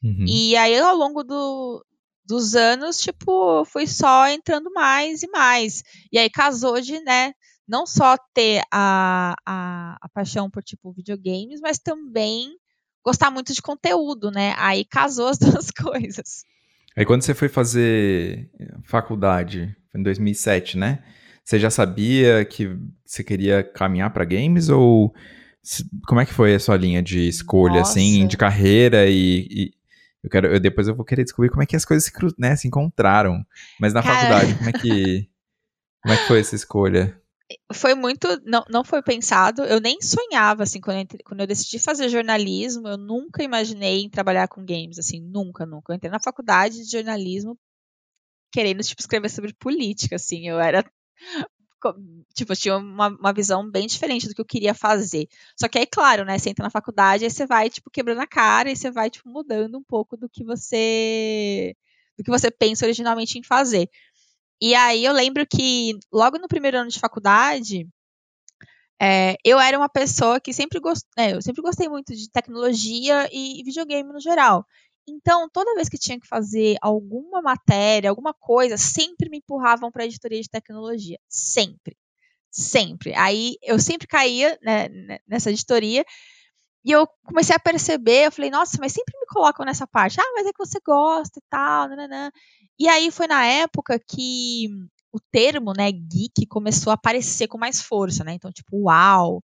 Uhum. 0.03 0.25
E 0.27 0.57
aí, 0.57 0.79
ao 0.79 0.97
longo 0.97 1.23
do- 1.23 1.85
dos 2.25 2.55
anos, 2.55 2.97
tipo, 2.99 3.65
foi 3.67 3.87
só 3.87 4.27
entrando 4.29 4.71
mais 4.73 5.23
e 5.23 5.29
mais. 5.29 5.83
E 6.11 6.19
aí 6.19 6.31
casou 6.31 6.81
de, 6.81 6.99
né, 7.01 7.35
não 7.67 7.87
só 7.87 8.17
ter 8.35 8.63
a, 8.71 9.35
a, 9.47 9.97
a 10.01 10.09
paixão 10.11 10.51
por, 10.51 10.63
tipo, 10.63 10.93
videogames, 10.93 11.61
mas 11.61 11.79
também 11.79 12.57
gostar 13.05 13.31
muito 13.31 13.53
de 13.53 13.63
conteúdo, 13.63 14.31
né? 14.31 14.55
Aí 14.59 14.85
casou 14.85 15.29
as 15.29 15.39
duas 15.39 15.71
coisas. 15.71 16.45
Aí 16.97 17.05
quando 17.05 17.23
você 17.23 17.35
foi 17.35 17.49
fazer 17.49 18.49
faculdade, 18.85 19.75
foi 19.91 20.01
em 20.01 20.05
2007, 20.05 20.79
né? 20.79 21.03
Você 21.45 21.59
já 21.59 21.69
sabia 21.69 22.45
que 22.45 22.77
você 23.05 23.23
queria 23.23 23.63
caminhar 23.63 24.11
pra 24.13 24.25
games 24.25 24.69
ou 24.69 25.15
como 26.07 26.21
é 26.21 26.27
que 26.27 26.33
foi 26.33 26.55
a 26.55 26.61
sua 26.61 26.77
linha 26.77 27.03
de 27.03 27.27
escolha 27.29 27.81
assim, 27.81 28.19
Nossa. 28.19 28.29
de 28.29 28.37
carreira 28.37 29.07
e, 29.09 29.47
e 29.51 29.71
eu 30.23 30.31
quero 30.31 30.47
eu- 30.49 30.61
depois 30.61 30.89
eu 30.89 30.95
vou 30.95 31.05
querer 31.05 31.25
descobrir 31.25 31.51
como 31.51 31.63
é 31.63 31.67
que 31.67 31.77
as 31.77 31.85
coisas 31.85 32.05
se, 32.05 32.13
né, 32.39 32.55
se 32.57 32.67
encontraram. 32.69 33.45
Mas 33.81 33.93
na 33.93 34.03
Cara. 34.03 34.15
faculdade, 34.15 34.55
como 34.55 34.69
é 34.71 34.73
que 34.73 35.29
como 36.03 36.15
é 36.15 36.17
que 36.19 36.27
foi 36.29 36.41
essa 36.41 36.55
escolha? 36.55 37.19
Foi 37.73 37.95
muito. 37.95 38.27
Não, 38.45 38.65
não 38.71 38.85
foi 38.85 39.03
pensado. 39.03 39.63
Eu 39.65 39.81
nem 39.81 40.01
sonhava, 40.01 40.63
assim, 40.63 40.81
quando 40.81 40.99
eu, 41.01 41.19
quando 41.25 41.41
eu 41.41 41.47
decidi 41.47 41.79
fazer 41.79 42.09
jornalismo, 42.09 42.89
eu 42.89 42.97
nunca 42.97 43.43
imaginei 43.43 44.03
em 44.03 44.11
trabalhar 44.11 44.49
com 44.49 44.65
games, 44.65 44.99
assim, 44.99 45.21
nunca, 45.21 45.67
nunca. 45.67 45.93
Eu 45.93 45.97
entrei 45.97 46.11
na 46.11 46.21
faculdade 46.21 46.85
de 46.85 46.91
jornalismo 46.91 47.59
querendo, 48.53 48.83
tipo, 48.83 49.01
escrever 49.03 49.31
sobre 49.31 49.55
política, 49.55 50.17
assim. 50.17 50.49
Eu 50.49 50.61
era. 50.61 50.85
Tipo, 52.35 52.53
eu 52.53 52.57
tinha 52.57 52.77
uma, 52.79 53.09
uma 53.09 53.33
visão 53.33 53.69
bem 53.71 53.87
diferente 53.87 54.27
do 54.29 54.35
que 54.35 54.41
eu 54.41 54.45
queria 54.45 54.75
fazer. 54.75 55.29
Só 55.59 55.69
que 55.69 55.79
aí, 55.79 55.87
claro, 55.87 56.25
né? 56.25 56.39
Você 56.39 56.51
entra 56.51 56.65
na 56.65 56.71
faculdade, 56.71 57.25
aí 57.25 57.31
você 57.31 57.47
vai, 57.47 57.69
tipo, 57.71 57.91
quebrando 57.91 58.21
a 58.21 58.27
cara 58.27 58.71
e 58.71 58.77
você 58.77 58.91
vai, 58.91 59.11
tipo, 59.11 59.29
mudando 59.29 59.77
um 59.79 59.83
pouco 59.85 60.17
do 60.17 60.29
que 60.29 60.45
você. 60.45 61.75
do 62.17 62.25
que 62.25 62.31
você 62.31 62.51
pensa 62.51 62.85
originalmente 62.87 63.39
em 63.39 63.43
fazer. 63.43 63.89
E 64.69 64.75
aí 64.75 65.05
eu 65.05 65.13
lembro 65.13 65.47
que 65.47 65.95
logo 66.13 66.39
no 66.39 66.49
primeiro 66.49 66.79
ano 66.79 66.91
de 66.91 66.99
faculdade, 66.99 67.87
É, 69.01 69.37
eu 69.45 69.59
era 69.59 69.77
uma 69.77 69.89
pessoa 69.89 70.41
que 70.41 70.53
sempre 70.53 70.79
gostei, 70.81 71.11
é, 71.19 71.35
eu 71.35 71.43
sempre 71.43 71.63
gostei 71.63 71.89
muito 71.89 72.15
de 72.15 72.31
tecnologia 72.31 73.29
e 73.33 73.63
videogame 73.65 74.13
no 74.13 74.21
geral. 74.21 74.65
Então, 75.07 75.49
toda 75.53 75.75
vez 75.75 75.89
que 75.89 75.99
tinha 75.99 76.19
que 76.19 76.27
fazer 76.27 76.77
alguma 76.81 77.43
matéria, 77.43 78.09
alguma 78.09 78.33
coisa, 78.33 78.77
sempre 78.79 79.29
me 79.29 79.39
empurravam 79.39 79.91
para 79.91 80.05
a 80.05 80.07
editoria 80.07 80.41
de 80.41 80.49
tecnologia. 80.49 81.19
Sempre. 81.29 81.97
Sempre. 82.51 83.15
Aí 83.17 83.57
eu 83.63 83.79
sempre 83.81 84.07
caía 84.09 84.59
né, 84.63 84.89
nessa 85.29 85.51
editoria 85.51 86.05
e 86.85 86.93
eu 86.93 87.07
comecei 87.25 87.57
a 87.57 87.59
perceber, 87.59 88.27
eu 88.27 88.33
falei, 88.33 88.51
nossa, 88.51 88.77
mas 88.81 88.93
sempre 88.93 89.19
me 89.19 89.27
colocam 89.27 89.65
nessa 89.65 89.87
parte. 89.87 90.21
Ah, 90.21 90.33
mas 90.35 90.47
é 90.47 90.53
que 90.53 90.59
você 90.59 90.79
gosta 90.85 91.39
e 91.39 91.43
tal, 91.51 91.89
nananã. 91.89 92.31
E 92.79 92.89
aí 92.89 93.11
foi 93.11 93.27
na 93.27 93.45
época 93.45 93.99
que 93.99 94.69
o 95.13 95.21
termo, 95.31 95.73
né, 95.77 95.91
geek 95.93 96.47
começou 96.49 96.91
a 96.91 96.95
aparecer 96.95 97.47
com 97.47 97.59
mais 97.59 97.81
força, 97.81 98.25
né? 98.25 98.35
Então, 98.35 98.51
tipo, 98.53 98.77
uau, 98.85 99.43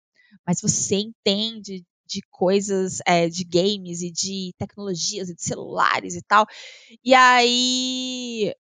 mas 0.46 0.60
você 0.60 0.96
entende 0.96 1.84
de 2.06 2.20
coisas, 2.30 3.00
é, 3.06 3.28
de 3.28 3.44
games 3.44 4.00
e 4.00 4.10
de 4.12 4.52
tecnologias 4.58 5.28
e 5.28 5.34
de 5.34 5.42
celulares 5.42 6.14
e 6.14 6.22
tal. 6.22 6.46
E 7.04 7.14
aí 7.14 8.54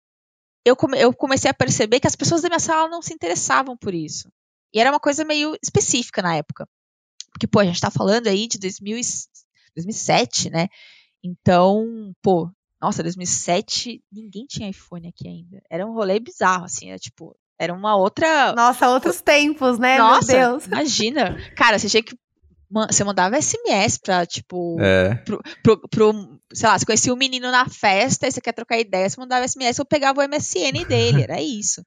eu, 0.66 0.76
come, 0.76 1.00
eu 1.00 1.14
comecei 1.14 1.50
a 1.50 1.54
perceber 1.54 2.00
que 2.00 2.08
as 2.08 2.16
pessoas 2.16 2.42
da 2.42 2.50
minha 2.50 2.60
sala 2.60 2.90
não 2.90 3.02
se 3.02 3.14
interessavam 3.14 3.78
por 3.78 3.94
isso. 3.94 4.30
E 4.74 4.80
era 4.80 4.92
uma 4.92 5.00
coisa 5.00 5.24
meio 5.24 5.56
específica 5.64 6.22
na 6.22 6.36
época. 6.36 6.68
Porque, 7.32 7.48
pô, 7.48 7.60
a 7.60 7.66
gente 7.66 7.80
tá 7.82 7.92
falando 7.92 8.28
aí 8.28 8.48
de 8.48 8.58
2000 8.58 8.98
2007, 9.76 10.50
né? 10.50 10.68
Então, 11.24 12.14
pô, 12.22 12.50
nossa, 12.82 13.04
2007, 13.04 14.04
ninguém 14.12 14.46
tinha 14.46 14.70
iPhone 14.70 15.08
aqui 15.08 15.28
ainda. 15.28 15.62
Era 15.70 15.86
um 15.86 15.94
rolê 15.94 16.20
bizarro, 16.20 16.66
assim, 16.66 16.92
é 16.92 16.98
tipo, 16.98 17.36
era 17.60 17.74
uma 17.74 17.96
outra. 17.96 18.54
Nossa, 18.54 18.90
outros 18.90 19.22
tempos, 19.22 19.80
né? 19.80 19.98
Nossa, 19.98 20.34
Meu 20.34 20.50
Deus. 20.50 20.68
Imagina. 20.68 21.38
Cara, 21.56 21.80
você 21.80 21.90
tinha 21.90 22.04
que. 22.04 22.16
Você 22.70 23.04
mandava 23.04 23.42
SMS 23.42 23.98
pra, 23.98 24.26
tipo. 24.26 24.78
É. 24.82 25.16
Pro, 25.16 25.42
pro, 25.64 25.88
pro, 25.88 26.40
sei 26.54 26.68
lá, 26.68 26.78
você 26.78 26.86
conhecia 26.86 27.14
um 27.14 27.18
menino 27.18 27.50
na 27.50 27.68
festa 27.70 28.28
e 28.28 28.32
você 28.32 28.42
quer 28.42 28.52
trocar 28.52 28.78
ideia, 28.78 29.10
você 29.10 29.20
mandava 29.20 29.48
SMS, 29.48 29.80
eu 29.80 29.86
pegava 29.86 30.22
o 30.22 30.28
MSN 30.28 30.84
dele, 30.88 31.24
era 31.24 31.42
isso. 31.42 31.82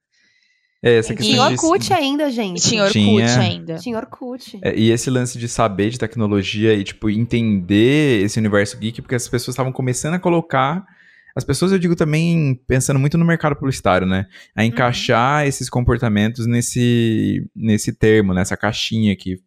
É, 0.82 0.98
essa 0.98 1.14
questão 1.14 1.34
Tinha 1.34 1.48
de- 1.48 1.54
Orkut 1.54 1.92
ainda, 1.92 2.30
gente. 2.30 2.58
E 2.58 2.68
tinha 2.68 2.82
Orkut 2.84 2.98
Tinha. 2.98 3.38
ainda. 3.40 3.74
Tinha 3.76 3.96
Orkut. 3.96 4.58
É, 4.62 4.78
e 4.78 4.90
esse 4.90 5.10
lance 5.10 5.36
de 5.38 5.48
saber 5.48 5.90
de 5.90 5.98
tecnologia 5.98 6.72
e, 6.74 6.84
tipo, 6.84 7.10
entender 7.10 8.22
esse 8.22 8.38
universo 8.38 8.78
geek, 8.78 9.02
porque 9.02 9.14
as 9.16 9.28
pessoas 9.28 9.54
estavam 9.54 9.72
começando 9.72 10.14
a 10.14 10.18
colocar. 10.20 10.86
As 11.34 11.44
pessoas, 11.44 11.72
eu 11.72 11.78
digo 11.78 11.96
também, 11.96 12.60
pensando 12.66 12.98
muito 12.98 13.18
no 13.18 13.24
mercado 13.24 13.56
publicitário, 13.56 14.06
né? 14.06 14.26
A 14.54 14.64
encaixar 14.64 15.46
esses 15.46 15.68
comportamentos 15.68 16.46
nesse, 16.46 17.44
nesse 17.54 17.92
termo, 17.92 18.32
nessa 18.32 18.56
caixinha 18.56 19.14
que, 19.16 19.40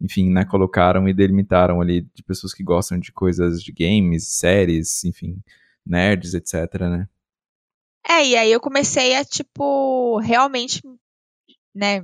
enfim, 0.00 0.30
né, 0.30 0.44
colocaram 0.44 1.08
e 1.08 1.14
delimitaram 1.14 1.80
ali 1.80 2.06
de 2.14 2.22
pessoas 2.22 2.52
que 2.54 2.62
gostam 2.62 2.98
de 2.98 3.12
coisas 3.12 3.62
de 3.62 3.72
games, 3.72 4.26
séries, 4.28 5.04
enfim, 5.04 5.36
nerds, 5.84 6.34
etc, 6.34 6.80
né? 6.80 7.08
É, 8.08 8.24
e 8.26 8.36
aí 8.36 8.52
eu 8.52 8.60
comecei 8.60 9.16
a, 9.16 9.24
tipo, 9.24 10.18
realmente, 10.20 10.80
né, 11.74 12.02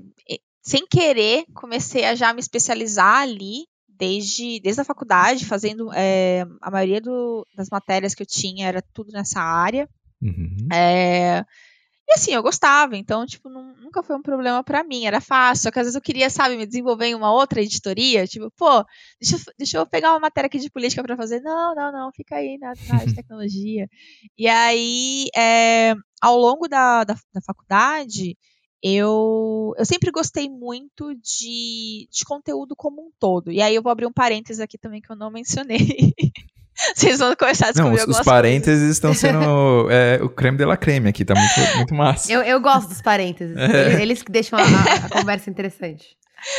sem 0.63 0.87
querer, 0.87 1.45
comecei 1.55 2.05
a 2.05 2.15
já 2.15 2.33
me 2.33 2.41
especializar 2.41 3.23
ali, 3.23 3.67
desde, 3.89 4.61
desde 4.61 4.81
a 4.81 4.85
faculdade, 4.85 5.47
fazendo, 5.47 5.93
é, 5.95 6.45
a 6.61 6.71
maioria 6.71 7.01
do- 7.01 7.47
das 7.57 7.69
matérias 7.71 8.15
que 8.15 8.23
eu 8.23 8.27
tinha 8.27 8.67
era 8.67 8.83
tudo 8.93 9.13
nessa 9.13 9.41
área. 9.41 9.89
Uhum. 10.21 10.69
É, 10.73 11.45
e 12.13 12.19
assim, 12.19 12.33
eu 12.33 12.43
gostava, 12.43 12.97
então, 12.97 13.25
tipo, 13.27 13.49
nun- 13.49 13.75
nunca 13.81 14.03
foi 14.03 14.17
um 14.17 14.23
problema 14.23 14.63
pra 14.63 14.85
mim, 14.85 15.07
era 15.07 15.21
fácil. 15.21 15.65
Só 15.65 15.71
que 15.71 15.79
às 15.79 15.87
vezes 15.87 15.95
eu 15.95 16.03
queria, 16.03 16.29
sabe, 16.31 16.57
me 16.57 16.67
desenvolver 16.67 17.07
em 17.07 17.15
uma 17.15 17.33
outra 17.33 17.61
editoria, 17.63 18.27
tipo, 18.27 18.51
pô, 18.57 18.85
deixa, 19.21 19.37
eu- 19.37 19.55
deixa 19.59 19.79
eu 19.79 19.87
pegar 19.87 20.11
uma 20.13 20.21
matéria 20.21 20.47
aqui 20.47 20.59
de 20.59 20.71
política 20.71 21.03
pra 21.03 21.17
fazer. 21.17 21.41
Não, 21.41 21.75
não, 21.75 21.91
não, 21.93 22.13
fica 22.13 22.37
aí 22.37 22.59
na, 22.59 22.73
na 22.87 22.95
área 22.97 23.07
de 23.07 23.15
tecnologia. 23.23 23.89
E 24.39 24.47
aí, 24.49 25.27
é, 25.37 25.95
ao 26.21 26.37
longo 26.39 26.69
da, 26.69 27.05
da, 27.05 27.15
da 27.33 27.41
faculdade, 27.47 28.37
eu, 28.83 29.73
eu 29.79 29.85
sempre 29.85 30.11
gostei 30.11 30.49
muito 30.51 31.15
de, 31.15 32.09
de 32.11 32.25
conteúdo 32.27 32.75
como 32.77 33.01
um 33.01 33.11
todo. 33.19 33.51
E 33.53 33.63
aí 33.63 33.75
eu 33.75 33.83
vou 33.83 33.93
abrir 33.93 34.07
um 34.07 34.13
parênteses 34.13 34.61
aqui 34.61 34.77
também 34.77 35.01
que 35.01 35.11
eu 35.11 35.17
não 35.17 35.31
mencionei. 35.31 35.79
Vocês 36.97 37.19
vão 37.19 37.35
começar 37.37 37.67
a 37.69 37.73
Não, 37.75 37.93
descobrir 37.93 38.11
os, 38.13 38.19
os 38.19 38.25
parênteses 38.25 38.91
estão 38.91 39.13
sendo 39.15 39.89
é, 39.93 40.19
o 40.23 40.29
creme 40.29 40.57
de 40.59 40.65
la 40.65 40.77
creme 40.77 41.09
aqui, 41.09 41.25
tá 41.25 41.35
muito, 41.35 41.77
muito 41.77 41.95
massa. 41.95 42.33
Eu, 42.33 42.43
eu 42.43 42.61
gosto 42.61 42.89
dos 42.89 43.03
parênteses. 43.03 43.57
É. 43.57 43.87
Eles, 43.87 44.01
eles 44.01 44.23
que 44.23 44.33
deixam 44.33 44.59
a, 44.59 44.63
a- 44.63 45.07
a 45.07 45.09
conversa 45.11 45.51
interessante. 45.51 46.17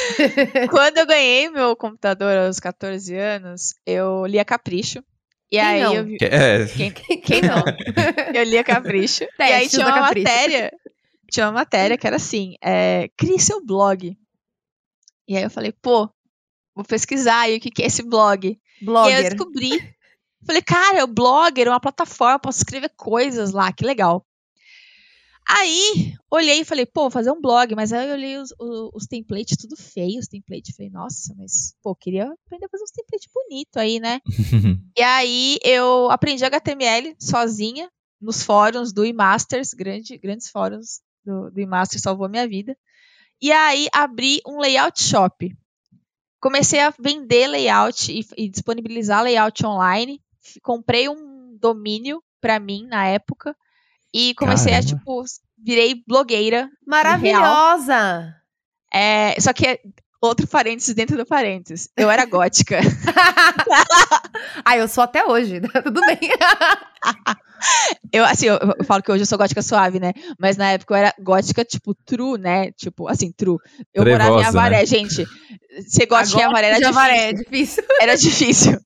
Quando 0.69 0.97
eu 0.99 1.06
ganhei 1.06 1.49
meu 1.49 1.76
computador 1.76 2.38
aos 2.38 2.60
14 2.60 3.15
anos, 3.17 3.73
eu 3.86 4.26
lia 4.26 4.45
Capricho. 4.45 4.99
E 5.52 5.58
Quem 5.58 5.62
aí 5.62 5.84
não? 5.84 5.93
eu 5.93 6.06
vi. 6.06 6.17
Que- 6.17 6.26
É, 6.26 6.65
Quem, 6.67 6.91
quem 6.91 7.41
não? 7.41 7.63
eu 8.34 8.43
lia 8.43 8.63
Capricho. 8.63 9.26
e 9.39 9.43
aí 9.43 9.67
tinha 9.67 9.86
uma 9.86 9.99
Capricho. 9.99 10.28
matéria. 10.28 10.71
Tinha 11.32 11.45
uma 11.47 11.52
matéria 11.52 11.97
que 11.97 12.08
era 12.08 12.15
assim: 12.15 12.54
é, 12.63 13.10
crie 13.17 13.39
seu 13.39 13.63
blog. 13.65 14.15
E 15.28 15.36
aí 15.38 15.43
eu 15.43 15.49
falei, 15.49 15.73
pô, 15.82 16.10
vou 16.76 16.86
pesquisar 16.86 17.41
aí 17.41 17.58
o 17.58 17.60
que, 17.60 17.71
que 17.71 17.82
é 17.84 17.88
esse 17.88 18.04
blog. 18.04 18.45
E 18.47 18.49
aí 18.49 18.58
eu 18.82 18.86
Blogger. 18.86 19.23
descobri. 19.30 19.93
Falei, 20.46 20.62
cara, 20.62 21.04
o 21.04 21.08
Blogger 21.08 21.68
é 21.68 21.70
uma 21.70 21.80
plataforma, 21.80 22.40
posso 22.40 22.60
escrever 22.60 22.92
coisas 22.96 23.52
lá, 23.52 23.72
que 23.72 23.86
legal. 23.86 24.26
Aí, 25.48 26.14
olhei 26.32 26.62
e 26.62 26.66
falei, 26.66 26.86
pô, 26.86 27.02
vou 27.02 27.12
fazer 27.12 27.32
um 27.32 27.42
blog, 27.42 27.76
mas 27.76 27.92
aí 27.92 28.08
eu 28.08 28.14
olhei 28.14 28.38
os, 28.38 28.54
os, 28.58 28.90
os 28.94 29.06
templates, 29.06 29.58
tudo 29.58 29.76
feio, 29.76 30.20
os 30.20 30.28
templates. 30.28 30.76
Falei, 30.76 30.90
nossa, 30.90 31.34
mas, 31.38 31.76
pô, 31.84 31.94
queria 31.94 32.32
aprender 32.46 32.66
a 32.66 32.70
fazer 32.70 32.84
uns 32.84 32.92
templates 32.92 33.30
bonitos 33.34 33.78
aí, 33.78 34.00
né? 34.00 34.20
E 34.96 35.02
aí 35.02 35.58
eu 35.64 36.12
aprendi 36.12 36.46
HTML 36.46 37.16
sozinha, 37.20 37.90
nos 38.22 38.44
fóruns 38.44 38.94
do 38.94 39.04
eMasters, 39.04 39.74
grande, 39.74 40.18
grandes 40.20 40.50
fóruns 40.50 41.02
do, 41.26 41.50
do 41.50 41.60
eMasters, 41.60 42.04
salvou 42.04 42.28
a 42.28 42.30
minha 42.30 42.48
vida. 42.48 42.78
E 43.42 43.52
aí 43.52 43.88
abri 43.92 44.40
um 44.48 44.60
layout 44.60 45.04
shop. 45.04 45.52
Comecei 46.40 46.80
a 46.80 46.94
vender 46.98 47.48
layout 47.48 48.12
e, 48.12 48.26
e 48.38 48.48
disponibilizar 48.48 49.24
layout 49.24 49.66
online. 49.66 50.22
Comprei 50.62 51.10
um 51.10 51.58
domínio 51.60 52.22
para 52.42 52.60
mim 52.60 52.86
na 52.88 53.08
época 53.08 53.56
e 54.14 54.34
comecei 54.36 54.72
Caramba. 54.72 54.92
a 54.92 54.96
tipo 54.96 55.24
virei 55.58 56.04
blogueira. 56.06 56.70
Maravilhosa! 56.86 58.36
É, 58.94 59.40
só 59.40 59.54
que 59.54 59.66
é 59.66 59.80
outro 60.22 60.48
parênteses 60.48 60.94
dentro 60.94 61.18
do 61.18 61.26
parênteses. 61.26 61.90
Eu 61.98 62.12
era 62.12 62.26
gótica. 62.26 62.80
ah, 64.64 64.78
eu 64.78 64.88
sou 64.88 65.04
até 65.04 65.26
hoje. 65.26 65.60
Tudo 65.62 66.02
bem. 66.02 66.20
Eu, 68.12 68.26
assim, 68.26 68.48
eu, 68.48 68.60
eu 68.78 68.84
falo 68.84 69.02
que 69.02 69.10
hoje 69.10 69.24
eu 69.24 69.26
sou 69.26 69.38
gótica 69.38 69.62
suave, 69.62 69.98
né? 69.98 70.12
Mas 70.38 70.58
na 70.58 70.72
época 70.72 70.94
eu 70.94 70.98
era 70.98 71.14
gótica, 71.18 71.64
tipo, 71.64 71.96
true, 71.96 72.38
né? 72.38 72.72
Tipo, 72.74 73.08
assim, 73.08 73.32
true. 73.32 73.58
Eu 73.94 74.04
morava 74.04 74.24
em 74.24 74.38
Trevosa, 74.42 74.50
Avaré, 74.50 74.80
né? 74.80 74.86
gente. 74.86 75.26
Ser 75.88 76.06
gótica 76.06 76.42
em 76.42 76.44
Avaré 76.44 76.68
era 76.68 76.76
difícil. 76.76 77.00
Avaré, 77.00 77.30
é 77.30 77.34
difícil. 77.34 77.84
Era 78.02 78.16
difícil. 78.18 78.80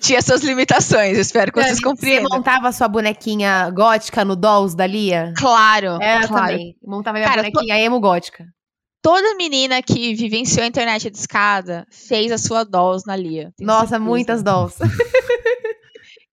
Tinha 0.00 0.20
suas 0.20 0.42
limitações, 0.42 1.16
espero 1.16 1.50
que 1.52 1.60
vocês 1.60 1.76
Você 1.78 1.82
compreendam. 1.82 2.28
montava 2.30 2.70
sua 2.72 2.86
bonequinha 2.88 3.70
gótica 3.70 4.24
no 4.24 4.36
Dolls 4.36 4.76
da 4.76 4.86
Lia? 4.86 5.32
Claro, 5.36 5.98
É, 6.02 6.26
claro. 6.26 6.48
também. 6.52 6.76
Montava 6.84 7.18
minha 7.18 7.28
Cara, 7.28 7.42
bonequinha 7.42 7.78
emo 7.80 7.98
gótica. 8.00 8.44
Toda 9.02 9.34
menina 9.36 9.82
que 9.82 10.14
vivenciou 10.14 10.64
a 10.64 10.66
internet 10.66 11.10
de 11.10 11.16
escada 11.18 11.86
fez 11.90 12.32
a 12.32 12.38
sua 12.38 12.64
dolls 12.64 13.04
na 13.06 13.14
Lia. 13.16 13.52
Nossa, 13.60 13.80
certeza. 13.88 14.00
muitas 14.04 14.42
Dolls. 14.42 14.76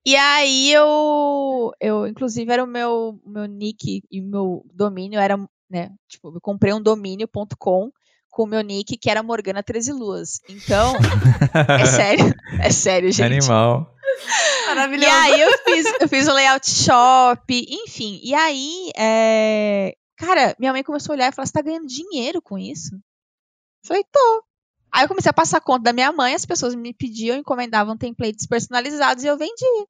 E 0.03 0.15
aí 0.15 0.73
eu, 0.73 1.71
eu 1.79 2.07
inclusive 2.07 2.51
era 2.51 2.63
o 2.63 2.67
meu, 2.67 3.19
meu 3.23 3.45
nick 3.45 4.01
e 4.09 4.19
o 4.19 4.25
meu 4.25 4.65
domínio 4.73 5.19
era, 5.19 5.37
né, 5.69 5.91
tipo, 6.09 6.33
eu 6.35 6.41
comprei 6.41 6.73
um 6.73 6.81
domínio.com 6.81 7.91
com 8.31 8.43
o 8.43 8.47
meu 8.47 8.61
nick 8.61 8.97
que 8.97 9.09
era 9.09 9.21
Morgana 9.21 9.61
13 9.61 9.91
Luas. 9.91 10.39
Então, 10.49 10.93
é 11.79 11.85
sério, 11.85 12.33
é 12.59 12.71
sério, 12.71 13.11
gente. 13.11 13.25
Animal. 13.25 13.93
E 14.63 14.67
Maravilhoso. 14.67 15.11
aí 15.11 15.41
eu 15.41 15.51
fiz, 15.65 15.85
eu 16.01 16.07
fiz 16.07 16.27
o 16.27 16.33
layout 16.33 16.69
shop, 16.69 17.43
enfim. 17.85 18.19
E 18.23 18.33
aí, 18.33 18.91
é, 18.97 19.93
cara, 20.17 20.55
minha 20.57 20.71
mãe 20.71 20.83
começou 20.83 21.13
a 21.13 21.15
olhar 21.15 21.31
e 21.31 21.35
falou: 21.35 21.45
você 21.45 21.53
tá 21.53 21.61
ganhando 21.61 21.85
dinheiro 21.85 22.41
com 22.41 22.57
isso? 22.57 22.95
Eu 22.95 23.87
falei, 23.87 24.03
tô. 24.11 24.43
Aí 24.93 25.03
eu 25.03 25.07
comecei 25.07 25.29
a 25.29 25.33
passar 25.33 25.57
a 25.57 25.61
conta 25.61 25.83
da 25.83 25.93
minha 25.93 26.11
mãe, 26.11 26.33
as 26.33 26.45
pessoas 26.45 26.75
me 26.75 26.93
pediam, 26.93 27.37
encomendavam 27.37 27.97
templates 27.97 28.45
personalizados 28.45 29.23
e 29.23 29.27
eu 29.27 29.37
vendi. 29.37 29.87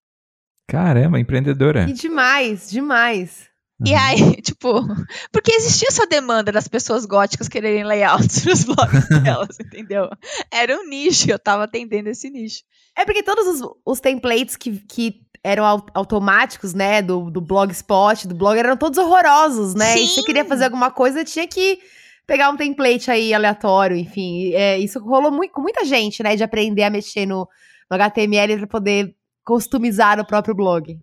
Caramba, 0.67 1.19
empreendedora. 1.19 1.89
E 1.89 1.93
demais, 1.93 2.69
demais. 2.69 3.50
E 3.85 3.93
aí, 3.93 4.35
tipo, 4.41 4.83
porque 5.31 5.51
existia 5.53 5.87
essa 5.89 6.05
demanda 6.07 6.51
das 6.51 6.67
pessoas 6.67 7.05
góticas 7.05 7.47
quererem 7.47 7.83
layouts 7.83 8.41
pros 8.43 8.63
blogs 8.63 9.07
delas, 9.23 9.59
entendeu? 9.59 10.09
Era 10.51 10.75
um 10.79 10.87
nicho, 10.87 11.29
eu 11.31 11.39
tava 11.39 11.63
atendendo 11.63 12.09
esse 12.09 12.29
nicho. 12.29 12.63
É 12.97 13.05
porque 13.05 13.23
todos 13.23 13.47
os, 13.61 13.69
os 13.85 13.99
templates 13.99 14.55
que, 14.55 14.79
que 14.79 15.21
eram 15.43 15.65
au- 15.65 15.85
automáticos, 15.93 16.73
né, 16.73 17.01
do, 17.01 17.31
do 17.31 17.41
Blogspot, 17.41 18.27
do 18.27 18.35
blog, 18.35 18.57
eram 18.57 18.77
todos 18.77 18.97
horrorosos, 18.99 19.73
né? 19.73 19.95
E 19.95 19.99
se 19.99 20.07
Sim. 20.07 20.15
você 20.15 20.23
queria 20.23 20.45
fazer 20.45 20.65
alguma 20.65 20.91
coisa, 20.91 21.23
tinha 21.23 21.47
que 21.47 21.79
pegar 22.27 22.49
um 22.49 22.57
template 22.57 23.09
aí 23.09 23.33
aleatório, 23.33 23.97
enfim. 23.97 24.53
É, 24.53 24.77
isso 24.77 24.99
rolou 24.99 25.31
muito, 25.31 25.51
com 25.51 25.61
muita 25.61 25.83
gente, 25.85 26.21
né? 26.21 26.35
De 26.35 26.43
aprender 26.43 26.83
a 26.83 26.89
mexer 26.89 27.25
no, 27.25 27.47
no 27.89 27.95
HTML 27.95 28.57
para 28.57 28.67
poder 28.67 29.15
customizar 29.43 30.19
o 30.19 30.25
próprio 30.25 30.53
blog. 30.53 30.99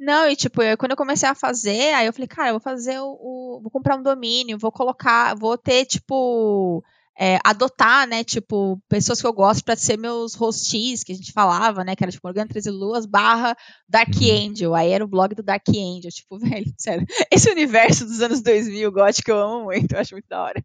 Não, 0.00 0.26
e 0.30 0.34
tipo, 0.34 0.62
eu, 0.62 0.78
quando 0.78 0.92
eu 0.92 0.96
comecei 0.96 1.28
a 1.28 1.34
fazer, 1.34 1.92
aí 1.92 2.06
eu 2.06 2.12
falei, 2.12 2.26
cara, 2.26 2.48
eu 2.48 2.54
vou 2.54 2.60
fazer 2.60 2.98
o, 3.00 3.58
o 3.58 3.60
Vou 3.62 3.70
comprar 3.70 3.96
um 3.96 4.02
domínio, 4.02 4.58
vou 4.58 4.72
colocar, 4.72 5.34
vou 5.36 5.58
ter, 5.58 5.84
tipo. 5.84 6.82
É, 7.22 7.38
adotar, 7.44 8.08
né, 8.08 8.24
tipo, 8.24 8.80
pessoas 8.88 9.20
que 9.20 9.26
eu 9.26 9.32
gosto 9.32 9.62
para 9.62 9.76
ser 9.76 9.98
meus 9.98 10.34
hosts, 10.34 11.04
que 11.04 11.12
a 11.12 11.14
gente 11.14 11.32
falava, 11.32 11.84
né, 11.84 11.94
que 11.94 12.02
era 12.02 12.10
tipo 12.10 12.26
Morgana 12.26 12.48
13 12.48 12.70
Luas 12.70 13.04
barra 13.04 13.54
Dark 13.86 14.08
uhum. 14.08 14.50
Angel, 14.50 14.74
aí 14.74 14.90
era 14.90 15.04
o 15.04 15.08
blog 15.08 15.34
do 15.34 15.42
Dark 15.42 15.68
Angel, 15.68 16.10
tipo, 16.10 16.38
velho, 16.40 16.72
sério, 16.78 17.06
esse 17.30 17.50
universo 17.50 18.06
dos 18.06 18.22
anos 18.22 18.40
2000, 18.40 18.90
gótico, 18.90 19.30
eu 19.30 19.38
amo 19.38 19.64
muito, 19.64 19.92
eu 19.92 20.00
acho 20.00 20.14
muito 20.14 20.28
da 20.28 20.42
hora. 20.42 20.64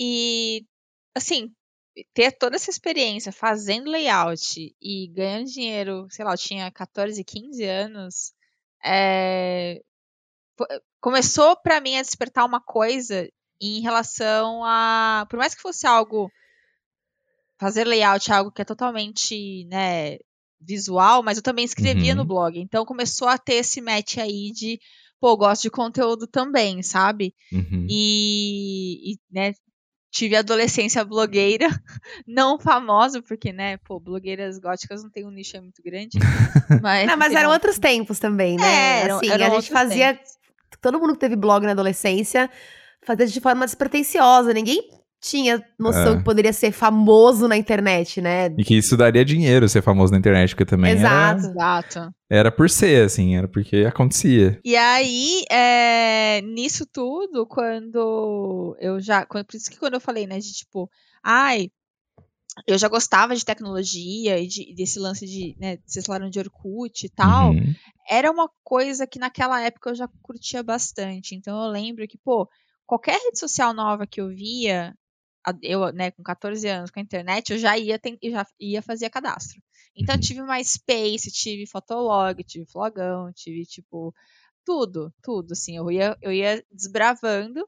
E, 0.00 0.64
assim, 1.16 1.50
ter 2.12 2.32
toda 2.32 2.56
essa 2.56 2.70
experiência 2.70 3.32
fazendo 3.32 3.90
layout 3.90 4.74
e 4.80 5.08
ganhando 5.08 5.46
dinheiro, 5.46 6.06
sei 6.10 6.24
lá, 6.24 6.32
eu 6.32 6.38
tinha 6.38 6.70
14, 6.70 7.22
15 7.24 7.64
anos, 7.64 8.32
é, 8.84 9.82
começou 11.00 11.56
para 11.56 11.80
mim 11.80 11.96
a 11.96 12.02
despertar 12.02 12.44
uma 12.44 12.60
coisa 12.60 13.28
em 13.60 13.80
relação 13.80 14.62
a, 14.64 15.26
por 15.30 15.38
mais 15.38 15.54
que 15.54 15.62
fosse 15.62 15.86
algo 15.86 16.30
fazer 17.58 17.84
layout, 17.84 18.30
algo 18.30 18.52
que 18.52 18.60
é 18.60 18.64
totalmente, 18.64 19.64
né, 19.66 20.18
visual, 20.60 21.22
mas 21.22 21.36
eu 21.38 21.42
também 21.42 21.64
escrevia 21.64 22.12
uhum. 22.12 22.18
no 22.18 22.24
blog. 22.24 22.58
Então 22.58 22.84
começou 22.84 23.28
a 23.28 23.38
ter 23.38 23.54
esse 23.54 23.80
match 23.80 24.18
aí 24.18 24.52
de, 24.52 24.78
pô, 25.20 25.36
gosto 25.36 25.62
de 25.62 25.70
conteúdo 25.70 26.26
também, 26.26 26.82
sabe? 26.82 27.34
Uhum. 27.52 27.86
E, 27.88 29.12
e, 29.12 29.18
né, 29.30 29.54
tive 30.16 30.34
adolescência 30.34 31.04
blogueira, 31.04 31.68
não 32.26 32.58
famosa, 32.58 33.20
porque, 33.20 33.52
né, 33.52 33.76
pô, 33.78 34.00
blogueiras 34.00 34.58
góticas 34.58 35.02
não 35.02 35.10
tem 35.10 35.26
um 35.26 35.30
nicho 35.30 35.60
muito 35.60 35.82
grande. 35.82 36.18
Mas, 36.82 37.06
não, 37.06 37.16
mas 37.16 37.32
eram 37.32 37.50
outros 37.50 37.78
tempos 37.78 38.18
também, 38.18 38.56
né? 38.56 39.02
É, 39.02 39.10
assim, 39.10 39.30
eram 39.30 39.46
a 39.46 39.60
gente 39.60 39.70
fazia. 39.70 40.14
Tempos. 40.14 40.30
Todo 40.80 40.98
mundo 40.98 41.12
que 41.14 41.20
teve 41.20 41.36
blog 41.36 41.64
na 41.64 41.72
adolescência 41.72 42.50
fazia 43.02 43.26
de 43.26 43.40
forma 43.40 43.64
despretensiosa. 43.64 44.52
Ninguém 44.52 44.82
tinha 45.20 45.62
noção 45.78 46.14
é. 46.14 46.16
que 46.18 46.24
poderia 46.24 46.52
ser 46.52 46.72
famoso 46.72 47.48
na 47.48 47.56
internet, 47.56 48.20
né? 48.20 48.46
E 48.56 48.64
que 48.64 48.76
isso 48.76 48.96
daria 48.96 49.24
dinheiro 49.24 49.68
ser 49.68 49.82
famoso 49.82 50.12
na 50.12 50.18
internet, 50.18 50.50
porque 50.50 50.64
também 50.64 50.92
Exato. 50.92 51.40
Era, 51.40 51.50
Exato. 51.50 52.14
Era 52.30 52.52
por 52.52 52.68
ser, 52.70 53.04
assim, 53.04 53.36
era 53.36 53.48
porque 53.48 53.84
acontecia. 53.86 54.60
E 54.64 54.76
aí, 54.76 55.44
é, 55.50 56.40
nisso 56.42 56.86
tudo, 56.86 57.46
quando 57.46 58.76
eu 58.80 59.00
já. 59.00 59.24
Quando, 59.26 59.46
por 59.46 59.56
isso 59.56 59.70
que 59.70 59.78
quando 59.78 59.94
eu 59.94 60.00
falei, 60.00 60.26
né, 60.26 60.38
de 60.38 60.52
tipo, 60.52 60.90
ai, 61.22 61.70
eu 62.66 62.78
já 62.78 62.88
gostava 62.88 63.34
de 63.34 63.44
tecnologia 63.44 64.38
e 64.38 64.46
de, 64.46 64.74
desse 64.74 64.98
lance 64.98 65.26
de, 65.26 65.56
né, 65.58 65.78
vocês 65.84 66.06
falaram 66.06 66.30
de 66.30 66.38
Orkut 66.38 67.04
e 67.04 67.10
tal, 67.10 67.50
uhum. 67.50 67.74
era 68.08 68.30
uma 68.30 68.48
coisa 68.64 69.06
que 69.06 69.18
naquela 69.18 69.60
época 69.60 69.90
eu 69.90 69.94
já 69.94 70.08
curtia 70.22 70.62
bastante. 70.62 71.34
Então 71.34 71.64
eu 71.64 71.70
lembro 71.70 72.06
que, 72.06 72.16
pô, 72.16 72.48
qualquer 72.86 73.18
rede 73.18 73.38
social 73.38 73.74
nova 73.74 74.06
que 74.06 74.20
eu 74.20 74.28
via, 74.28 74.94
eu, 75.62 75.92
né, 75.92 76.10
com 76.10 76.22
14 76.22 76.68
anos 76.68 76.90
com 76.90 76.98
a 77.00 77.02
internet, 77.02 77.52
eu 77.52 77.58
já 77.58 77.76
ia, 77.78 78.00
já 78.24 78.46
ia 78.60 78.82
fazer 78.82 79.10
cadastro. 79.10 79.60
Então, 79.96 80.14
eu 80.14 80.18
uhum. 80.18 80.20
tive 80.20 80.42
MySpace, 80.42 81.30
tive 81.30 81.66
Fotolog, 81.66 82.42
tive 82.44 82.66
Flogão, 82.66 83.32
tive, 83.32 83.64
tipo, 83.64 84.14
tudo, 84.64 85.12
tudo, 85.22 85.52
assim, 85.52 85.76
eu 85.76 85.90
ia, 85.90 86.16
eu 86.20 86.32
ia 86.32 86.62
desbravando 86.72 87.66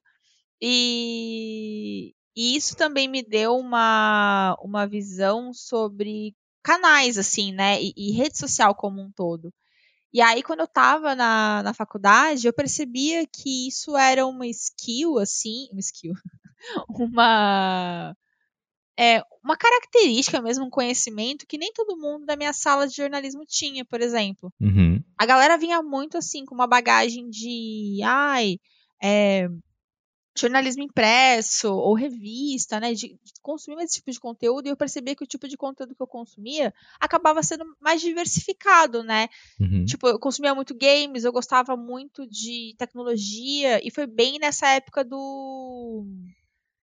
e, 0.61 2.15
e 2.37 2.57
isso 2.57 2.77
também 2.77 3.09
me 3.09 3.23
deu 3.23 3.57
uma, 3.57 4.57
uma 4.63 4.87
visão 4.87 5.53
sobre 5.55 6.35
canais, 6.63 7.17
assim, 7.17 7.53
né, 7.53 7.81
e, 7.83 7.93
e 7.97 8.13
rede 8.13 8.39
social 8.39 8.75
como 8.75 9.01
um 9.01 9.11
todo. 9.13 9.53
E 10.13 10.21
aí, 10.21 10.43
quando 10.43 10.61
eu 10.61 10.65
estava 10.67 11.15
na, 11.15 11.63
na 11.63 11.75
faculdade, 11.75 12.47
eu 12.47 12.53
percebia 12.53 13.27
que 13.27 13.69
isso 13.69 13.97
era 13.97 14.27
uma 14.27 14.47
skill, 14.47 15.19
assim, 15.19 15.69
uma 15.71 15.81
skill, 15.81 16.15
uma 16.89 18.15
é, 18.99 19.23
uma 19.45 19.57
característica 19.57 20.43
mesmo, 20.43 20.65
um 20.65 20.71
conhecimento 20.71 21.47
que 21.47 21.57
nem 21.57 21.73
todo 21.73 21.97
mundo 21.97 22.27
da 22.27 22.37
minha 22.37 22.53
sala 22.53 22.89
de 22.89 22.97
jornalismo 22.97 23.45
tinha, 23.47 23.85
por 23.85 24.01
exemplo. 24.01 24.53
Uhum. 24.61 25.01
A 25.17 25.25
galera 25.25 25.57
vinha 25.57 25.81
muito 25.81 26.19
assim 26.19 26.45
com 26.45 26.53
uma 26.53 26.67
bagagem 26.67 27.31
de, 27.31 28.01
ai, 28.03 28.59
é, 29.01 29.49
jornalismo 30.37 30.83
impresso 30.83 31.73
ou 31.73 31.95
revista, 31.95 32.81
né, 32.81 32.93
de, 32.93 33.09
de, 33.09 33.33
consumir 33.43 33.83
esse 33.83 33.95
tipo 33.95 34.11
de 34.11 34.21
conteúdo 34.21 34.67
e 34.67 34.71
eu 34.71 34.77
percebia 34.77 35.15
que 35.15 35.25
o 35.25 35.27
tipo 35.27 35.49
de 35.49 35.57
conteúdo 35.57 35.95
que 35.95 36.03
eu 36.03 36.07
consumia 36.07 36.73
acabava 37.01 37.43
sendo 37.43 37.65
mais 37.81 38.01
diversificado, 38.01 39.03
né? 39.03 39.29
Uhum. 39.61 39.85
Tipo, 39.85 40.09
eu 40.09 40.19
consumia 40.19 40.55
muito 40.55 40.75
games, 40.77 41.25
eu 41.25 41.33
gostava 41.33 41.77
muito 41.77 42.27
de 42.27 42.75
tecnologia 42.79 43.81
e 43.87 43.91
foi 43.91 44.07
bem 44.07 44.39
nessa 44.39 44.69
época 44.69 45.05
do 45.05 46.05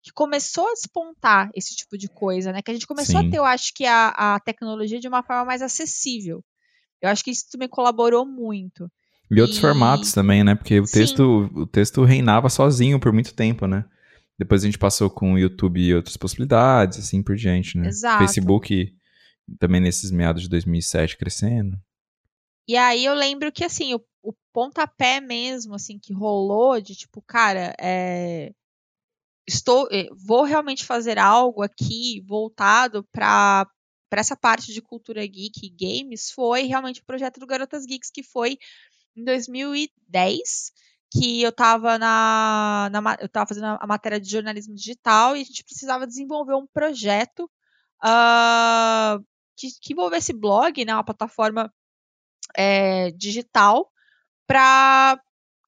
que 0.01 0.11
começou 0.11 0.67
a 0.67 0.73
despontar 0.73 1.49
esse 1.53 1.75
tipo 1.75 1.97
de 1.97 2.07
coisa, 2.07 2.51
né? 2.51 2.61
Que 2.61 2.71
a 2.71 2.73
gente 2.73 2.87
começou 2.87 3.21
Sim. 3.21 3.27
a 3.27 3.31
ter, 3.31 3.37
eu 3.37 3.45
acho 3.45 3.73
que 3.73 3.85
a, 3.85 4.07
a 4.35 4.39
tecnologia 4.39 4.99
de 4.99 5.07
uma 5.07 5.21
forma 5.21 5.45
mais 5.45 5.61
acessível. 5.61 6.43
Eu 7.01 7.09
acho 7.09 7.23
que 7.23 7.31
isso 7.31 7.45
também 7.51 7.69
colaborou 7.69 8.25
muito. 8.25 8.89
E 9.29 9.39
outros 9.39 9.59
e... 9.59 9.61
formatos 9.61 10.11
também, 10.11 10.43
né? 10.43 10.55
Porque 10.55 10.79
o 10.79 10.85
texto, 10.85 11.49
o 11.53 11.67
texto 11.67 12.03
reinava 12.03 12.49
sozinho 12.49 12.99
por 12.99 13.13
muito 13.13 13.33
tempo, 13.33 13.67
né? 13.67 13.85
Depois 14.37 14.63
a 14.63 14.65
gente 14.65 14.77
passou 14.77 15.09
com 15.09 15.33
o 15.33 15.39
YouTube 15.39 15.79
e 15.79 15.93
outras 15.93 16.17
possibilidades, 16.17 16.97
assim 16.97 17.21
por 17.21 17.35
diante, 17.35 17.77
né? 17.77 17.87
Exato. 17.87 18.19
Facebook 18.19 18.91
também 19.59 19.79
nesses 19.79 20.09
meados 20.09 20.41
de 20.41 20.49
2007 20.49 21.17
crescendo. 21.17 21.77
E 22.67 22.75
aí 22.75 23.05
eu 23.05 23.13
lembro 23.13 23.51
que, 23.51 23.63
assim, 23.63 23.93
o, 23.93 24.01
o 24.23 24.33
pontapé 24.51 25.21
mesmo, 25.21 25.75
assim, 25.75 25.99
que 25.99 26.13
rolou 26.13 26.81
de, 26.81 26.95
tipo, 26.95 27.21
cara, 27.21 27.75
é 27.79 28.51
estou 29.47 29.87
eh, 29.91 30.07
vou 30.25 30.43
realmente 30.43 30.85
fazer 30.85 31.17
algo 31.17 31.61
aqui 31.63 32.23
voltado 32.27 33.03
para 33.11 33.67
para 34.09 34.19
essa 34.19 34.35
parte 34.35 34.73
de 34.73 34.81
cultura 34.81 35.25
geek 35.25 35.61
e 35.63 35.69
games 35.69 36.31
foi 36.31 36.63
realmente 36.63 37.01
o 37.01 37.05
projeto 37.05 37.39
do 37.39 37.47
Garotas 37.47 37.85
Geeks 37.85 38.11
que 38.11 38.23
foi 38.23 38.57
em 39.15 39.23
2010 39.23 40.71
que 41.11 41.41
eu 41.41 41.49
estava 41.49 41.97
na, 41.97 42.89
na, 42.91 43.17
eu 43.19 43.25
estava 43.25 43.45
fazendo 43.45 43.77
a 43.79 43.87
matéria 43.87 44.19
de 44.19 44.29
jornalismo 44.29 44.73
digital 44.73 45.35
e 45.35 45.41
a 45.41 45.43
gente 45.43 45.63
precisava 45.63 46.07
desenvolver 46.07 46.55
um 46.55 46.65
projeto 46.67 47.51
uh, 48.03 49.21
que, 49.57 49.67
que, 49.81 49.91
envolvesse 49.91 50.31
blog, 50.31 50.85
né, 50.85 50.93
uma 50.93 51.03
plataforma 51.03 51.71
é, 52.55 53.11
digital 53.11 53.91
para 54.47 55.21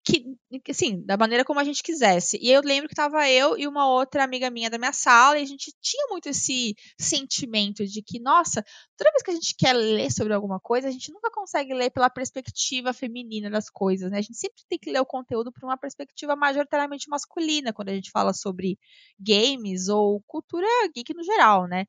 que, 0.04 0.36
assim, 0.70 1.02
da 1.06 1.16
maneira 1.18 1.46
como 1.46 1.60
a 1.60 1.64
gente 1.64 1.82
quisesse. 1.82 2.38
E 2.42 2.52
eu 2.52 2.62
lembro 2.62 2.90
que 2.90 2.96
tava 2.96 3.30
eu 3.30 3.58
e 3.58 3.68
uma 3.68 3.90
outra 3.90 4.24
amiga 4.24 4.50
minha 4.50 4.70
da 4.70 4.78
minha 4.78 4.94
sala, 4.94 5.40
e 5.40 5.44
a 5.44 5.46
gente 5.46 5.74
tinha 5.82 6.06
muito 6.10 6.28
esse 6.28 6.76
sentimento 7.00 7.86
de 7.86 8.02
que, 8.02 8.20
nossa, 8.20 8.64
toda 8.98 9.12
vez 9.12 9.24
que 9.24 9.32
a 9.32 9.34
gente 9.34 9.56
quer 9.58 9.74
ler 9.74 10.12
sobre 10.12 10.34
alguma 10.34 10.60
coisa, 10.60 10.88
a 10.88 10.92
gente 10.92 11.12
nunca 11.12 11.32
consegue 11.32 11.74
ler 11.74 11.90
pela 11.90 12.10
perspectiva 12.10 12.94
feminina 12.94 13.50
das 13.50 13.70
coisas, 13.70 14.12
né? 14.12 14.18
A 14.18 14.22
gente 14.22 14.38
sempre 14.38 14.64
tem 14.70 14.78
que 14.78 14.92
ler 14.92 15.00
o 15.00 15.06
conteúdo 15.06 15.52
por 15.52 15.64
uma 15.64 15.78
perspectiva 15.78 16.36
majoritariamente 16.36 17.10
masculina, 17.10 17.72
quando 17.72 17.90
a 17.90 17.96
gente 17.96 18.12
fala 18.12 18.34
sobre 18.34 18.78
games 19.20 19.88
ou 19.88 20.22
cultura 20.28 20.68
geek 20.94 21.14
no 21.14 21.24
geral, 21.24 21.68
né? 21.68 21.86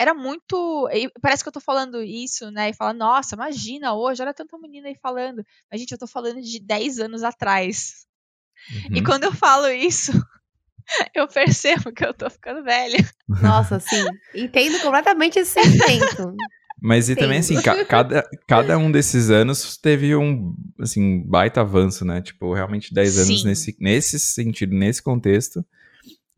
Era 0.00 0.14
muito. 0.14 0.88
Parece 1.20 1.42
que 1.42 1.48
eu 1.50 1.52
tô 1.52 1.60
falando 1.60 2.02
isso, 2.02 2.50
né? 2.50 2.70
E 2.70 2.72
fala, 2.72 2.94
nossa, 2.94 3.34
imagina 3.34 3.92
hoje, 3.92 4.22
olha 4.22 4.32
tanta 4.32 4.56
menina 4.56 4.88
aí 4.88 4.94
falando. 4.94 5.44
Mas, 5.70 5.78
gente, 5.78 5.92
eu 5.92 5.98
tô 5.98 6.06
falando 6.06 6.40
de 6.40 6.58
10 6.58 7.00
anos 7.00 7.22
atrás. 7.22 8.06
Uhum. 8.72 8.96
E 8.96 9.02
quando 9.02 9.24
eu 9.24 9.32
falo 9.32 9.68
isso, 9.68 10.12
eu 11.14 11.28
percebo 11.28 11.92
que 11.92 12.02
eu 12.02 12.14
tô 12.14 12.30
ficando 12.30 12.64
velha. 12.64 12.98
Nossa, 13.42 13.78
sim. 13.78 14.02
Entendo 14.34 14.80
completamente 14.80 15.38
esse 15.38 15.60
sentimento. 15.60 16.34
Mas 16.80 17.10
e 17.10 17.14
também, 17.14 17.40
assim, 17.40 17.60
ca 17.60 17.84
cada, 17.84 18.26
cada 18.48 18.78
um 18.78 18.90
desses 18.90 19.28
anos 19.28 19.76
teve 19.76 20.16
um, 20.16 20.56
assim, 20.80 21.22
baita 21.26 21.60
avanço, 21.60 22.06
né? 22.06 22.22
Tipo, 22.22 22.54
realmente 22.54 22.94
10 22.94 23.18
anos 23.18 23.44
nesse, 23.44 23.76
nesse 23.78 24.18
sentido, 24.18 24.74
nesse 24.74 25.02
contexto, 25.02 25.62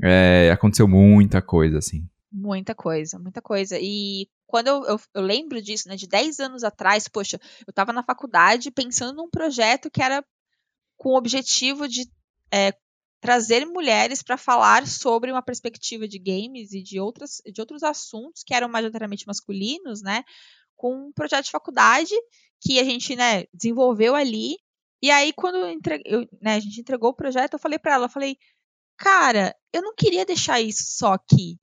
é, 0.03 0.51
aconteceu 0.53 0.89
muita 0.89 1.41
coisa, 1.41 1.79
assim. 1.79 2.05
Muita 2.33 2.75
coisa, 2.75 3.19
muita 3.19 3.43
coisa. 3.43 3.79
E 3.79 4.27
quando 4.47 4.69
eu, 4.69 4.85
eu, 4.85 5.01
eu, 5.15 5.23
lembro 5.23 5.61
disso, 5.61 5.87
né, 5.87 5.97
de 5.97 6.09
10 6.09 6.41
anos 6.41 6.65
atrás, 6.65 7.07
poxa, 7.07 7.39
eu 7.67 7.71
estava 7.71 7.93
na 7.93 8.03
faculdade 8.03 8.71
pensando 8.71 9.15
num 9.15 9.29
projeto 9.29 9.91
que 9.91 10.03
era 10.03 10.25
com 10.97 11.11
o 11.11 11.17
objetivo 11.19 11.87
de 11.87 12.11
é, 12.51 12.73
trazer 13.21 13.67
mulheres 13.67 14.23
para 14.23 14.39
falar 14.39 14.87
sobre 14.87 15.31
uma 15.31 15.43
perspectiva 15.43 16.09
de 16.09 16.19
games 16.19 16.73
e 16.73 16.83
de, 16.83 16.99
outras, 16.99 17.43
de 17.45 17.61
outros 17.61 17.83
assuntos 17.83 18.43
que 18.43 18.55
eram 18.55 18.69
majoritariamente 18.69 19.27
masculinos, 19.27 20.03
né, 20.03 20.25
com 20.75 21.09
um 21.09 21.13
projeto 21.13 21.45
de 21.45 21.51
faculdade 21.51 22.15
que 22.61 22.81
a 22.81 22.85
gente, 22.85 23.15
né, 23.15 23.45
desenvolveu 23.53 24.15
ali. 24.15 24.57
E 25.03 25.11
aí, 25.11 25.33
quando 25.35 25.57
eu, 26.05 26.21
né, 26.41 26.55
a 26.55 26.61
gente 26.61 26.81
entregou 26.81 27.11
o 27.11 27.15
projeto, 27.15 27.55
eu 27.55 27.59
falei 27.59 27.79
para 27.79 27.95
ela, 27.95 28.07
eu 28.07 28.11
falei, 28.11 28.39
cara, 28.97 29.55
eu 29.73 29.83
não 29.83 29.95
queria 29.95 30.25
deixar 30.25 30.61
isso 30.61 30.85
só 30.97 31.13
aqui. 31.13 31.59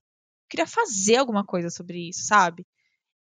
Queria 0.50 0.68
fazer 0.68 1.18
alguma 1.18 1.46
coisa 1.46 1.70
sobre 1.70 2.10
isso, 2.10 2.26
sabe? 2.26 2.66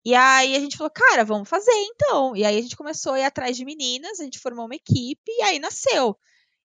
E 0.04 0.14
aí 0.14 0.54
a 0.54 0.60
gente 0.60 0.76
falou, 0.76 0.90
cara, 0.90 1.24
vamos 1.24 1.48
fazer 1.48 1.72
então. 1.72 2.36
E 2.36 2.44
aí 2.44 2.58
a 2.58 2.62
gente 2.62 2.76
começou 2.76 3.14
a 3.14 3.20
ir 3.20 3.24
atrás 3.24 3.56
de 3.56 3.64
meninas, 3.64 4.20
a 4.20 4.24
gente 4.24 4.38
formou 4.38 4.66
uma 4.66 4.76
equipe 4.76 5.20
e 5.28 5.42
aí 5.42 5.58
nasceu. 5.58 6.16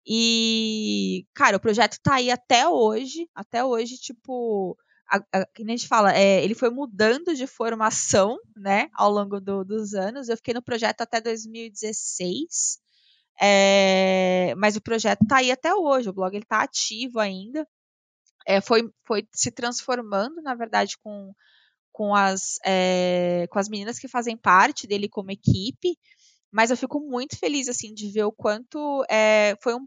E, 0.06 1.26
cara, 1.34 1.56
o 1.56 1.60
projeto 1.60 1.98
tá 2.02 2.16
aí 2.16 2.30
até 2.30 2.68
hoje. 2.68 3.28
Até 3.34 3.64
hoje, 3.64 3.96
tipo, 3.96 4.76
a, 5.08 5.18
a, 5.32 5.40
a 5.40 5.70
gente 5.70 5.88
fala, 5.88 6.14
é, 6.14 6.44
ele 6.44 6.54
foi 6.54 6.70
mudando 6.70 7.34
de 7.34 7.46
formação, 7.46 8.38
né, 8.56 8.88
ao 8.94 9.10
longo 9.10 9.40
do, 9.40 9.64
dos 9.64 9.94
anos. 9.94 10.28
Eu 10.28 10.36
fiquei 10.36 10.54
no 10.54 10.62
projeto 10.62 11.00
até 11.00 11.20
2016. 11.20 12.78
É, 13.40 14.54
mas 14.56 14.76
o 14.76 14.82
projeto 14.82 15.26
tá 15.26 15.38
aí 15.38 15.50
até 15.50 15.74
hoje, 15.74 16.10
o 16.10 16.12
blog 16.12 16.34
ele 16.34 16.44
tá 16.44 16.62
ativo 16.62 17.18
ainda. 17.18 17.66
É, 18.46 18.60
foi, 18.60 18.90
foi 19.06 19.26
se 19.32 19.50
transformando, 19.50 20.42
na 20.42 20.54
verdade, 20.54 20.96
com 21.02 21.32
com 21.92 22.14
as, 22.14 22.58
é, 22.64 23.46
com 23.50 23.58
as 23.58 23.68
meninas 23.68 23.98
que 23.98 24.08
fazem 24.08 24.36
parte 24.36 24.86
dele 24.86 25.08
como 25.08 25.32
equipe, 25.32 25.98
mas 26.50 26.70
eu 26.70 26.76
fico 26.76 27.00
muito 27.00 27.36
feliz 27.36 27.68
assim 27.68 27.92
de 27.92 28.10
ver 28.10 28.24
o 28.24 28.32
quanto 28.32 29.04
é, 29.10 29.56
foi 29.60 29.74
um, 29.74 29.86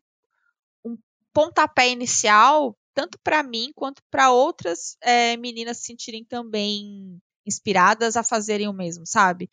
um 0.86 0.98
pontapé 1.34 1.90
inicial 1.90 2.78
tanto 2.94 3.18
para 3.24 3.42
mim 3.42 3.72
quanto 3.76 4.02
para 4.12 4.32
outras 4.32 4.96
é, 5.02 5.36
meninas 5.38 5.78
se 5.78 5.86
sentirem 5.86 6.24
também 6.24 7.20
inspiradas 7.46 8.16
a 8.16 8.24
fazerem 8.24 8.68
o 8.68 8.74
mesmo, 8.74 9.06
sabe? 9.06 9.50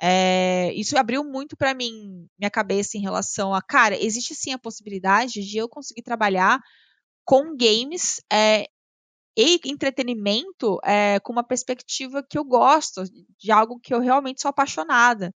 É, 0.00 0.72
isso 0.74 0.98
abriu 0.98 1.24
muito 1.24 1.56
para 1.56 1.74
mim 1.74 2.28
minha 2.38 2.50
cabeça 2.50 2.96
em 2.96 3.00
relação 3.00 3.54
a, 3.54 3.62
cara, 3.62 3.96
existe 3.96 4.34
sim 4.34 4.52
a 4.52 4.58
possibilidade 4.58 5.40
de 5.40 5.56
eu 5.56 5.68
conseguir 5.68 6.02
trabalhar 6.02 6.60
com 7.24 7.56
games 7.56 8.20
é, 8.32 8.66
e 9.36 9.60
entretenimento 9.64 10.78
é, 10.84 11.18
com 11.20 11.32
uma 11.32 11.44
perspectiva 11.44 12.22
que 12.22 12.36
eu 12.36 12.44
gosto, 12.44 13.04
de 13.38 13.50
algo 13.50 13.80
que 13.80 13.94
eu 13.94 14.00
realmente 14.00 14.42
sou 14.42 14.48
apaixonada. 14.48 15.34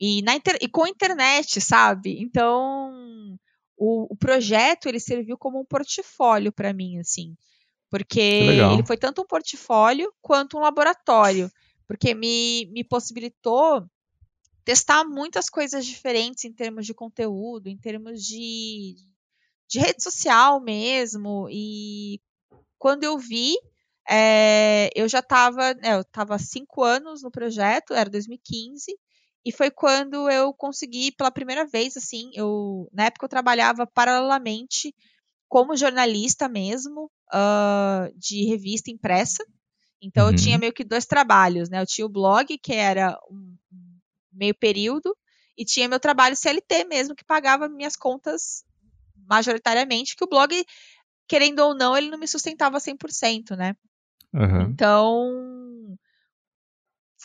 E, 0.00 0.22
na 0.22 0.36
inter... 0.36 0.56
e 0.60 0.68
com 0.68 0.84
a 0.84 0.88
internet, 0.88 1.60
sabe? 1.60 2.20
Então, 2.20 3.36
o, 3.76 4.12
o 4.12 4.16
projeto 4.16 4.86
ele 4.86 5.00
serviu 5.00 5.36
como 5.36 5.60
um 5.60 5.64
portfólio 5.64 6.52
para 6.52 6.72
mim, 6.72 6.98
assim. 6.98 7.36
Porque 7.90 8.20
ele 8.20 8.86
foi 8.86 8.96
tanto 8.96 9.22
um 9.22 9.26
portfólio 9.26 10.12
quanto 10.20 10.56
um 10.56 10.60
laboratório. 10.60 11.50
Porque 11.86 12.14
me, 12.14 12.66
me 12.66 12.84
possibilitou 12.84 13.88
testar 14.64 15.04
muitas 15.04 15.48
coisas 15.48 15.86
diferentes 15.86 16.44
em 16.44 16.52
termos 16.52 16.84
de 16.84 16.92
conteúdo, 16.92 17.68
em 17.68 17.78
termos 17.78 18.22
de, 18.22 18.94
de 19.68 19.78
rede 19.78 20.02
social 20.02 20.60
mesmo, 20.60 21.48
e 21.50 22.20
quando 22.78 23.04
eu 23.04 23.18
vi, 23.18 23.54
é, 24.08 24.90
eu 24.94 25.08
já 25.08 25.18
estava, 25.18 25.74
né, 25.74 25.94
eu 25.94 26.00
estava 26.00 26.38
cinco 26.38 26.82
anos 26.82 27.22
no 27.22 27.30
projeto, 27.30 27.92
era 27.92 28.08
2015, 28.08 28.96
e 29.44 29.52
foi 29.52 29.70
quando 29.70 30.30
eu 30.30 30.52
consegui 30.52 31.12
pela 31.12 31.30
primeira 31.30 31.66
vez, 31.66 31.96
assim, 31.96 32.30
eu 32.34 32.88
na 32.92 33.04
época 33.04 33.26
eu 33.26 33.30
trabalhava 33.30 33.86
paralelamente 33.86 34.94
como 35.48 35.76
jornalista 35.76 36.48
mesmo 36.48 37.10
uh, 37.32 38.12
de 38.16 38.44
revista 38.44 38.90
impressa. 38.90 39.44
Então 40.02 40.26
uhum. 40.26 40.32
eu 40.32 40.36
tinha 40.36 40.56
uhum. 40.56 40.60
meio 40.60 40.72
que 40.72 40.84
dois 40.84 41.06
trabalhos, 41.06 41.70
né? 41.70 41.80
Eu 41.80 41.86
tinha 41.86 42.06
o 42.06 42.10
blog 42.10 42.58
que 42.58 42.74
era 42.74 43.18
um 43.30 43.56
meio 44.32 44.54
período 44.54 45.16
e 45.56 45.64
tinha 45.64 45.88
meu 45.88 45.98
trabalho 45.98 46.36
CLT 46.36 46.84
mesmo 46.84 47.14
que 47.16 47.24
pagava 47.24 47.68
minhas 47.68 47.96
contas 47.96 48.64
majoritariamente, 49.28 50.16
que 50.16 50.24
o 50.24 50.28
blog 50.28 50.64
querendo 51.28 51.60
ou 51.60 51.74
não, 51.74 51.96
ele 51.96 52.10
não 52.10 52.18
me 52.18 52.26
sustentava 52.26 52.78
100%, 52.78 53.54
né? 53.54 53.76
Uhum. 54.32 54.62
Então, 54.62 55.98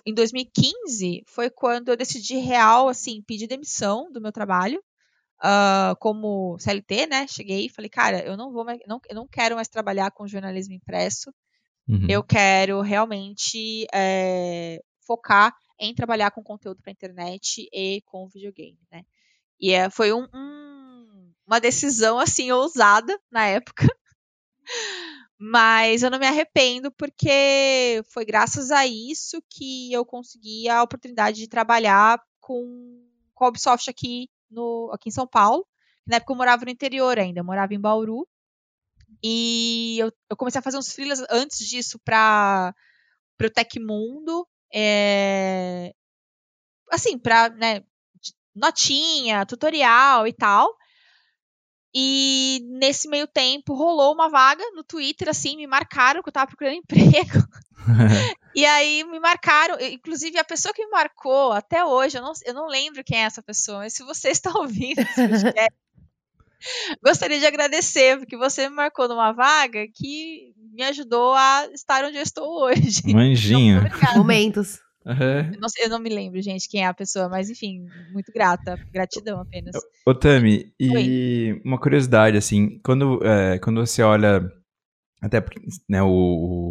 em 0.06 0.14
2015 0.14 1.24
foi 1.26 1.50
quando 1.50 1.90
eu 1.90 1.96
decidi 1.96 2.36
real, 2.36 2.90
assim, 2.90 3.22
pedir 3.22 3.48
demissão 3.48 4.12
do 4.12 4.22
meu 4.22 4.32
trabalho. 4.32 4.84
Uh, 5.40 5.96
como 6.00 6.58
CLT, 6.58 7.08
né? 7.08 7.28
Cheguei 7.28 7.66
e 7.66 7.70
falei, 7.70 7.90
cara, 7.90 8.24
eu 8.24 8.38
não 8.38 8.54
vou 8.54 8.64
mais, 8.64 8.80
não, 8.88 9.02
eu 9.10 9.16
não 9.16 9.28
quero 9.28 9.56
mais 9.56 9.68
trabalhar 9.68 10.10
com 10.12 10.28
jornalismo 10.28 10.74
impresso. 10.74 11.34
Uhum. 11.88 12.08
Eu 12.10 12.24
quero 12.24 12.80
realmente 12.80 13.86
é, 13.94 14.82
focar 15.06 15.54
em 15.78 15.94
trabalhar 15.94 16.32
com 16.32 16.42
conteúdo 16.42 16.82
para 16.82 16.94
internet 16.94 17.68
e 17.74 18.02
com 18.06 18.26
videogame, 18.30 18.80
né? 18.90 19.04
E 19.60 19.72
é, 19.72 19.90
foi 19.90 20.14
um, 20.14 20.26
um 20.34 20.73
uma 21.46 21.60
decisão 21.60 22.20
assim 22.20 22.52
ousada 22.52 23.20
na 23.32 23.46
época. 23.46 23.86
Mas 25.38 26.04
eu 26.04 26.10
não 26.10 26.20
me 26.20 26.28
arrependo 26.28 26.92
porque 26.92 28.02
foi 28.10 28.24
graças 28.24 28.72
a 28.72 28.86
isso 28.88 29.44
que 29.50 29.92
eu 29.92 30.06
consegui 30.06 30.70
a 30.70 30.82
oportunidade 30.82 31.38
de 31.38 31.50
trabalhar 31.50 32.22
com, 32.40 33.06
com 33.34 33.46
a 33.46 33.50
Ubisoft 33.50 33.90
aqui, 33.90 34.30
no, 34.50 34.90
aqui 34.94 35.10
em 35.10 35.12
São 35.12 35.28
Paulo. 35.28 35.68
Na 36.08 36.18
época 36.18 36.32
eu 36.32 36.38
morava 36.38 36.64
no 36.64 36.72
interior 36.72 37.20
ainda, 37.20 37.40
eu 37.40 37.46
morava 37.46 37.74
em 37.74 37.80
Bauru. 37.80 38.28
E 39.22 39.98
eu, 40.00 40.12
eu 40.30 40.38
comecei 40.38 40.60
a 40.60 40.62
fazer 40.62 40.78
uns 40.78 40.94
freelas 40.94 41.24
antes 41.30 41.68
disso 41.68 42.00
para 42.00 42.74
o 43.42 43.50
Tecmundo. 43.50 44.48
É, 44.74 45.94
assim, 46.92 47.18
para 47.18 47.50
né, 47.50 47.84
notinha, 48.56 49.46
tutorial 49.46 50.28
e 50.28 50.34
tal. 50.34 50.74
E 51.96 52.60
nesse 52.80 53.08
meio 53.08 53.28
tempo 53.28 53.74
rolou 53.74 54.14
uma 54.14 54.30
vaga 54.30 54.64
no 54.74 54.84
Twitter, 54.84 55.30
assim, 55.30 55.56
me 55.56 55.68
marcaram 55.68 56.24
que 56.24 56.30
eu 56.30 56.34
tava 56.34 56.48
procurando 56.48 56.76
emprego. 56.82 57.48
e 58.56 58.66
aí 58.66 59.04
me 59.04 59.20
marcaram, 59.20 59.78
inclusive 59.80 60.38
a 60.40 60.44
pessoa 60.44 60.74
que 60.74 60.86
me 60.86 60.92
marcou 60.92 61.52
até 61.52 61.84
hoje, 61.86 62.18
eu 62.18 62.22
não, 62.22 62.32
eu 62.46 62.54
não 62.54 62.68
lembro 62.68 63.04
quem 63.04 63.20
é 63.20 63.24
essa 63.24 63.44
pessoa, 63.44 63.80
mas 63.80 63.94
se 63.94 64.04
você 64.04 64.30
está 64.32 64.52
ouvindo 64.58 65.02
gostaria 67.04 67.40
de 67.40 67.46
agradecer, 67.46 68.18
porque 68.18 68.38
você 68.38 68.70
me 68.70 68.76
marcou 68.76 69.08
numa 69.08 69.32
vaga 69.32 69.86
que 69.94 70.54
me 70.72 70.84
ajudou 70.84 71.34
a 71.34 71.68
estar 71.74 72.06
onde 72.06 72.18
eu 72.18 72.24
estou 72.24 72.64
hoje. 72.64 73.02
Manjinho. 73.14 73.86
Então, 73.86 74.18
Momentos. 74.18 74.80
Uhum. 75.06 75.54
Eu, 75.54 75.60
não, 75.60 75.68
eu, 75.80 75.90
não, 75.90 76.00
me 76.00 76.10
lembro, 76.10 76.42
gente, 76.42 76.70
quem 76.70 76.84
é 76.84 76.88
a 76.88 76.94
pessoa, 76.94 77.28
mas 77.28 77.50
enfim, 77.50 77.86
muito 78.12 78.32
grata. 78.32 78.80
Gratidão 78.92 79.42
apenas. 79.42 79.76
Ô, 80.06 80.14
Tami, 80.14 80.74
e 80.80 80.92
Oi. 80.92 81.62
uma 81.66 81.80
curiosidade, 81.80 82.38
assim, 82.38 82.80
quando, 82.84 83.20
é, 83.26 83.60
quando 83.60 83.86
você 83.86 84.02
olha. 84.02 84.50
Até 85.22 85.40
porque 85.40 85.62
né, 85.88 86.04
o, 86.04 86.10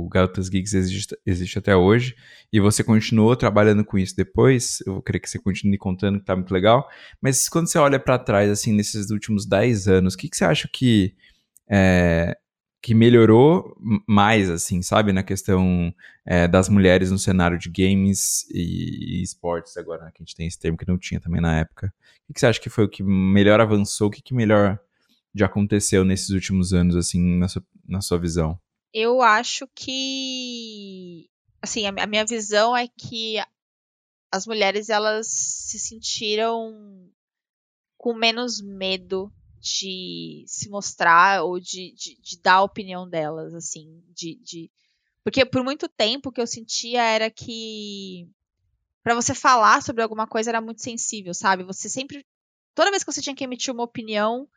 o 0.04 0.08
Garotas 0.10 0.50
Geeks 0.50 0.74
existe, 0.74 1.16
existe 1.24 1.58
até 1.58 1.74
hoje, 1.74 2.14
e 2.52 2.60
você 2.60 2.84
continuou 2.84 3.34
trabalhando 3.34 3.82
com 3.82 3.96
isso 3.96 4.14
depois. 4.14 4.82
Eu 4.86 5.00
queria 5.00 5.18
que 5.18 5.30
você 5.30 5.38
continue 5.38 5.78
contando, 5.78 6.18
que 6.18 6.26
tá 6.26 6.36
muito 6.36 6.52
legal. 6.52 6.86
Mas 7.18 7.48
quando 7.48 7.66
você 7.68 7.78
olha 7.78 7.98
para 7.98 8.18
trás, 8.18 8.50
assim, 8.50 8.74
nesses 8.74 9.10
últimos 9.10 9.46
10 9.46 9.88
anos, 9.88 10.12
o 10.12 10.18
que, 10.18 10.28
que 10.28 10.36
você 10.36 10.44
acha 10.44 10.68
que 10.70 11.14
é, 11.70 12.36
que 12.82 12.94
melhorou 12.94 13.76
mais, 14.08 14.50
assim, 14.50 14.82
sabe, 14.82 15.12
na 15.12 15.22
questão 15.22 15.94
é, 16.26 16.48
das 16.48 16.68
mulheres 16.68 17.12
no 17.12 17.18
cenário 17.18 17.56
de 17.56 17.70
games 17.70 18.44
e, 18.50 19.20
e 19.20 19.22
esportes 19.22 19.76
agora, 19.76 20.04
né, 20.04 20.10
que 20.12 20.20
a 20.20 20.24
gente 20.24 20.34
tem 20.34 20.48
esse 20.48 20.58
termo 20.58 20.76
que 20.76 20.88
não 20.88 20.98
tinha 20.98 21.20
também 21.20 21.40
na 21.40 21.60
época. 21.60 21.94
O 22.28 22.32
que, 22.32 22.40
você 22.40 22.46
acha 22.46 22.60
que 22.60 22.68
foi 22.68 22.84
o 22.84 22.88
que 22.88 23.04
melhor 23.04 23.60
avançou, 23.60 24.08
o 24.08 24.10
que, 24.10 24.20
que 24.20 24.34
melhor 24.34 24.80
já 25.32 25.46
aconteceu 25.46 26.04
nesses 26.04 26.30
últimos 26.30 26.74
anos, 26.74 26.96
assim, 26.96 27.38
na 27.38 27.46
sua, 27.46 27.64
na 27.86 28.00
sua 28.00 28.18
visão? 28.18 28.58
Eu 28.92 29.22
acho 29.22 29.68
que, 29.76 31.30
assim, 31.62 31.86
a 31.86 32.06
minha 32.06 32.26
visão 32.26 32.76
é 32.76 32.88
que 32.88 33.36
as 34.30 34.44
mulheres, 34.44 34.88
elas 34.88 35.28
se 35.28 35.78
sentiram 35.78 37.08
com 37.96 38.12
menos 38.12 38.60
medo 38.60 39.32
de 39.62 40.44
se 40.48 40.68
mostrar 40.68 41.44
ou 41.44 41.60
de, 41.60 41.94
de, 41.94 42.20
de 42.20 42.40
dar 42.42 42.54
a 42.54 42.62
opinião 42.62 43.08
delas, 43.08 43.54
assim, 43.54 44.02
de, 44.08 44.34
de, 44.42 44.70
Porque 45.22 45.44
por 45.46 45.62
muito 45.62 45.88
tempo 45.88 46.28
o 46.28 46.32
que 46.32 46.40
eu 46.40 46.46
sentia 46.48 47.00
era 47.00 47.30
que 47.30 48.28
para 49.04 49.14
você 49.14 49.34
falar 49.34 49.80
sobre 49.80 50.02
alguma 50.02 50.26
coisa 50.26 50.50
era 50.50 50.60
muito 50.60 50.82
sensível, 50.82 51.32
sabe? 51.32 51.62
Você 51.62 51.88
sempre. 51.88 52.26
Toda 52.74 52.90
vez 52.90 53.04
que 53.04 53.12
você 53.12 53.22
tinha 53.22 53.36
que 53.36 53.44
emitir 53.44 53.72
uma 53.72 53.84
opinião, 53.84 54.48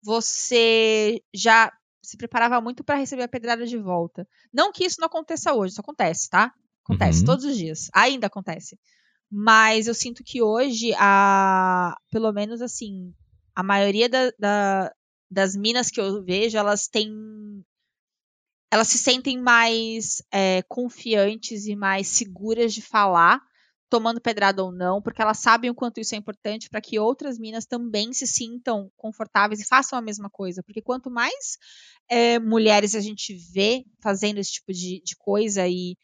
você 0.00 1.20
já 1.34 1.72
se 2.00 2.16
preparava 2.16 2.60
muito 2.60 2.84
para 2.84 2.96
receber 2.96 3.24
a 3.24 3.28
pedrada 3.28 3.66
de 3.66 3.78
volta. 3.78 4.28
Não 4.52 4.72
que 4.72 4.84
isso 4.84 5.00
não 5.00 5.06
aconteça 5.06 5.52
hoje, 5.54 5.72
isso 5.72 5.80
acontece, 5.80 6.30
tá? 6.30 6.52
Acontece 6.84 7.20
uhum. 7.20 7.26
todos 7.26 7.44
os 7.44 7.56
dias. 7.56 7.88
Ainda 7.92 8.28
acontece. 8.28 8.78
Mas 9.30 9.86
eu 9.86 9.94
sinto 9.94 10.22
que 10.22 10.42
hoje, 10.42 10.92
a, 10.98 11.96
pelo 12.10 12.32
menos 12.32 12.60
assim, 12.60 13.14
a 13.54 13.62
maioria 13.62 14.08
da, 14.08 14.30
da, 14.38 14.94
das 15.30 15.54
minas 15.56 15.90
que 15.90 16.00
eu 16.00 16.22
vejo, 16.24 16.56
elas 16.56 16.88
têm. 16.88 17.10
Elas 18.70 18.88
se 18.88 18.98
sentem 18.98 19.38
mais 19.38 20.22
é, 20.32 20.62
confiantes 20.62 21.66
e 21.66 21.76
mais 21.76 22.08
seguras 22.08 22.72
de 22.72 22.82
falar. 22.82 23.40
tomando 23.90 24.22
pedrada 24.22 24.64
ou 24.64 24.72
não, 24.72 25.02
porque 25.02 25.20
elas 25.20 25.38
sabem 25.38 25.70
o 25.70 25.74
quanto 25.74 26.00
isso 26.00 26.14
é 26.14 26.18
importante 26.18 26.70
para 26.70 26.80
que 26.80 26.98
outras 26.98 27.38
minas 27.38 27.66
também 27.66 28.10
se 28.14 28.26
sintam 28.26 28.90
confortáveis 28.96 29.60
e 29.60 29.68
façam 29.68 29.98
a 29.98 30.02
mesma 30.02 30.30
coisa. 30.30 30.62
Porque 30.62 30.80
quanto 30.80 31.10
mais 31.10 31.58
é, 32.08 32.38
mulheres 32.38 32.94
a 32.94 33.00
gente 33.00 33.34
vê 33.52 33.84
fazendo 34.02 34.38
esse 34.38 34.52
tipo 34.52 34.72
de, 34.72 35.02
de 35.04 35.14
coisa 35.16 35.68
e 35.68 35.96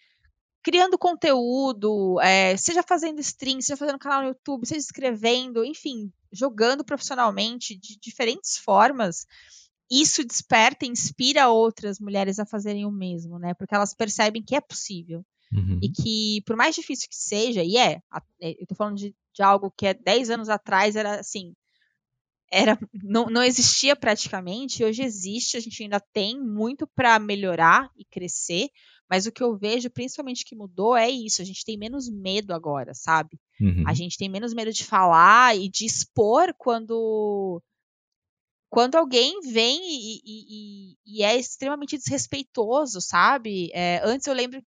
criando 0.69 0.99
conteúdo, 0.99 2.21
é, 2.21 2.55
seja 2.59 2.83
fazendo 2.83 3.21
stream, 3.21 3.59
seja 3.63 3.75
fazendo 3.75 3.99
canal 3.99 4.21
no 4.21 4.29
YouTube, 4.29 4.67
seja 4.67 4.81
escrevendo, 4.81 5.65
enfim, 5.65 6.13
jogando 6.31 6.85
profissionalmente 6.85 7.75
de 7.75 7.99
diferentes 7.99 8.59
formas, 8.59 9.27
isso 9.91 10.23
desperta 10.23 10.85
e 10.85 10.91
inspira 10.91 11.49
outras 11.49 11.99
mulheres 11.99 12.39
a 12.39 12.45
fazerem 12.45 12.85
o 12.85 12.91
mesmo, 12.91 13.39
né? 13.39 13.55
Porque 13.55 13.75
elas 13.75 13.95
percebem 13.95 14.43
que 14.43 14.55
é 14.55 14.61
possível. 14.61 15.25
Uhum. 15.51 15.81
E 15.83 15.89
que, 15.89 16.43
por 16.45 16.55
mais 16.55 16.75
difícil 16.75 17.09
que 17.09 17.17
seja, 17.17 17.65
e 17.65 17.79
é, 17.79 18.03
é 18.39 18.51
eu 18.61 18.67
tô 18.67 18.75
falando 18.75 18.99
de, 18.99 19.17
de 19.33 19.43
algo 19.43 19.73
que 19.75 19.87
é 19.87 19.95
10 19.95 20.29
anos 20.29 20.51
atrás 20.51 20.97
era 20.97 21.19
assim, 21.19 21.55
era 22.53 22.79
não, 22.93 23.25
não 23.25 23.43
existia 23.43 23.97
praticamente, 23.97 24.85
hoje 24.85 25.03
existe, 25.03 25.57
a 25.57 25.61
gente 25.61 25.83
ainda 25.83 25.99
tem 26.13 26.39
muito 26.39 26.87
para 26.87 27.19
melhorar 27.19 27.91
e 27.97 28.05
crescer, 28.05 28.69
mas 29.09 29.27
o 29.27 29.33
que 29.33 29.43
eu 29.43 29.57
vejo, 29.57 29.91
principalmente 29.91 30.45
que 30.45 30.55
mudou, 30.55 30.97
é 30.97 31.09
isso. 31.09 31.41
A 31.41 31.45
gente 31.45 31.65
tem 31.65 31.79
menos 31.79 32.09
medo 32.09 32.53
agora, 32.53 32.93
sabe? 32.95 33.41
Uhum. 33.61 33.85
A 33.87 33.95
gente 33.95 34.19
tem 34.19 34.29
menos 34.29 34.53
medo 34.53 34.73
de 34.73 34.85
falar 34.85 35.57
e 35.57 35.69
de 35.69 35.87
expor 35.87 36.55
quando 36.57 37.63
quando 38.71 38.97
alguém 38.97 39.41
vem 39.41 39.81
e, 39.83 40.21
e, 40.25 40.97
e, 41.07 41.23
é 41.23 41.37
extremamente 41.39 41.97
desrespeitoso, 41.97 43.01
sabe? 43.01 43.71
É, 43.73 43.99
antes 44.05 44.27
eu 44.27 44.35
lembro, 44.35 44.63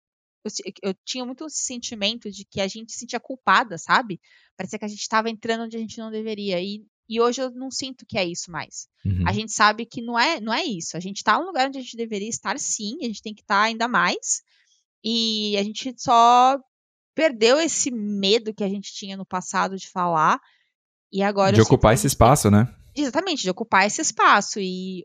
eu, 0.46 0.52
eu, 0.82 0.96
tinha 1.04 1.26
muito 1.26 1.46
esse 1.46 1.64
sentimento 1.64 2.32
de 2.32 2.46
que 2.46 2.62
a 2.62 2.68
gente 2.68 2.94
se 2.94 3.00
sentia 3.00 3.20
culpada, 3.20 3.78
sabe? 3.78 4.22
Parecia 4.56 4.80
que 4.80 4.86
a 4.86 4.88
gente 4.88 5.02
estava 5.02 5.30
entrando 5.30 5.66
onde 5.66 5.76
a 5.76 5.80
gente 5.80 5.98
não 5.98 6.10
deveria. 6.10 6.62
E, 6.62 6.86
e 7.10 7.20
hoje 7.20 7.42
eu 7.42 7.50
não 7.50 7.72
sinto 7.72 8.06
que 8.06 8.20
é 8.20 8.24
isso 8.24 8.52
mais. 8.52 8.88
Uhum. 9.04 9.24
A 9.28 9.34
gente 9.34 9.52
sabe 9.52 9.84
que 9.84 10.00
não 10.00 10.18
é, 10.18 10.40
não 10.40 10.54
é 10.54 10.64
isso. 10.64 10.96
A 10.96 11.00
gente 11.00 11.18
está 11.18 11.40
no 11.40 11.48
lugar 11.48 11.68
onde 11.68 11.80
a 11.80 11.82
gente 11.82 11.98
deveria 11.98 12.30
estar, 12.30 12.60
sim. 12.60 12.98
A 13.02 13.06
gente 13.06 13.24
tem 13.24 13.34
que 13.34 13.42
estar 13.42 13.56
tá 13.56 13.64
ainda 13.64 13.88
mais. 13.88 14.44
E 15.04 15.58
a 15.58 15.64
gente 15.64 15.92
só 15.98 16.60
perdeu 17.16 17.60
esse 17.60 17.90
medo 17.90 18.54
que 18.54 18.64
a 18.64 18.70
gente 18.70 18.94
tinha 18.94 19.18
no 19.18 19.26
passado 19.26 19.76
de 19.76 19.90
falar. 19.90 20.40
E 21.12 21.24
agora. 21.24 21.56
De 21.56 21.62
ocupar 21.62 21.96
esse 21.96 22.06
espaço, 22.06 22.52
né? 22.52 22.72
Exatamente, 22.96 23.42
de 23.42 23.50
ocupar 23.50 23.88
esse 23.88 24.02
espaço. 24.02 24.60
E 24.60 25.04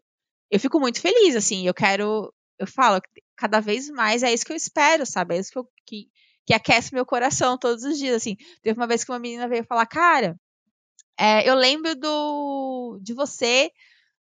eu 0.50 0.60
fico 0.60 0.78
muito 0.78 1.00
feliz, 1.00 1.34
assim, 1.34 1.66
eu 1.66 1.72
quero. 1.72 2.30
Eu 2.58 2.66
falo, 2.66 3.00
cada 3.34 3.60
vez 3.60 3.88
mais 3.88 4.22
é 4.22 4.32
isso 4.32 4.44
que 4.44 4.52
eu 4.52 4.56
espero, 4.56 5.06
sabe? 5.06 5.36
É 5.36 5.38
isso 5.38 5.50
que, 5.50 5.58
eu, 5.58 5.66
que, 5.86 6.08
que 6.46 6.52
aquece 6.52 6.92
meu 6.92 7.06
coração 7.06 7.56
todos 7.56 7.82
os 7.82 7.98
dias. 7.98 8.14
Assim, 8.14 8.36
teve 8.62 8.78
uma 8.78 8.86
vez 8.86 9.02
que 9.02 9.10
uma 9.10 9.18
menina 9.18 9.48
veio 9.48 9.64
falar, 9.64 9.86
cara, 9.86 10.36
é, 11.18 11.48
eu 11.48 11.54
lembro 11.54 11.94
do 11.94 12.98
de 13.02 13.12
você 13.12 13.70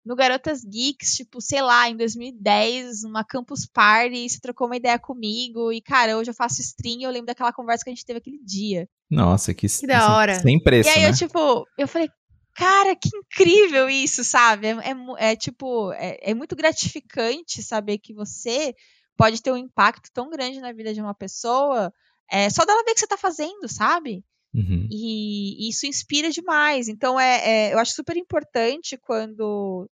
no 0.03 0.15
Garotas 0.15 0.63
Geeks, 0.63 1.15
tipo, 1.15 1.39
sei 1.39 1.61
lá, 1.61 1.87
em 1.87 1.95
2010, 1.95 3.03
numa 3.03 3.23
campus 3.23 3.67
party, 3.67 4.27
você 4.27 4.39
trocou 4.39 4.65
uma 4.65 4.75
ideia 4.75 4.97
comigo, 4.97 5.71
e, 5.71 5.79
cara, 5.79 6.17
hoje 6.17 6.31
eu 6.31 6.33
faço 6.33 6.59
stream 6.59 6.99
e 6.99 7.03
eu 7.03 7.11
lembro 7.11 7.27
daquela 7.27 7.53
conversa 7.53 7.83
que 7.83 7.91
a 7.91 7.93
gente 7.93 8.05
teve 8.05 8.17
aquele 8.17 8.39
dia. 8.43 8.89
Nossa, 9.09 9.53
que, 9.53 9.67
que 9.67 9.85
da 9.85 10.15
hora. 10.15 10.39
Sem 10.39 10.61
preço, 10.61 10.89
E 10.89 10.91
aí 10.91 11.01
né? 11.03 11.09
eu, 11.09 11.13
tipo, 11.13 11.67
eu 11.77 11.87
falei, 11.87 12.09
Cara, 12.55 12.95
que 12.95 13.09
incrível 13.15 13.89
isso, 13.89 14.23
sabe? 14.23 14.67
É, 14.67 14.71
é, 14.71 15.31
é 15.31 15.35
tipo, 15.35 15.91
é, 15.93 16.31
é, 16.31 16.33
muito 16.33 16.55
gratificante 16.55 17.63
saber 17.63 17.97
que 17.97 18.13
você 18.13 18.75
pode 19.15 19.41
ter 19.41 19.51
um 19.51 19.57
impacto 19.57 20.09
tão 20.13 20.29
grande 20.29 20.59
na 20.59 20.73
vida 20.73 20.93
de 20.93 21.01
uma 21.01 21.13
pessoa 21.13 21.93
é, 22.29 22.49
só 22.49 22.65
dela 22.65 22.83
ver 22.83 22.93
que 22.93 22.99
você 22.99 23.07
tá 23.07 23.17
fazendo, 23.17 23.67
sabe? 23.67 24.23
Uhum. 24.53 24.87
E, 24.91 25.65
e, 25.65 25.69
isso 25.69 25.85
inspira 25.85 26.29
demais. 26.29 26.87
Então, 26.87 27.19
é, 27.19 27.69
é, 27.69 27.73
eu 27.73 27.79
acho 27.79 27.93
super 27.93 28.17
importante 28.17 28.97
quando 28.97 29.89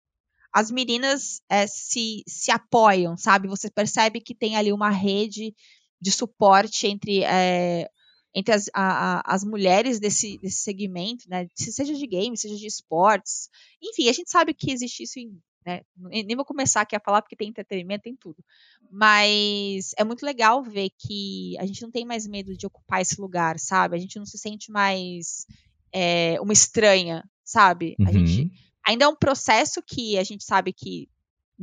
as 0.53 0.71
meninas 0.71 1.41
é, 1.49 1.67
se, 1.67 2.23
se 2.29 2.51
apoiam, 2.51 3.17
sabe? 3.17 3.49
Você 3.49 3.69
percebe 3.71 4.21
que 4.21 4.35
tem 4.35 4.57
ali 4.57 4.73
uma 4.73 4.91
rede 4.91 5.55
de 6.01 6.13
suporte 6.13 6.87
entre 6.87 7.25
é, 7.25 7.89
entre 8.35 8.53
as, 8.53 8.69
a, 8.75 9.19
a, 9.19 9.35
as 9.35 9.45
mulheres 9.45 10.01
desse, 10.01 10.39
desse 10.39 10.63
segmento, 10.63 11.25
né? 11.29 11.47
Seja 11.55 11.95
de 11.95 12.07
games, 12.07 12.41
seja 12.41 12.57
de 12.57 12.67
esportes. 12.67 13.49
Enfim, 13.81 14.09
a 14.09 14.13
gente 14.13 14.31
sabe 14.31 14.53
que 14.53 14.73
existe 14.73 15.05
isso 15.05 15.19
em. 15.19 15.39
Né? 15.65 15.83
Nem 15.97 16.37
vou 16.37 16.45
começar 16.45 16.83
aqui 16.83 16.95
a 16.95 17.01
falar 17.01 17.23
porque 17.23 17.37
tem 17.37 17.49
entretenimento, 17.49 18.03
tem 18.03 18.17
tudo. 18.17 18.45
Mas 18.91 19.93
é 19.97 20.05
muito 20.05 20.25
legal 20.25 20.63
ver 20.63 20.91
que 20.99 21.57
a 21.59 21.67
gente 21.67 21.83
não 21.83 21.91
tem 21.91 22.05
mais 22.05 22.27
medo 22.27 22.57
de 22.57 22.67
ocupar 22.67 23.01
esse 23.01 23.21
lugar, 23.21 23.59
sabe? 23.59 23.97
A 23.97 23.99
gente 23.99 24.19
não 24.19 24.27
se 24.27 24.39
sente 24.39 24.71
mais 24.71 25.47
é, 25.93 26.39
uma 26.41 26.53
estranha, 26.53 27.25
sabe? 27.45 27.97
Uhum. 27.99 28.09
A 28.09 28.13
gente 28.13 28.43
uhum. 28.43 28.51
ainda 28.87 29.05
é 29.05 29.09
um 29.09 29.17
processo 29.17 29.83
que 29.83 30.19
a 30.19 30.25
gente 30.25 30.45
sabe 30.45 30.73
que 30.73 31.09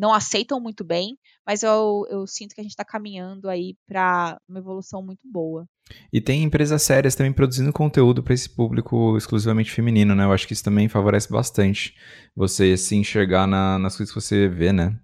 não 0.01 0.11
aceitam 0.11 0.59
muito 0.59 0.83
bem, 0.83 1.15
mas 1.45 1.61
eu, 1.61 2.07
eu 2.09 2.25
sinto 2.25 2.55
que 2.55 2.59
a 2.59 2.63
gente 2.63 2.71
está 2.71 2.83
caminhando 2.83 3.47
aí 3.47 3.75
para 3.87 4.41
uma 4.49 4.57
evolução 4.57 5.05
muito 5.05 5.29
boa. 5.31 5.67
E 6.11 6.19
tem 6.19 6.41
empresas 6.41 6.81
sérias 6.81 7.13
também 7.13 7.31
produzindo 7.31 7.71
conteúdo 7.71 8.23
para 8.23 8.33
esse 8.33 8.49
público 8.49 9.15
exclusivamente 9.15 9.71
feminino, 9.71 10.15
né? 10.15 10.23
Eu 10.23 10.31
acho 10.31 10.47
que 10.47 10.53
isso 10.53 10.63
também 10.63 10.89
favorece 10.89 11.31
bastante 11.31 11.95
você 12.35 12.75
se 12.75 12.95
enxergar 12.95 13.45
na, 13.45 13.77
nas 13.77 13.95
coisas 13.95 14.11
que 14.11 14.19
você 14.19 14.47
vê, 14.47 14.73
né? 14.73 14.99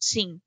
Sim. 0.00 0.40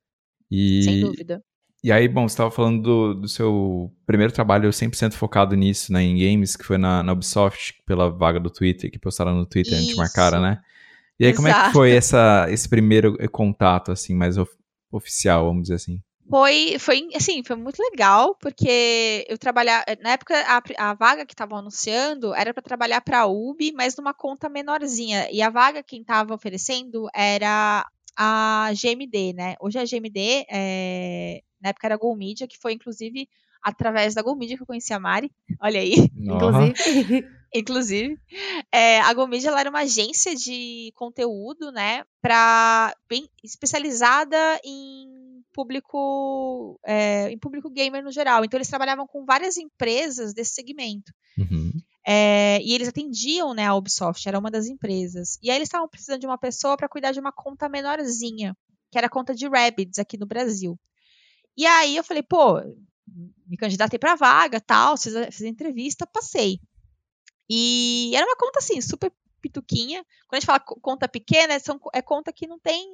E... 0.51 0.83
Sem 0.83 0.99
dúvida. 0.99 1.41
E 1.81 1.89
aí, 1.89 2.09
bom, 2.09 2.27
você 2.27 2.33
estava 2.33 2.51
falando 2.51 2.81
do, 2.81 3.13
do, 3.13 3.29
seu 3.29 3.89
primeiro 4.05 4.33
trabalho 4.33 4.69
100% 4.69 5.13
focado 5.13 5.55
nisso, 5.55 5.93
né, 5.93 6.03
em 6.03 6.17
games, 6.17 6.57
que 6.57 6.65
foi 6.65 6.77
na, 6.77 7.01
na 7.03 7.13
Ubisoft, 7.13 7.81
pela 7.85 8.09
vaga 8.09 8.39
do 8.39 8.49
Twitter, 8.49 8.91
que 8.91 8.99
postaram 8.99 9.33
no 9.33 9.45
Twitter, 9.45 9.73
Isso. 9.73 9.81
a 9.81 9.85
gente 9.85 9.95
marcaram, 9.95 10.41
né? 10.41 10.59
E 11.19 11.25
aí, 11.25 11.31
Exato. 11.31 11.35
como 11.35 11.47
é 11.47 11.67
que 11.67 11.73
foi 11.73 11.91
essa, 11.91 12.47
esse 12.49 12.69
primeiro 12.69 13.17
contato, 13.29 13.91
assim, 13.91 14.15
mais 14.15 14.37
of 14.37 14.51
oficial, 14.91 15.45
vamos 15.45 15.63
dizer 15.63 15.75
assim? 15.75 15.99
Foi, 16.29 16.77
foi, 16.77 17.07
assim, 17.15 17.41
foi 17.43 17.55
muito 17.55 17.81
legal, 17.81 18.35
porque 18.35 19.25
eu 19.29 19.37
trabalhava, 19.37 19.85
na 20.01 20.11
época, 20.11 20.35
a, 20.45 20.89
a 20.89 20.93
vaga 20.93 21.25
que 21.25 21.33
estavam 21.33 21.57
anunciando 21.57 22.33
era 22.35 22.53
para 22.53 22.61
trabalhar 22.61 23.01
para 23.01 23.21
a 23.21 23.27
UB, 23.27 23.71
mas 23.73 23.95
numa 23.95 24.13
conta 24.13 24.49
menorzinha, 24.49 25.29
e 25.31 25.41
a 25.41 25.49
vaga 25.49 25.81
quem 25.81 26.01
estava 26.01 26.33
oferecendo 26.33 27.07
era 27.15 27.85
a 28.17 28.71
GMD, 28.73 29.33
né? 29.33 29.55
Hoje 29.61 29.79
a 29.79 29.85
GMD, 29.85 30.45
é, 30.49 31.41
na 31.61 31.69
época 31.69 31.87
era 31.87 31.95
a 31.95 31.97
Go 31.97 32.13
Media, 32.13 32.47
que 32.47 32.57
foi, 32.57 32.73
inclusive, 32.73 33.29
através 33.63 34.13
da 34.13 34.21
Go 34.21 34.35
Media 34.35 34.57
que 34.57 34.63
eu 34.63 34.67
conheci 34.67 34.93
a 34.93 34.99
Mari, 34.99 35.31
olha 35.61 35.79
aí. 35.79 35.93
Inclusive. 36.17 37.25
inclusive. 37.53 38.19
É, 38.71 38.99
a 39.01 39.13
GoMedia 39.13 39.49
ela 39.49 39.59
era 39.59 39.69
uma 39.69 39.81
agência 39.81 40.35
de 40.35 40.91
conteúdo, 40.95 41.71
né, 41.71 42.03
para 42.21 42.95
bem 43.09 43.29
especializada 43.43 44.37
em 44.63 45.43
público, 45.53 46.79
é, 46.85 47.31
em 47.31 47.37
público 47.37 47.69
gamer 47.69 48.03
no 48.03 48.11
geral. 48.11 48.45
Então 48.45 48.57
eles 48.57 48.67
trabalhavam 48.67 49.07
com 49.07 49.25
várias 49.25 49.57
empresas 49.57 50.33
desse 50.33 50.53
segmento. 50.53 51.11
Uhum. 51.37 51.71
É, 52.05 52.59
e 52.61 52.73
eles 52.73 52.87
atendiam, 52.87 53.53
né, 53.53 53.65
a 53.65 53.75
Ubisoft, 53.75 54.27
era 54.27 54.39
uma 54.39 54.51
das 54.51 54.67
empresas. 54.67 55.37
E 55.41 55.49
aí 55.49 55.57
eles 55.57 55.67
estavam 55.67 55.89
precisando 55.89 56.21
de 56.21 56.27
uma 56.27 56.37
pessoa 56.37 56.77
para 56.77 56.87
cuidar 56.87 57.11
de 57.11 57.19
uma 57.19 57.31
conta 57.31 57.67
menorzinha, 57.67 58.55
que 58.91 58.97
era 58.97 59.07
a 59.07 59.09
conta 59.09 59.33
de 59.33 59.47
Rabbids 59.47 59.99
aqui 59.99 60.17
no 60.17 60.25
Brasil. 60.25 60.79
E 61.57 61.65
aí 61.65 61.97
eu 61.97 62.03
falei, 62.03 62.23
pô, 62.23 62.61
me 63.47 63.57
candidatei 63.57 63.97
para 63.97 64.15
vaga, 64.15 64.61
tal, 64.61 64.97
fiz 64.97 65.13
fiz 65.31 65.41
a 65.41 65.47
entrevista, 65.47 66.05
passei. 66.05 66.59
E 67.49 68.11
era 68.15 68.25
uma 68.25 68.35
conta 68.35 68.59
assim, 68.59 68.79
super 68.81 69.11
pituquinha. 69.41 70.03
Quando 70.27 70.33
a 70.33 70.39
gente 70.39 70.45
fala 70.45 70.59
conta 70.59 71.07
pequena, 71.07 71.59
são, 71.59 71.79
é 71.93 72.01
conta 72.01 72.33
que 72.33 72.47
não 72.47 72.59
tem 72.59 72.85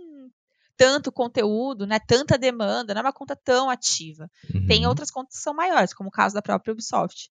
tanto 0.75 1.11
conteúdo, 1.11 1.85
né, 1.85 1.99
tanta 1.99 2.37
demanda, 2.37 2.93
não 2.93 3.01
é 3.01 3.03
uma 3.05 3.13
conta 3.13 3.35
tão 3.35 3.69
ativa. 3.69 4.29
Uhum. 4.53 4.65
Tem 4.67 4.87
outras 4.87 5.11
contas 5.11 5.35
que 5.35 5.41
são 5.43 5.53
maiores, 5.53 5.93
como 5.93 6.09
o 6.09 6.11
caso 6.11 6.33
da 6.33 6.41
própria 6.41 6.71
Ubisoft. 6.71 7.29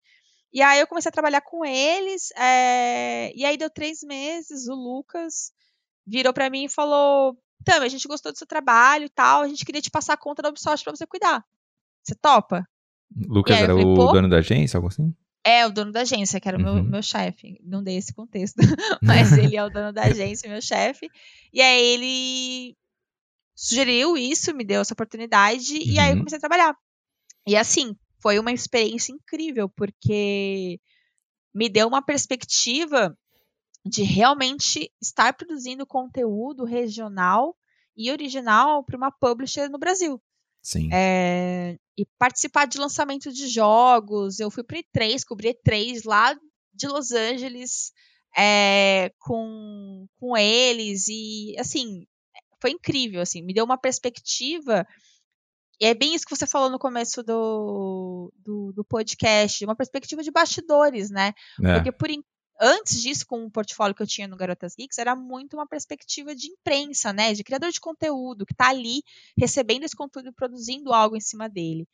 E 0.51 0.61
aí 0.61 0.79
eu 0.79 0.87
comecei 0.87 1.09
a 1.09 1.13
trabalhar 1.13 1.41
com 1.41 1.63
eles, 1.63 2.31
é, 2.35 3.31
e 3.35 3.45
aí 3.45 3.55
deu 3.55 3.69
três 3.69 4.01
meses, 4.01 4.67
o 4.67 4.73
Lucas 4.73 5.51
virou 6.05 6.33
para 6.33 6.49
mim 6.49 6.65
e 6.65 6.69
falou, 6.69 7.37
Tami, 7.63 7.85
a 7.85 7.89
gente 7.89 8.07
gostou 8.07 8.31
do 8.31 8.37
seu 8.37 8.47
trabalho 8.47 9.05
e 9.05 9.09
tal, 9.09 9.43
a 9.43 9.47
gente 9.47 9.63
queria 9.63 9.81
te 9.81 9.91
passar 9.91 10.13
a 10.13 10.17
conta 10.17 10.41
da 10.41 10.49
Ubisoft 10.49 10.83
para 10.83 10.95
você 10.95 11.05
cuidar. 11.05 11.45
Você 12.03 12.15
topa? 12.15 12.67
Lucas 13.27 13.57
era 13.57 13.73
falei, 13.73 13.85
o 13.85 14.11
dono 14.11 14.29
da 14.29 14.37
agência, 14.37 14.77
algo 14.77 14.87
assim? 14.87 15.15
É, 15.49 15.65
o 15.65 15.71
dono 15.71 15.91
da 15.91 16.01
agência, 16.01 16.39
que 16.39 16.47
era 16.47 16.59
o 16.59 16.61
meu, 16.61 16.73
uhum. 16.73 16.83
meu 16.83 17.01
chefe. 17.01 17.59
Não 17.63 17.83
dei 17.83 17.97
esse 17.97 18.13
contexto, 18.13 18.57
mas 19.01 19.31
ele 19.31 19.57
é 19.57 19.63
o 19.63 19.69
dono 19.69 19.91
da 19.91 20.03
agência, 20.05 20.47
meu 20.47 20.61
chefe. 20.61 21.09
E 21.51 21.59
aí 21.59 21.85
ele 21.87 22.77
sugeriu 23.55 24.15
isso, 24.15 24.53
me 24.53 24.63
deu 24.63 24.81
essa 24.81 24.93
oportunidade, 24.93 25.73
uhum. 25.73 25.83
e 25.83 25.97
aí 25.97 26.09
eu 26.09 26.13
uhum. 26.13 26.19
comecei 26.19 26.37
a 26.37 26.39
trabalhar. 26.39 26.77
E 27.47 27.55
assim, 27.55 27.95
foi 28.21 28.37
uma 28.37 28.51
experiência 28.51 29.11
incrível, 29.11 29.67
porque 29.67 30.79
me 31.51 31.67
deu 31.67 31.87
uma 31.87 32.01
perspectiva 32.03 33.17
de 33.83 34.03
realmente 34.03 34.91
estar 35.01 35.33
produzindo 35.33 35.83
conteúdo 35.83 36.63
regional 36.63 37.57
e 37.97 38.11
original 38.11 38.83
para 38.83 38.97
uma 38.97 39.11
publisher 39.11 39.67
no 39.67 39.79
Brasil. 39.79 40.21
Sim. 40.61 40.89
É, 40.93 41.77
e 41.97 42.05
participar 42.17 42.65
de 42.65 42.77
lançamento 42.77 43.31
de 43.31 43.47
jogos. 43.47 44.39
Eu 44.39 44.51
fui 44.51 44.63
para 44.63 44.77
E3, 44.77 45.23
cobri 45.25 45.53
E3 45.53 46.01
lá 46.05 46.37
de 46.73 46.87
Los 46.87 47.11
Angeles 47.11 47.91
é, 48.37 49.11
com, 49.19 50.07
com 50.19 50.37
eles. 50.37 51.07
E, 51.07 51.55
assim, 51.59 52.05
foi 52.61 52.71
incrível, 52.71 53.21
assim, 53.21 53.41
me 53.41 53.53
deu 53.53 53.65
uma 53.65 53.77
perspectiva. 53.77 54.85
E 55.81 55.85
é 55.85 55.93
bem 55.93 56.13
isso 56.13 56.25
que 56.25 56.35
você 56.35 56.45
falou 56.45 56.69
no 56.69 56.77
começo 56.77 57.23
do, 57.23 58.31
do, 58.37 58.73
do 58.73 58.83
podcast, 58.83 59.63
uma 59.63 59.75
perspectiva 59.75 60.21
de 60.21 60.31
bastidores, 60.31 61.09
né? 61.09 61.33
É. 61.63 61.75
Porque 61.75 61.91
por, 61.91 62.09
antes 62.59 63.01
disso, 63.01 63.25
com 63.25 63.45
o 63.45 63.51
portfólio 63.51 63.95
que 63.95 64.03
eu 64.03 64.07
tinha 64.07 64.27
no 64.27 64.35
Garotas 64.35 64.75
Geeks, 64.75 64.97
era 64.97 65.15
muito 65.15 65.55
uma 65.55 65.67
perspectiva 65.67 66.35
de 66.35 66.47
imprensa, 66.47 67.13
né? 67.13 67.33
De 67.33 67.43
criador 67.43 67.71
de 67.71 67.79
conteúdo, 67.79 68.45
que 68.45 68.53
está 68.53 68.69
ali 68.69 69.01
recebendo 69.37 69.83
esse 69.83 69.95
conteúdo 69.95 70.29
e 70.29 70.33
produzindo 70.33 70.93
algo 70.93 71.15
em 71.15 71.21
cima 71.21 71.47
dele. 71.49 71.87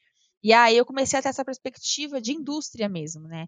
E 0.43 0.53
aí 0.53 0.77
eu 0.77 0.85
comecei 0.85 1.19
a 1.19 1.21
ter 1.21 1.29
essa 1.29 1.45
perspectiva 1.45 2.21
de 2.21 2.33
indústria 2.33 2.89
mesmo, 2.89 3.27
né? 3.27 3.47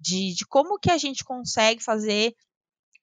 De, 0.00 0.34
de 0.34 0.46
como 0.46 0.78
que 0.78 0.90
a 0.90 0.98
gente 0.98 1.24
consegue 1.24 1.82
fazer 1.82 2.34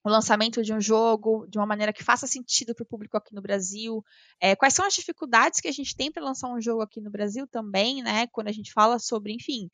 o 0.03 0.10
lançamento 0.10 0.64
de 0.64 0.74
um 0.74 0.80
jogo 0.80 1.45
de 1.47 1.57
uma 1.57 1.66
maneira 1.66 1.93
que 1.93 2.03
faça 2.03 2.26
sentido 2.26 2.74
para 2.74 2.84
o 2.84 2.88
público 2.88 3.18
aqui 3.18 3.34
no 3.34 3.41
Brasil. 3.41 4.03
É, 4.39 4.55
quais 4.55 4.74
são 4.74 4.86
as 4.86 4.93
dificuldades 4.93 5.60
que 5.60 5.68
a 5.68 5.72
gente 5.72 5.95
tem 5.95 6.12
para 6.12 6.24
lançar 6.24 6.49
um 6.49 6.62
jogo 6.62 6.82
aqui 6.82 7.01
no 7.01 7.12
Brasil 7.12 7.45
também, 7.47 8.01
né? 8.01 8.28
Quando 8.28 8.47
a 8.47 8.51
gente 8.51 8.72
fala 8.72 8.97
sobre, 8.99 9.34
enfim, 9.34 9.70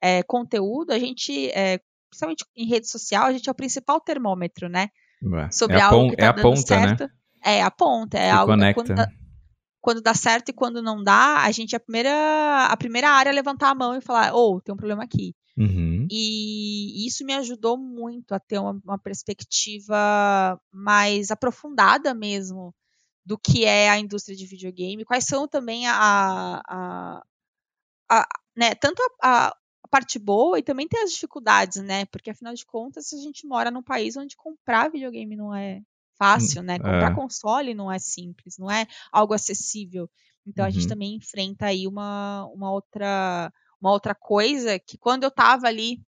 é, 0.00 0.22
conteúdo, 0.22 0.90
a 0.92 0.98
gente, 0.98 1.50
é, 1.50 1.80
principalmente 2.12 2.44
em 2.54 2.66
rede 2.66 2.86
social, 2.88 3.24
a 3.24 3.32
gente 3.32 3.48
é 3.48 3.52
o 3.52 3.54
principal 3.54 3.98
termômetro, 4.00 4.68
né? 4.68 4.88
Ué, 5.24 5.50
Sobre 5.50 5.76
é 5.78 5.80
a, 5.80 5.86
algo 5.86 6.10
que 6.10 6.16
tá 6.16 6.24
é 6.26 6.28
a 6.28 6.32
dando 6.32 6.42
ponta, 6.42 6.60
certo. 6.66 7.04
né? 7.04 7.10
É 7.44 7.62
a 7.62 7.70
ponta, 7.70 8.18
é 8.18 8.26
Que 8.30 8.36
algo 8.36 8.52
conecta. 8.52 8.82
quando 8.84 8.94
dá, 8.96 9.08
quando 9.80 10.00
dá 10.02 10.14
certo 10.14 10.48
e 10.50 10.52
quando 10.52 10.82
não 10.82 11.02
dá, 11.02 11.38
a 11.42 11.50
gente 11.50 11.74
é 11.74 11.76
a 11.76 11.80
primeira, 11.80 12.66
a 12.66 12.76
primeira 12.76 13.08
área 13.10 13.32
a 13.32 13.34
levantar 13.34 13.70
a 13.70 13.74
mão 13.74 13.96
e 13.96 14.00
falar, 14.00 14.32
ou 14.34 14.60
tem 14.60 14.72
um 14.72 14.76
problema 14.76 15.02
aqui. 15.04 15.34
Uhum. 15.56 16.06
E 16.10 17.06
isso 17.06 17.24
me 17.24 17.34
ajudou 17.34 17.76
muito 17.76 18.32
a 18.34 18.38
ter 18.40 18.58
uma, 18.58 18.78
uma 18.84 18.98
perspectiva 18.98 20.58
mais 20.72 21.30
aprofundada 21.30 22.14
mesmo 22.14 22.74
do 23.24 23.38
que 23.38 23.64
é 23.64 23.88
a 23.90 23.98
indústria 23.98 24.36
de 24.36 24.46
videogame, 24.46 25.04
quais 25.04 25.24
são 25.24 25.46
também 25.46 25.86
a, 25.86 26.60
a, 26.68 27.22
a- 28.10 28.26
né, 28.56 28.74
tanto 28.74 29.00
a, 29.22 29.46
a 29.48 29.56
parte 29.92 30.18
boa 30.18 30.58
e 30.58 30.62
também 30.62 30.88
tem 30.88 31.02
as 31.02 31.12
dificuldades, 31.12 31.82
né? 31.82 32.06
Porque 32.06 32.30
afinal 32.30 32.54
de 32.54 32.64
contas 32.64 33.12
a 33.12 33.18
gente 33.18 33.46
mora 33.46 33.70
num 33.70 33.82
país 33.82 34.16
onde 34.16 34.34
comprar 34.34 34.90
videogame 34.90 35.36
não 35.36 35.54
é 35.54 35.82
fácil, 36.16 36.62
né? 36.62 36.78
Comprar 36.78 37.12
é. 37.12 37.14
console 37.14 37.74
não 37.74 37.92
é 37.92 37.98
simples, 37.98 38.56
não 38.58 38.70
é 38.70 38.86
algo 39.12 39.34
acessível. 39.34 40.08
Então 40.46 40.64
a 40.64 40.70
gente 40.70 40.84
Uhum. 40.84 40.88
também 40.88 41.14
enfrenta 41.16 41.66
aí 41.66 41.86
uma, 41.86 42.46
uma 42.46 42.72
outra 42.72 43.52
uma 43.78 43.90
outra 43.92 44.14
coisa 44.14 44.78
que 44.78 44.96
quando 44.96 45.24
eu 45.24 45.30
tava 45.30 45.66
ali 45.66 46.00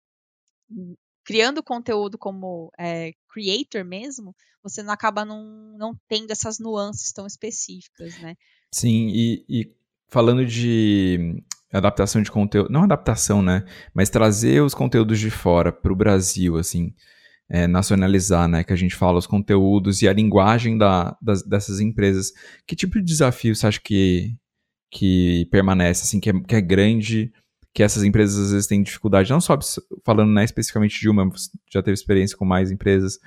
hum, 0.72 0.96
criando 1.26 1.62
conteúdo 1.62 2.18
como 2.18 2.72
é, 2.80 3.12
creator 3.28 3.84
mesmo, 3.84 4.34
você 4.62 4.82
não 4.82 4.94
acaba 4.94 5.26
não, 5.26 5.76
não 5.78 5.94
tendo 6.08 6.32
essas 6.32 6.58
nuances 6.58 7.12
tão 7.12 7.28
específicas, 7.28 8.18
né? 8.22 8.36
Sim, 8.72 9.10
e, 9.10 9.46
e 9.50 9.76
falando 10.08 10.46
de 10.46 11.44
adaptação 11.78 12.22
de 12.22 12.32
conteúdo, 12.32 12.70
não 12.72 12.84
adaptação, 12.84 13.42
né? 13.42 13.66
Mas 13.94 14.10
trazer 14.10 14.62
os 14.62 14.74
conteúdos 14.74 15.20
de 15.20 15.30
fora 15.32 15.72
para 15.72 15.92
o 15.92 15.96
Brasil, 15.96 16.58
assim, 16.58 16.94
é, 17.50 17.68
nacionalizar, 17.68 18.48
né? 18.48 18.64
Que 18.64 18.74
a 18.74 18.76
gente 18.76 18.96
fala 18.96 19.18
os 19.20 19.28
conteúdos 19.28 20.02
e 20.02 20.08
a 20.08 20.14
linguagem 20.14 20.78
da, 20.78 21.16
das- 21.22 21.44
dessas 21.44 21.80
empresas. 21.80 22.32
Que 22.68 22.76
tipo 22.76 22.96
de 23.00 23.04
desafio 23.06 23.56
você 23.56 23.68
acha 23.68 23.82
que, 23.84 24.36
que 24.92 25.48
permanece, 25.52 26.04
assim, 26.04 26.20
que 26.20 26.30
é, 26.30 26.34
que 26.42 26.56
é 26.56 26.62
grande, 26.62 27.32
que 27.74 27.82
essas 27.84 28.04
empresas 28.04 28.38
às 28.48 28.52
vezes 28.52 28.68
têm 28.68 28.84
dificuldade, 28.84 29.30
não 29.32 29.42
só 29.42 29.58
falando 30.06 30.32
né, 30.32 30.44
especificamente 30.44 31.00
de 31.00 31.10
uma, 31.10 31.28
já 31.72 31.82
teve 31.82 31.94
experiência 31.96 32.38
com 32.38 32.46
mais 32.46 32.72
empresas. 32.72 33.18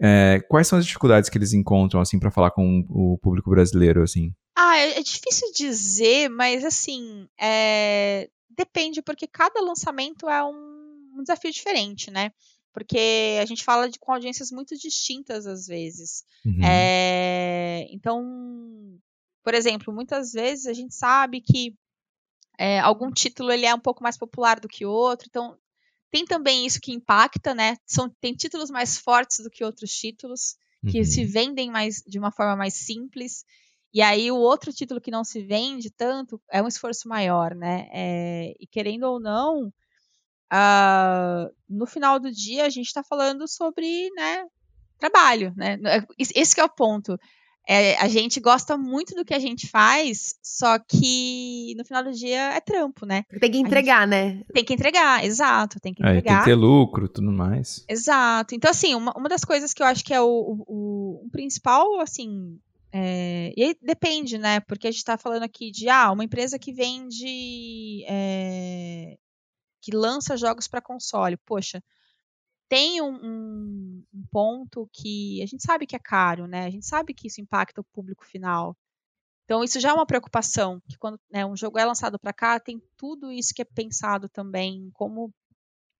É, 0.00 0.40
quais 0.48 0.66
são 0.66 0.78
as 0.78 0.86
dificuldades 0.86 1.28
que 1.30 1.38
eles 1.38 1.52
encontram, 1.52 2.00
assim, 2.00 2.18
para 2.18 2.30
falar 2.30 2.50
com 2.50 2.84
o 2.88 3.18
público 3.18 3.50
brasileiro, 3.50 4.02
assim? 4.02 4.34
Ah, 4.56 4.76
é, 4.76 4.98
é 4.98 5.02
difícil 5.02 5.50
dizer, 5.54 6.28
mas 6.28 6.64
assim, 6.64 7.26
é, 7.40 8.28
depende, 8.50 9.02
porque 9.02 9.26
cada 9.26 9.60
lançamento 9.60 10.28
é 10.28 10.44
um, 10.44 11.10
um 11.18 11.22
desafio 11.22 11.50
diferente, 11.50 12.10
né? 12.10 12.30
Porque 12.72 13.38
a 13.40 13.44
gente 13.44 13.64
fala 13.64 13.88
de, 13.88 13.98
com 13.98 14.12
audiências 14.12 14.50
muito 14.50 14.76
distintas 14.76 15.46
às 15.46 15.66
vezes. 15.66 16.24
Uhum. 16.44 16.64
É, 16.64 17.86
então, 17.90 18.22
por 19.42 19.54
exemplo, 19.54 19.92
muitas 19.92 20.32
vezes 20.32 20.66
a 20.66 20.72
gente 20.72 20.94
sabe 20.94 21.40
que 21.40 21.74
é, 22.58 22.78
algum 22.80 23.10
título 23.10 23.50
ele 23.50 23.66
é 23.66 23.74
um 23.74 23.80
pouco 23.80 24.02
mais 24.02 24.16
popular 24.16 24.60
do 24.60 24.68
que 24.68 24.84
outro, 24.86 25.26
então 25.28 25.58
tem 26.12 26.24
também 26.26 26.66
isso 26.66 26.80
que 26.80 26.92
impacta, 26.92 27.54
né? 27.54 27.76
São, 27.86 28.08
tem 28.20 28.34
títulos 28.34 28.70
mais 28.70 28.98
fortes 28.98 29.42
do 29.42 29.50
que 29.50 29.64
outros 29.64 29.90
títulos, 29.90 30.56
que 30.88 30.98
Uhum. 30.98 31.04
se 31.04 31.24
vendem 31.24 31.70
mais 31.70 32.02
de 32.06 32.18
uma 32.18 32.30
forma 32.30 32.54
mais 32.54 32.74
simples. 32.74 33.44
E 33.94 34.02
aí 34.02 34.30
o 34.30 34.36
outro 34.36 34.72
título 34.72 35.00
que 35.00 35.10
não 35.10 35.24
se 35.24 35.42
vende 35.42 35.90
tanto 35.90 36.40
é 36.50 36.62
um 36.62 36.68
esforço 36.68 37.08
maior, 37.08 37.54
né? 37.54 37.88
É, 37.92 38.54
e 38.60 38.66
querendo 38.66 39.04
ou 39.04 39.18
não, 39.18 39.72
ah, 40.50 41.48
no 41.68 41.86
final 41.86 42.20
do 42.20 42.30
dia 42.30 42.66
a 42.66 42.68
gente 42.68 42.86
está 42.86 43.02
falando 43.02 43.48
sobre, 43.48 44.10
né, 44.14 44.44
trabalho, 44.98 45.52
né? 45.56 45.78
Esse 46.18 46.32
esse 46.36 46.54
que 46.54 46.60
é 46.60 46.64
o 46.64 46.68
ponto. 46.68 47.18
É, 47.68 47.96
a 47.98 48.08
gente 48.08 48.40
gosta 48.40 48.76
muito 48.76 49.14
do 49.14 49.24
que 49.24 49.32
a 49.32 49.38
gente 49.38 49.68
faz, 49.68 50.34
só 50.42 50.78
que 50.80 51.74
no 51.76 51.84
final 51.84 52.02
do 52.02 52.12
dia 52.12 52.54
é 52.54 52.60
trampo, 52.60 53.06
né? 53.06 53.24
Tem 53.40 53.50
que 53.52 53.58
entregar, 53.58 54.06
né? 54.06 54.42
Tem 54.52 54.64
que 54.64 54.74
entregar, 54.74 55.24
exato, 55.24 55.78
tem 55.80 55.94
que 55.94 56.02
É, 56.02 56.06
tem 56.06 56.18
entregar. 56.18 56.38
que 56.40 56.44
ter 56.46 56.54
lucro 56.56 57.08
tudo 57.08 57.30
mais. 57.30 57.84
Exato. 57.88 58.54
Então, 58.54 58.70
assim, 58.70 58.94
uma, 58.96 59.12
uma 59.16 59.28
das 59.28 59.44
coisas 59.44 59.72
que 59.72 59.80
eu 59.82 59.86
acho 59.86 60.04
que 60.04 60.12
é 60.12 60.20
o, 60.20 60.26
o, 60.26 60.64
o- 60.66 61.26
o 61.26 61.30
principal, 61.30 62.00
assim. 62.00 62.58
é, 62.92 63.52
e 63.56 63.62
aí 63.62 63.76
depende, 63.80 64.36
né? 64.38 64.58
Porque 64.60 64.88
a 64.88 64.90
gente 64.90 64.98
está 64.98 65.16
falando 65.16 65.44
aqui 65.44 65.70
de 65.70 65.88
ah, 65.88 66.10
uma 66.10 66.24
empresa 66.24 66.58
que 66.58 66.72
vende. 66.72 68.04
é, 68.08 69.16
que 69.80 69.94
lança 69.94 70.36
jogos 70.36 70.68
para 70.68 70.80
console. 70.80 71.36
Poxa, 71.46 71.82
tem 72.72 73.02
um, 73.02 73.14
um- 73.22 74.04
um 74.14 74.24
ponto 74.30 74.88
que 74.90 75.42
a 75.42 75.46
gente 75.46 75.62
sabe 75.62 75.86
que 75.86 75.94
é 75.94 75.98
caro, 75.98 76.46
né? 76.46 76.64
A 76.64 76.70
gente 76.70 76.86
sabe 76.86 77.12
que 77.12 77.26
isso 77.28 77.38
impacta 77.38 77.82
o 77.82 77.84
público 77.92 78.24
final. 78.24 78.74
Então, 79.44 79.62
isso 79.62 79.78
já 79.78 79.90
é 79.90 79.92
uma 79.92 80.06
preocupação, 80.06 80.80
que 80.88 80.96
quando 80.96 81.18
né, 81.30 81.44
um 81.44 81.54
jogo 81.54 81.78
é 81.78 81.84
lançado 81.84 82.18
para 82.18 82.32
cá, 82.32 82.58
tem 82.58 82.80
tudo 82.96 83.30
isso 83.30 83.52
que 83.54 83.60
é 83.60 83.64
pensado 83.66 84.26
também, 84.26 84.88
como, 84.94 85.30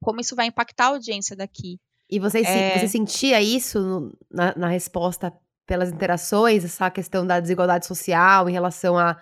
como 0.00 0.20
isso 0.22 0.34
vai 0.34 0.46
impactar 0.46 0.84
a 0.86 0.88
audiência 0.88 1.36
daqui. 1.36 1.78
E 2.08 2.18
você, 2.18 2.42
se- 2.42 2.48
É. 2.50 2.78
você 2.78 2.88
sentia 2.88 3.42
isso 3.42 4.10
na, 4.30 4.54
na 4.56 4.68
resposta 4.68 5.30
pelas 5.66 5.90
interações, 5.92 6.64
essa 6.64 6.90
questão 6.90 7.26
da 7.26 7.38
desigualdade 7.38 7.86
social 7.86 8.48
em 8.48 8.52
relação 8.52 8.96
a 8.96 9.20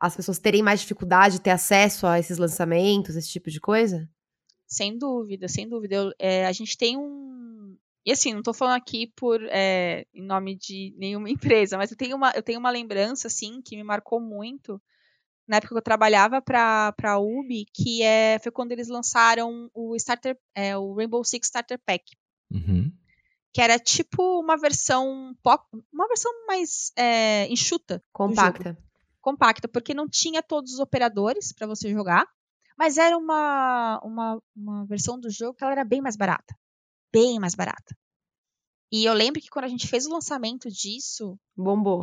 as 0.00 0.16
pessoas 0.16 0.38
terem 0.38 0.62
mais 0.62 0.80
dificuldade 0.80 1.34
de 1.34 1.42
ter 1.42 1.50
acesso 1.50 2.06
a 2.06 2.18
esses 2.18 2.38
lançamentos, 2.38 3.14
esse 3.14 3.28
tipo 3.28 3.50
de 3.50 3.60
coisa? 3.60 4.08
Sem 4.68 4.96
dúvida, 4.98 5.48
sem 5.48 5.68
dúvida. 5.68 5.94
Eu- 5.96 6.12
é, 6.18 6.46
a 6.46 6.52
gente 6.52 6.76
tem 6.76 6.96
um. 6.96 7.76
E 8.04 8.12
assim, 8.12 8.32
não 8.32 8.38
estou 8.40 8.54
falando 8.54 8.76
aqui 8.76 9.12
por 9.16 9.40
é, 9.50 10.06
em 10.14 10.22
nome 10.22 10.54
de 10.56 10.94
nenhuma 10.96 11.28
empresa, 11.66 11.76
mas 11.76 11.90
eu 11.90 11.96
tenho 11.96 12.16
uma, 12.16 12.30
eu 12.36 12.42
tenho 12.42 12.58
uma 12.60 12.70
lembrança, 12.70 13.26
assim, 13.26 13.60
que 13.62 13.76
me 13.76 13.82
marcou 13.82 14.20
muito 14.20 14.80
na 15.46 15.56
época 15.56 15.74
que 15.74 15.78
eu 15.78 15.82
trabalhava 15.82 16.42
para 16.42 16.94
a 17.04 17.18
Ubi, 17.18 17.64
que 17.72 18.02
é, 18.02 18.38
foi 18.38 18.52
quando 18.52 18.72
eles 18.72 18.88
lançaram 18.88 19.70
o 19.74 19.96
Starter, 19.96 20.38
é, 20.54 20.76
o 20.76 20.92
Rainbow 20.94 21.24
Six 21.24 21.46
Starter 21.46 21.80
Pack. 21.86 22.04
Uhum. 22.52 22.92
Que 23.50 23.62
era 23.62 23.78
tipo 23.78 24.38
uma 24.38 24.58
versão 24.58 25.34
pop, 25.42 25.64
uma 25.90 26.06
versão 26.06 26.30
mais 26.46 26.92
é, 26.96 27.46
enxuta. 27.50 28.04
Compacta. 28.12 28.76
compacta, 29.22 29.66
porque 29.66 29.94
não 29.94 30.06
tinha 30.06 30.42
todos 30.42 30.74
os 30.74 30.80
operadores 30.80 31.50
para 31.52 31.66
você 31.66 31.90
jogar, 31.90 32.26
mas 32.78 32.96
era 32.96 33.18
uma, 33.18 34.00
uma, 34.04 34.42
uma 34.54 34.86
versão 34.86 35.18
do 35.18 35.28
jogo 35.28 35.54
que 35.54 35.64
ela 35.64 35.72
era 35.72 35.84
bem 35.84 36.00
mais 36.00 36.16
barata. 36.16 36.54
Bem 37.12 37.40
mais 37.40 37.54
barata. 37.54 37.96
E 38.92 39.04
eu 39.04 39.12
lembro 39.12 39.40
que 39.40 39.50
quando 39.50 39.64
a 39.64 39.68
gente 39.68 39.88
fez 39.88 40.06
o 40.06 40.12
lançamento 40.12 40.70
disso, 40.70 41.38
Bombou. 41.56 42.00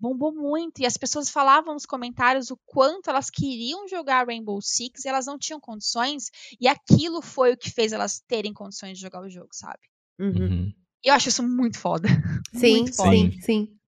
bombou 0.00 0.32
muito. 0.32 0.80
E 0.80 0.86
as 0.86 0.96
pessoas 0.96 1.28
falavam 1.28 1.74
nos 1.74 1.84
comentários 1.84 2.50
o 2.50 2.58
quanto 2.64 3.10
elas 3.10 3.28
queriam 3.28 3.86
jogar 3.86 4.26
Rainbow 4.26 4.60
Six 4.62 5.04
e 5.04 5.08
elas 5.08 5.26
não 5.26 5.38
tinham 5.38 5.60
condições. 5.60 6.30
E 6.58 6.66
aquilo 6.66 7.20
foi 7.20 7.52
o 7.52 7.56
que 7.56 7.70
fez 7.70 7.92
elas 7.92 8.20
terem 8.26 8.54
condições 8.54 8.96
de 8.96 9.02
jogar 9.02 9.20
o 9.20 9.28
jogo, 9.30 9.50
sabe? 9.52 9.80
Uhum. 10.18 10.40
Uhum. 10.40 10.74
E 11.04 11.08
eu 11.08 11.14
acho 11.14 11.28
isso 11.28 11.42
muito 11.42 11.78
foda. 11.78 12.08
Sim, 12.54 12.78
muito 12.78 12.96
foda. 12.96 13.10
sim, 13.10 13.40
sim. 13.40 13.79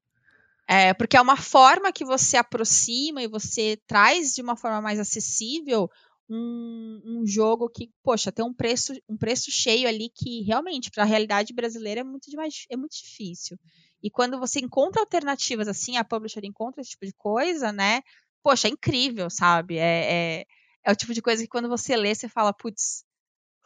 É, 0.73 0.95
porque 0.95 1.17
é 1.17 1.21
uma 1.21 1.37
forma 1.37 1.93
que 1.93 2.05
você 2.05 2.37
aproxima 2.37 3.23
e 3.23 3.29
você 3.29 3.79
traz 3.87 4.35
de 4.35 4.43
uma 4.43 4.57
forma 4.57 4.81
mais 4.81 4.99
acessível 4.99 5.89
um, 6.31 7.01
um 7.05 7.27
jogo 7.27 7.69
que, 7.69 7.91
poxa, 8.03 8.33
tem 8.33 8.45
um 8.45 8.55
preço, 8.55 8.95
um 9.09 9.17
preço 9.17 9.51
cheio 9.51 9.87
ali 9.87 10.09
que 10.15 10.43
realmente, 10.43 10.91
para 10.91 11.03
a 11.03 11.07
realidade 11.07 11.53
brasileira, 11.53 12.01
é 12.01 12.05
muito, 12.05 12.31
demais, 12.31 12.65
é 12.71 12.77
muito 12.77 12.97
difícil. 12.97 13.59
E 14.03 14.11
quando 14.11 14.39
você 14.39 14.61
encontra 14.61 15.03
alternativas 15.03 15.69
assim, 15.69 15.97
a 15.97 16.05
publisher 16.05 16.45
encontra 16.45 16.81
esse 16.81 16.91
tipo 16.91 17.05
de 17.05 17.13
coisa, 17.13 17.71
né? 17.71 18.01
poxa, 18.43 18.69
é 18.69 18.71
incrível, 18.71 19.31
sabe? 19.31 19.79
É, 19.79 20.41
é, 20.41 20.45
é, 20.85 20.93
o 20.93 20.97
tipo 20.97 21.15
de 21.15 21.23
coisa 21.23 21.43
que 21.43 21.49
quando 21.49 21.69
você 21.69 21.97
lê, 21.97 22.15
você 22.15 22.29
fala, 22.29 22.53
putz, 22.53 23.05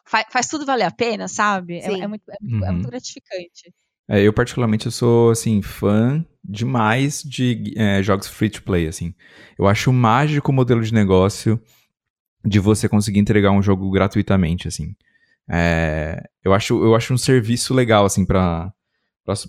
faz, 0.07 0.27
faz 0.31 0.47
tudo 0.49 0.67
valer 0.67 0.85
a 0.85 0.91
pena, 0.91 1.27
sabe? 1.29 1.79
É, 1.79 1.87
é, 1.87 2.07
muito, 2.07 2.31
é, 2.31 2.37
muito, 2.41 2.65
é, 2.65 2.71
muito, 2.71 2.85
uhum. 2.85 2.91
gratificante. 2.91 3.75
É, 4.09 4.23
eu, 4.23 4.33
particularmente, 4.33 4.87
eu 4.87 4.93
sou, 4.93 5.31
assim, 5.31 5.61
fã 5.63 6.25
demais 6.45 7.23
de 7.23 7.75
é, 7.77 8.03
jogos 8.03 8.29
free 8.29 8.51
to 8.51 8.63
play, 8.63 8.87
assim. 8.87 9.15
Eu 9.59 9.67
acho 9.67 9.93
mágico 9.93 10.51
o 10.53 10.55
modelo 10.55 10.83
de 10.83 10.95
negócio 10.95 11.61
de 12.45 12.61
você 12.61 12.89
conseguir 12.89 13.19
entregar 13.19 13.51
um 13.51 13.63
jogo 13.63 13.91
gratuitamente, 13.91 14.69
assim. 14.69 14.95
É, 15.51 16.23
eu, 16.45 16.53
acho, 16.55 16.83
eu 16.85 16.95
acho 16.95 17.13
um 17.13 17.19
serviço 17.19 17.75
legal, 17.75 18.05
assim, 18.05 18.25
para 18.25 18.73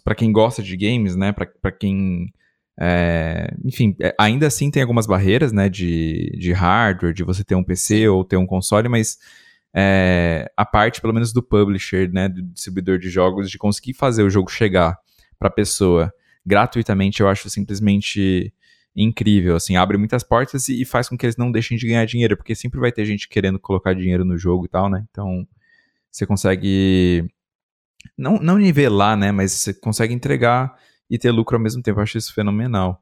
para 0.03 0.15
quem 0.15 0.31
gosta 0.31 0.63
de 0.63 0.75
games, 0.75 1.15
né? 1.15 1.31
Para 1.31 1.71
quem. 1.71 2.33
É, 2.79 3.53
enfim, 3.63 3.95
é, 4.01 4.13
ainda 4.19 4.47
assim 4.47 4.71
tem 4.71 4.81
algumas 4.81 5.05
barreiras, 5.05 5.51
né? 5.51 5.69
De, 5.69 6.31
de 6.37 6.51
hardware, 6.51 7.13
de 7.13 7.23
você 7.23 7.43
ter 7.43 7.55
um 7.55 7.63
PC 7.63 8.07
ou 8.07 8.23
ter 8.25 8.37
um 8.37 8.45
console, 8.45 8.89
mas 8.89 9.17
é, 9.79 10.51
a 10.57 10.65
parte, 10.65 10.99
pelo 10.99 11.13
menos, 11.13 11.31
do 11.31 11.43
publisher, 11.43 12.11
né? 12.11 12.27
Do 12.27 12.41
distribuidor 12.41 12.97
de 12.97 13.09
jogos, 13.09 13.51
de 13.51 13.59
conseguir 13.59 13.93
fazer 13.93 14.23
o 14.23 14.29
jogo 14.29 14.49
chegar 14.49 14.97
para 15.37 15.49
a 15.49 15.51
pessoa 15.51 16.11
gratuitamente, 16.43 17.21
eu 17.21 17.29
acho 17.29 17.47
simplesmente 17.47 18.51
incrível, 18.95 19.55
assim, 19.55 19.75
abre 19.75 19.95
muitas 19.95 20.23
portas 20.23 20.67
e, 20.69 20.81
e, 20.81 20.85
faz 20.85 21.07
com 21.07 21.15
que 21.15 21.23
eles 21.23 21.37
não 21.37 21.51
deixem 21.51 21.77
de 21.77 21.85
ganhar 21.85 22.03
dinheiro, 22.05 22.35
porque 22.35 22.55
sempre 22.55 22.79
vai 22.79 22.91
ter 22.91 23.05
gente 23.05 23.29
querendo 23.29 23.59
colocar 23.59 23.93
dinheiro 23.93 24.25
no 24.25 24.35
jogo 24.35 24.65
e 24.65 24.67
tal, 24.67 24.89
né? 24.89 25.05
Então, 25.11 25.47
você 26.09 26.25
consegue 26.25 27.29
não, 28.17 28.37
não 28.39 28.57
nivelar, 28.57 29.15
né? 29.15 29.31
Mas 29.31 29.51
você 29.51 29.75
consegue 29.75 30.11
entregar 30.11 30.75
e 31.07 31.19
ter 31.19 31.29
lucro 31.29 31.55
ao 31.55 31.61
mesmo 31.61 31.83
tempo. 31.83 31.99
Eu 31.99 32.03
acho 32.03 32.17
isso 32.17 32.33
fenomenal. 32.33 32.99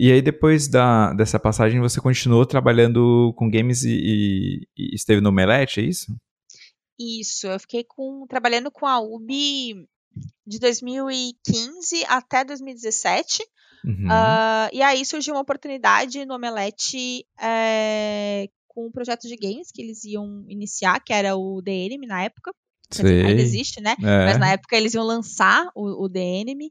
E 0.00 0.12
aí, 0.12 0.22
depois 0.22 0.68
da, 0.68 1.12
dessa 1.12 1.40
passagem, 1.40 1.80
você 1.80 2.00
continuou 2.00 2.46
trabalhando 2.46 3.34
com 3.36 3.50
games 3.50 3.82
e, 3.82 3.90
e, 3.90 4.68
e 4.76 4.94
esteve 4.94 5.20
no 5.20 5.30
Omelete, 5.30 5.80
é 5.80 5.82
isso? 5.82 6.16
Isso, 6.96 7.48
eu 7.48 7.58
fiquei 7.58 7.82
com, 7.82 8.24
trabalhando 8.28 8.70
com 8.70 8.86
a 8.86 9.00
UBI 9.00 9.88
de 10.46 10.60
2015 10.60 12.04
até 12.06 12.44
2017. 12.44 13.42
Uhum. 13.84 14.06
Uh, 14.06 14.68
e 14.72 14.82
aí 14.82 15.04
surgiu 15.04 15.34
uma 15.34 15.40
oportunidade 15.40 16.24
no 16.24 16.34
Omelete 16.34 17.26
é, 17.40 18.48
com 18.68 18.86
um 18.86 18.92
projeto 18.92 19.26
de 19.26 19.36
games 19.36 19.72
que 19.72 19.82
eles 19.82 20.04
iam 20.04 20.44
iniciar, 20.48 21.00
que 21.00 21.12
era 21.12 21.36
o 21.36 21.60
DNM 21.60 22.06
na 22.06 22.22
época. 22.22 22.52
Dizer, 22.88 23.26
ainda 23.26 23.42
existe, 23.42 23.80
né? 23.80 23.96
É. 24.00 24.24
Mas 24.26 24.38
na 24.38 24.50
época 24.52 24.76
eles 24.76 24.94
iam 24.94 25.04
lançar 25.04 25.68
o, 25.74 26.04
o 26.04 26.08
DNM. 26.08 26.70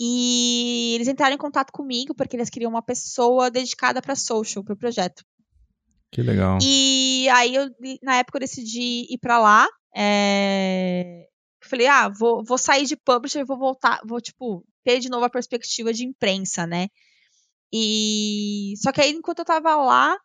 E 0.00 0.92
eles 0.94 1.08
entraram 1.08 1.34
em 1.34 1.38
contato 1.38 1.72
comigo 1.72 2.14
porque 2.14 2.36
eles 2.36 2.48
queriam 2.48 2.70
uma 2.70 2.82
pessoa 2.82 3.50
dedicada 3.50 4.00
para 4.00 4.14
social, 4.14 4.62
para 4.62 4.74
o 4.74 4.78
projeto. 4.78 5.24
Que 6.10 6.22
legal. 6.22 6.58
E 6.62 7.28
aí 7.30 7.54
eu, 7.54 7.68
na 8.02 8.16
época, 8.16 8.38
eu 8.38 8.40
decidi 8.40 9.06
ir 9.10 9.18
para 9.18 9.38
lá. 9.38 9.68
É... 9.94 11.26
Falei, 11.62 11.86
ah, 11.86 12.08
vou, 12.08 12.44
vou 12.44 12.56
sair 12.56 12.86
de 12.86 12.96
publisher 12.96 13.40
e 13.40 13.44
vou 13.44 13.58
voltar, 13.58 14.00
vou, 14.06 14.20
tipo, 14.20 14.64
ter 14.84 15.00
de 15.00 15.10
novo 15.10 15.24
a 15.24 15.30
perspectiva 15.30 15.92
de 15.92 16.06
imprensa, 16.06 16.66
né? 16.66 16.88
E 17.72 18.74
só 18.78 18.92
que 18.92 19.00
aí, 19.00 19.10
enquanto 19.10 19.40
eu 19.40 19.44
tava 19.44 19.74
lá, 19.76 20.16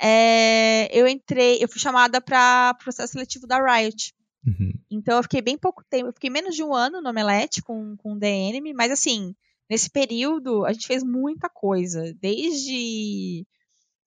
é... 0.00 0.88
eu 0.92 1.06
entrei, 1.06 1.62
eu 1.62 1.68
fui 1.68 1.80
chamada 1.80 2.20
para 2.20 2.74
processo 2.74 3.12
seletivo 3.12 3.46
da 3.46 3.62
Riot. 3.62 4.12
Uhum. 4.46 4.72
Então 4.90 5.16
eu 5.16 5.22
fiquei 5.22 5.42
bem 5.42 5.58
pouco 5.58 5.84
tempo, 5.88 6.08
eu 6.08 6.12
fiquei 6.12 6.30
menos 6.30 6.54
de 6.54 6.62
um 6.62 6.74
ano 6.74 7.00
no 7.00 7.10
Omelete 7.10 7.62
com, 7.62 7.96
com 7.96 8.14
o 8.14 8.18
DNM, 8.18 8.72
mas 8.72 8.90
assim, 8.90 9.34
nesse 9.68 9.90
período 9.90 10.64
a 10.64 10.72
gente 10.72 10.86
fez 10.86 11.02
muita 11.02 11.48
coisa, 11.48 12.14
desde 12.20 13.46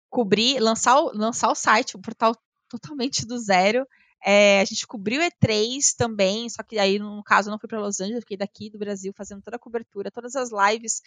cobrir, 0.09 0.59
lançar 0.59 0.99
o, 0.99 1.11
lançar 1.15 1.49
o 1.49 1.55
site, 1.55 1.95
o 1.95 2.01
portal 2.01 2.35
totalmente 2.69 3.25
do 3.25 3.37
zero. 3.37 3.85
É, 4.25 4.61
a 4.61 4.65
gente 4.65 4.87
cobriu 4.87 5.21
E3 5.21 5.95
também, 5.97 6.49
só 6.49 6.63
que 6.63 6.79
aí, 6.79 6.97
no 6.97 7.21
caso, 7.23 7.49
eu 7.49 7.51
não 7.51 7.59
fui 7.59 7.67
para 7.67 7.81
Los 7.81 7.99
Angeles, 7.99 8.21
fiquei 8.21 8.37
daqui 8.37 8.69
do 8.69 8.79
Brasil 8.79 9.11
fazendo 9.15 9.41
toda 9.41 9.57
a 9.57 9.59
cobertura, 9.59 10.11
todas 10.11 10.35
as 10.35 10.49
lives 10.51 11.01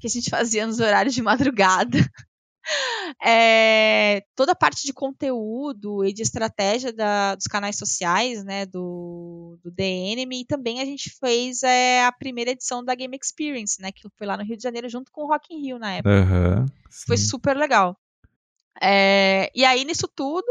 que 0.00 0.06
a 0.06 0.10
gente 0.10 0.30
fazia 0.30 0.66
nos 0.66 0.80
horários 0.80 1.14
de 1.14 1.20
madrugada. 1.20 1.98
É, 3.24 4.22
toda 4.36 4.52
a 4.52 4.56
parte 4.56 4.86
de 4.86 4.92
conteúdo 4.92 6.04
e 6.04 6.12
de 6.12 6.22
estratégia 6.22 6.92
da, 6.92 7.34
dos 7.34 7.46
canais 7.46 7.76
sociais, 7.76 8.44
né, 8.44 8.66
do, 8.66 9.58
do 9.62 9.70
DNM, 9.70 10.40
e 10.40 10.44
também 10.44 10.80
a 10.80 10.84
gente 10.84 11.10
fez 11.18 11.62
é, 11.62 12.04
a 12.04 12.12
primeira 12.12 12.50
edição 12.50 12.84
da 12.84 12.94
Game 12.94 13.18
Experience, 13.20 13.80
né, 13.80 13.90
que 13.90 14.08
foi 14.16 14.26
lá 14.26 14.36
no 14.36 14.44
Rio 14.44 14.56
de 14.56 14.62
Janeiro 14.62 14.88
junto 14.88 15.10
com 15.10 15.24
o 15.24 15.28
Rock 15.28 15.54
in 15.54 15.62
Rio 15.62 15.78
na 15.78 15.94
época. 15.94 16.10
Uhum, 16.10 16.66
foi 17.06 17.16
super 17.16 17.56
legal. 17.56 17.96
É, 18.80 19.50
e 19.54 19.64
aí, 19.64 19.84
nisso 19.84 20.06
tudo, 20.06 20.46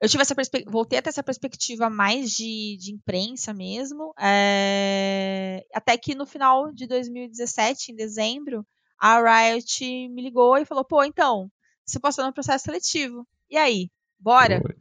eu 0.00 0.08
tive 0.08 0.22
essa 0.22 0.34
voltei 0.66 0.98
a 0.98 1.02
ter 1.02 1.10
essa 1.10 1.22
perspectiva 1.22 1.88
mais 1.90 2.30
de, 2.30 2.76
de 2.78 2.92
imprensa 2.92 3.52
mesmo, 3.52 4.12
é, 4.18 5.64
até 5.72 5.96
que 5.96 6.14
no 6.14 6.26
final 6.26 6.72
de 6.72 6.86
2017, 6.86 7.92
em 7.92 7.94
dezembro, 7.94 8.66
a 9.02 9.20
Riot 9.20 10.08
me 10.10 10.22
ligou 10.22 10.56
e 10.56 10.64
falou: 10.64 10.84
pô, 10.84 11.02
então, 11.02 11.50
você 11.84 11.98
passou 11.98 12.24
no 12.24 12.32
processo 12.32 12.66
seletivo. 12.66 13.26
E 13.50 13.56
aí? 13.56 13.90
Bora? 14.16 14.60
Foi. 14.60 14.76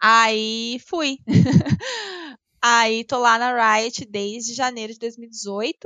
Aí 0.00 0.80
fui. 0.84 1.18
aí 2.60 3.04
tô 3.04 3.16
lá 3.18 3.38
na 3.38 3.76
Riot 3.76 4.04
desde 4.06 4.54
janeiro 4.54 4.92
de 4.92 4.98
2018. 4.98 5.78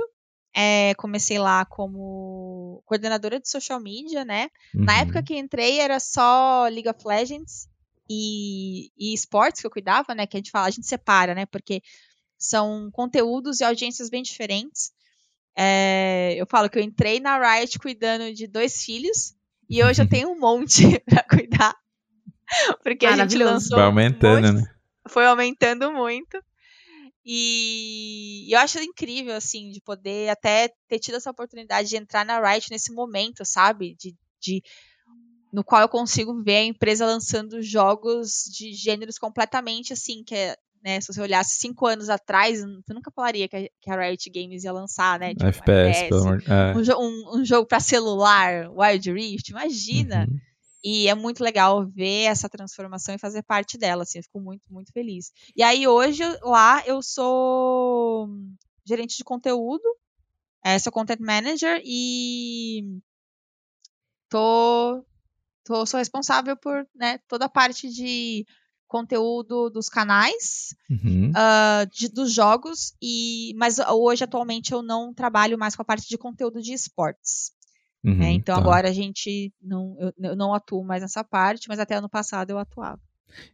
É, 0.55 0.95
comecei 0.95 1.37
lá 1.37 1.63
como 1.63 2.81
coordenadora 2.85 3.39
de 3.39 3.47
social 3.47 3.79
media, 3.79 4.25
né? 4.25 4.49
Uhum. 4.73 4.85
Na 4.85 4.97
época 4.97 5.21
que 5.21 5.37
entrei 5.37 5.79
era 5.79 5.99
só 5.99 6.67
League 6.67 6.89
of 6.89 6.99
Legends 7.05 7.67
e, 8.09 8.91
e 8.97 9.13
esportes 9.13 9.61
que 9.61 9.67
eu 9.67 9.71
cuidava, 9.71 10.15
né? 10.15 10.25
Que 10.25 10.37
a 10.37 10.39
gente 10.39 10.51
fala, 10.51 10.67
a 10.67 10.71
gente 10.71 10.87
separa, 10.87 11.35
né? 11.35 11.45
Porque 11.45 11.83
são 12.35 12.89
conteúdos 12.91 13.59
e 13.59 13.63
audiências 13.63 14.09
bem 14.09 14.23
diferentes. 14.23 14.91
É, 15.55 16.33
eu 16.35 16.45
falo 16.47 16.69
que 16.69 16.79
eu 16.79 16.83
entrei 16.83 17.19
na 17.19 17.37
Riot 17.37 17.77
cuidando 17.79 18.33
de 18.33 18.47
dois 18.47 18.83
filhos 18.83 19.35
e 19.69 19.83
hoje 19.83 20.01
eu 20.01 20.09
tenho 20.09 20.29
um 20.29 20.39
monte 20.39 20.99
para 21.05 21.23
cuidar. 21.23 21.75
Porque 22.81 23.05
a 23.05 23.15
gente 23.15 23.37
lançou. 23.37 23.77
Vai 23.77 23.85
aumentando, 23.85 24.47
um 24.47 24.53
né? 24.53 24.63
Foi 25.07 25.25
aumentando 25.25 25.91
muito. 25.91 26.41
E 27.25 28.53
eu 28.53 28.59
acho 28.59 28.79
incrível, 28.79 29.33
assim, 29.35 29.69
de 29.69 29.79
poder 29.79 30.29
até 30.29 30.73
ter 30.87 30.99
tido 30.99 31.15
essa 31.15 31.31
oportunidade 31.31 31.87
de 31.87 31.95
entrar 31.95 32.25
na 32.25 32.39
Riot 32.39 32.69
nesse 32.69 32.91
momento, 32.91 33.45
sabe? 33.45 33.95
De, 33.97 34.13
de, 34.41 34.61
no 35.51 35.63
qual 35.63 35.81
eu 35.81 35.89
consigo 35.89 36.43
ver 36.43 36.57
a 36.57 36.63
empresa 36.63 37.05
lançando 37.05 37.61
jogos 37.61 38.43
de 38.51 38.73
gêneros 38.73 39.17
completamente, 39.17 39.93
assim, 39.93 40.23
que 40.23 40.35
é 40.35 40.57
né? 40.83 40.99
Se 40.99 41.13
você 41.13 41.21
olhasse 41.21 41.55
cinco 41.55 41.87
anos 41.87 42.09
atrás, 42.09 42.59
você 42.59 42.93
nunca 42.93 43.09
falaria 43.11 43.47
que 43.47 43.55
a, 43.55 43.61
que 43.81 43.89
a 43.89 43.95
Riot 43.95 44.29
Games 44.29 44.63
ia 44.63 44.71
lançar, 44.71 45.17
né? 45.17 45.29
Tipo, 45.29 45.45
FPS, 45.45 46.09
pelo 46.09 46.21
amor... 46.21 46.43
é. 46.45 46.73
um, 46.75 46.99
um, 46.99 47.39
um, 47.39 47.45
jogo 47.45 47.65
para 47.65 47.79
celular, 47.79 48.69
Wild 48.69 49.11
Rift, 49.11 49.49
imagina. 49.49 50.27
Uhum. 50.29 50.39
E 50.83 51.07
é 51.07 51.15
muito 51.15 51.41
legal 51.41 51.87
ver 51.87 52.23
essa 52.23 52.49
transformação 52.49 53.15
e 53.15 53.19
fazer 53.19 53.41
parte 53.43 53.77
dela, 53.77 54.03
assim, 54.03 54.19
eu 54.19 54.23
fico 54.23 54.41
muito, 54.41 54.63
muito 54.69 54.91
feliz. 54.91 55.31
E 55.55 55.63
aí 55.63 55.87
hoje 55.87 56.21
lá 56.41 56.83
eu 56.85 57.01
sou 57.01 58.27
gerente 58.85 59.15
de 59.15 59.23
conteúdo, 59.23 59.83
é, 60.61 60.77
sou 60.77 60.91
content 60.91 61.21
manager 61.21 61.81
e 61.85 62.99
tô, 64.27 65.05
tô 65.63 65.85
sou 65.85 65.97
responsável 65.97 66.57
por 66.57 66.85
né, 66.93 67.17
toda 67.29 67.45
a 67.45 67.49
parte 67.49 67.89
de 67.89 68.45
conteúdo 68.93 69.71
dos 69.71 69.89
canais, 69.89 70.75
uhum. 70.87 71.31
uh, 71.31 71.89
de, 71.91 72.09
dos 72.09 72.31
jogos, 72.31 72.93
e 73.01 73.51
mas 73.57 73.79
hoje, 73.79 74.23
atualmente, 74.23 74.71
eu 74.71 74.83
não 74.83 75.11
trabalho 75.11 75.57
mais 75.57 75.75
com 75.75 75.81
a 75.81 75.85
parte 75.85 76.07
de 76.07 76.15
conteúdo 76.15 76.61
de 76.61 76.73
esportes. 76.73 77.51
Uhum, 78.03 78.21
é, 78.21 78.31
então 78.31 78.53
tá. 78.53 78.61
agora 78.61 78.89
a 78.89 78.93
gente 78.93 79.51
não, 79.59 79.95
eu, 79.97 80.13
eu, 80.29 80.35
não 80.35 80.53
atuo 80.53 80.83
mais 80.85 81.01
nessa 81.01 81.23
parte, 81.23 81.67
mas 81.67 81.79
até 81.79 81.95
ano 81.95 82.07
passado 82.09 82.51
eu 82.51 82.59
atuava. 82.59 82.99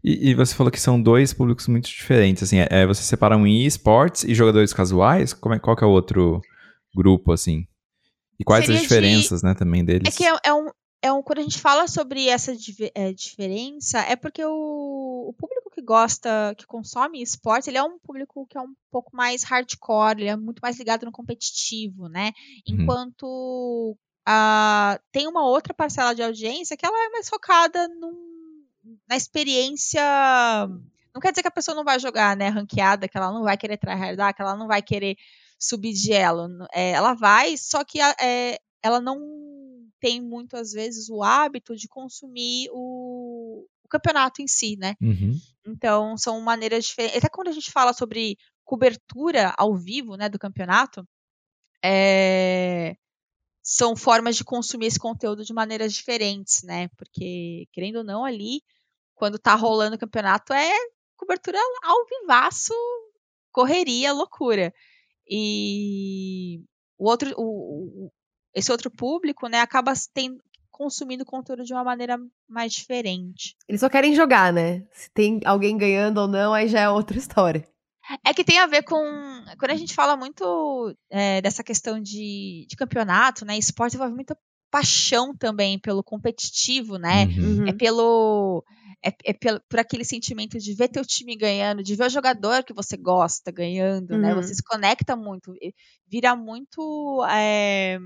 E, 0.04 0.32
e 0.32 0.36
você 0.36 0.54
falou 0.54 0.70
que 0.70 0.82
são 0.82 1.02
dois 1.02 1.32
públicos 1.32 1.68
muito 1.68 1.88
diferentes, 1.88 2.44
assim, 2.44 2.58
é, 2.58 2.68
é 2.70 2.86
você 2.86 3.02
separa 3.02 3.38
um 3.38 3.48
esportes 3.48 4.26
e 4.26 4.36
jogadores 4.36 4.74
casuais? 4.74 5.34
Como 5.34 5.56
é, 5.56 5.60
qual 5.60 5.74
que 5.74 5.86
é 5.86 5.88
o 5.88 5.92
outro 5.92 6.42
grupo, 6.94 7.32
assim? 7.32 7.66
E 8.38 8.44
quais 8.44 8.66
Seria 8.66 8.78
as 8.78 8.84
diferenças, 8.84 9.40
de... 9.40 9.48
né, 9.48 9.54
também 9.54 9.86
deles? 9.86 10.14
É 10.14 10.18
que 10.18 10.26
é, 10.26 10.36
é, 10.44 10.54
um, 10.54 10.70
é 11.02 11.12
um, 11.12 11.22
quando 11.22 11.40
a 11.40 11.44
gente 11.44 11.60
fala 11.60 11.88
sobre 11.88 12.28
essa 12.28 12.54
é, 12.94 13.14
diferença, 13.14 14.00
é 14.00 14.16
porque 14.16 14.44
o, 14.44 15.30
o, 15.30 15.34
público 15.34 15.70
que 15.72 15.82
gosta, 15.82 16.54
que 16.58 16.66
consome 16.66 17.22
esportes, 17.22 17.68
ele 17.68 17.78
é 17.78 17.84
um 17.84 17.98
público 18.00 18.46
que 18.48 18.58
é 18.58 18.62
um 18.62 18.74
pouco 18.92 19.16
mais 19.16 19.44
hardcore, 19.44 20.22
ele 20.22 20.30
é 20.30 20.36
muito 20.36 20.60
mais 20.60 20.78
ligado 20.78 21.06
no 21.06 21.12
competitivo, 21.12 22.10
né? 22.10 22.34
Uhum. 22.68 22.82
Enquanto 22.82 23.98
uh, 24.28 25.00
tem 25.12 25.28
uma 25.28 25.46
outra 25.46 25.74
parcela 25.74 26.14
de 26.14 26.22
audiência 26.22 26.76
que 26.76 26.86
ela 26.86 27.06
é 27.06 27.10
mais 27.10 27.30
focada 27.30 27.88
num, 27.88 28.66
na 29.08 29.16
experiência. 29.16 30.02
Não 31.14 31.22
quer 31.22 31.32
dizer 31.32 31.42
que 31.42 31.48
a 31.48 31.52
pessoa 31.52 31.76
não 31.76 31.84
vai 31.84 32.00
jogar, 32.00 32.36
né, 32.36 32.50
ranqueada, 32.50 33.08
que 33.08 33.18
ela 33.18 33.32
não 33.32 33.44
vai 33.44 33.58
querer 33.58 33.78
tryhardar, 33.78 34.34
que 34.36 34.42
ela 34.42 34.56
não 34.56 34.68
vai 34.68 34.82
querer 34.82 35.16
subir 35.58 35.94
de 35.94 36.14
elo. 36.14 36.48
É, 36.74 36.92
ela 36.92 37.14
vai, 37.14 37.58
só 37.58 37.84
que 37.84 38.00
é, 38.02 38.60
ela 38.84 39.00
não 39.02 39.20
tem 40.00 40.22
muito, 40.22 40.56
às 40.56 40.72
vezes, 40.72 41.10
o 41.10 41.24
hábito 41.24 41.76
de 41.76 41.88
consumir 41.88 42.70
o, 42.72 43.66
o 43.84 43.88
campeonato 43.90 44.42
em 44.42 44.48
si, 44.48 44.76
né? 44.78 44.96
Uhum. 45.02 45.40
Então, 45.66 46.18
são 46.18 46.40
maneiras 46.42 46.86
diferentes. 46.86 47.18
Até 47.18 47.30
quando 47.30 47.50
a 47.50 47.52
gente 47.54 47.72
fala 47.72 47.94
sobre 47.94 48.38
cobertura 48.64 49.54
ao 49.58 49.76
vivo, 49.76 50.16
né, 50.16 50.30
do 50.30 50.40
campeonato, 50.40 51.08
é, 51.84 52.96
são 53.62 53.96
formas 53.96 54.36
de 54.36 54.44
consumir 54.44 54.88
esse 54.88 55.00
conteúdo 55.00 55.44
de 55.44 55.54
maneiras 55.54 55.94
diferentes, 55.94 56.64
né? 56.64 56.88
Porque, 56.98 57.68
querendo 57.72 57.98
ou 57.98 58.04
não, 58.04 58.26
ali, 58.26 58.62
quando 59.16 59.38
tá 59.38 59.56
rolando 59.56 59.96
o 59.96 60.00
campeonato, 60.00 60.54
é 60.54 60.72
cobertura 61.18 61.60
ao 61.84 62.06
vivaço, 62.06 62.74
correria, 63.52 64.14
loucura. 64.14 64.74
E 65.28 66.64
o 66.98 67.10
outro, 67.10 67.34
o, 67.38 68.06
o, 68.06 68.12
esse 68.54 68.72
outro 68.72 68.90
público, 68.90 69.48
né, 69.48 69.60
acaba 69.60 69.94
tem, 70.14 70.38
consumindo 70.80 71.26
conteúdo 71.26 71.66
de 71.66 71.74
uma 71.74 71.84
maneira 71.84 72.18
mais 72.48 72.72
diferente. 72.72 73.56
Eles 73.68 73.82
só 73.82 73.90
querem 73.90 74.16
jogar, 74.16 74.54
né? 74.54 74.86
Se 74.94 75.10
tem 75.12 75.42
alguém 75.44 75.78
ganhando 75.78 76.20
ou 76.20 76.28
não, 76.28 76.54
aí 76.54 76.70
já 76.70 76.80
é 76.80 76.90
outra 76.90 77.18
história. 77.20 77.68
É 78.26 78.34
que 78.34 78.44
tem 78.44 78.58
a 78.58 78.66
ver 78.66 78.84
com. 78.84 78.98
Quando 79.60 79.72
a 79.72 79.76
gente 79.76 79.94
fala 79.94 80.16
muito 80.16 80.96
é, 81.12 81.42
dessa 81.42 81.64
questão 81.64 82.02
de, 82.02 82.66
de 82.68 82.76
campeonato, 82.76 83.46
né? 83.46 83.58
Esporte 83.58 83.96
envolve 83.96 84.16
muita 84.16 84.38
paixão 84.72 85.36
também 85.36 85.78
pelo 85.78 86.04
competitivo, 86.04 86.98
né? 86.98 87.26
Uhum. 87.26 87.68
É 87.68 87.74
pelo. 87.74 88.64
É, 89.06 89.14
é 89.26 89.34
pelo, 89.34 89.62
por 89.70 89.80
aquele 89.80 90.04
sentimento 90.04 90.58
de 90.58 90.74
ver 90.74 90.88
teu 90.90 91.06
time 91.06 91.36
ganhando, 91.36 91.84
de 91.84 91.96
ver 91.96 92.06
o 92.08 92.10
jogador 92.10 92.64
que 92.64 92.74
você 92.74 92.98
gosta 92.98 93.52
ganhando, 93.52 94.18
né? 94.18 94.34
Uhum. 94.34 94.42
Você 94.42 94.56
se 94.56 94.64
conecta 94.64 95.16
muito, 95.16 95.54
vira 96.08 96.36
muito 96.36 97.24
é, 97.30 98.00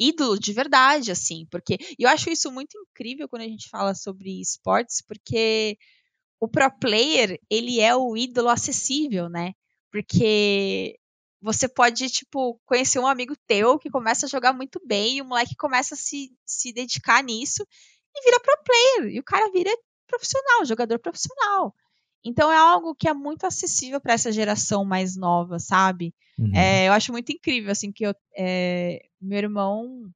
ídolo 0.00 0.38
de 0.38 0.52
verdade, 0.52 1.12
assim, 1.12 1.46
porque 1.50 1.76
eu 1.98 2.08
acho 2.08 2.30
isso 2.30 2.50
muito 2.50 2.76
incrível 2.78 3.28
quando 3.28 3.42
a 3.42 3.48
gente 3.48 3.68
fala 3.68 3.94
sobre 3.94 4.40
esportes, 4.40 5.02
porque 5.06 5.76
o 6.40 6.48
pro 6.48 6.70
player, 6.80 7.38
ele 7.50 7.80
é 7.80 7.94
o 7.94 8.16
ídolo 8.16 8.48
acessível, 8.48 9.28
né? 9.28 9.52
Porque 9.92 10.96
você 11.40 11.68
pode, 11.68 12.08
tipo, 12.10 12.60
conhecer 12.64 12.98
um 12.98 13.06
amigo 13.06 13.34
teu 13.46 13.78
que 13.78 13.90
começa 13.90 14.26
a 14.26 14.28
jogar 14.28 14.52
muito 14.52 14.80
bem 14.84 15.18
e 15.18 15.22
o 15.22 15.24
moleque 15.24 15.54
começa 15.56 15.94
a 15.94 15.98
se, 15.98 16.30
se 16.46 16.72
dedicar 16.72 17.22
nisso 17.22 17.66
e 18.14 18.24
vira 18.24 18.40
pro 18.40 18.64
player. 18.64 19.14
E 19.14 19.20
o 19.20 19.24
cara 19.24 19.50
vira 19.52 19.70
profissional, 20.06 20.64
jogador 20.64 20.98
profissional. 20.98 21.74
Então 22.24 22.52
é 22.52 22.56
algo 22.56 22.94
que 22.94 23.08
é 23.08 23.14
muito 23.14 23.46
acessível 23.46 24.00
para 24.00 24.12
essa 24.12 24.30
geração 24.30 24.84
mais 24.84 25.16
nova, 25.16 25.58
sabe? 25.58 26.14
Uhum. 26.38 26.54
É, 26.54 26.88
eu 26.88 26.92
acho 26.92 27.12
muito 27.12 27.30
incrível, 27.32 27.70
assim, 27.70 27.90
que 27.90 28.04
eu, 28.04 28.14
é, 28.36 29.06
meu 29.20 29.38
irmão 29.38 30.10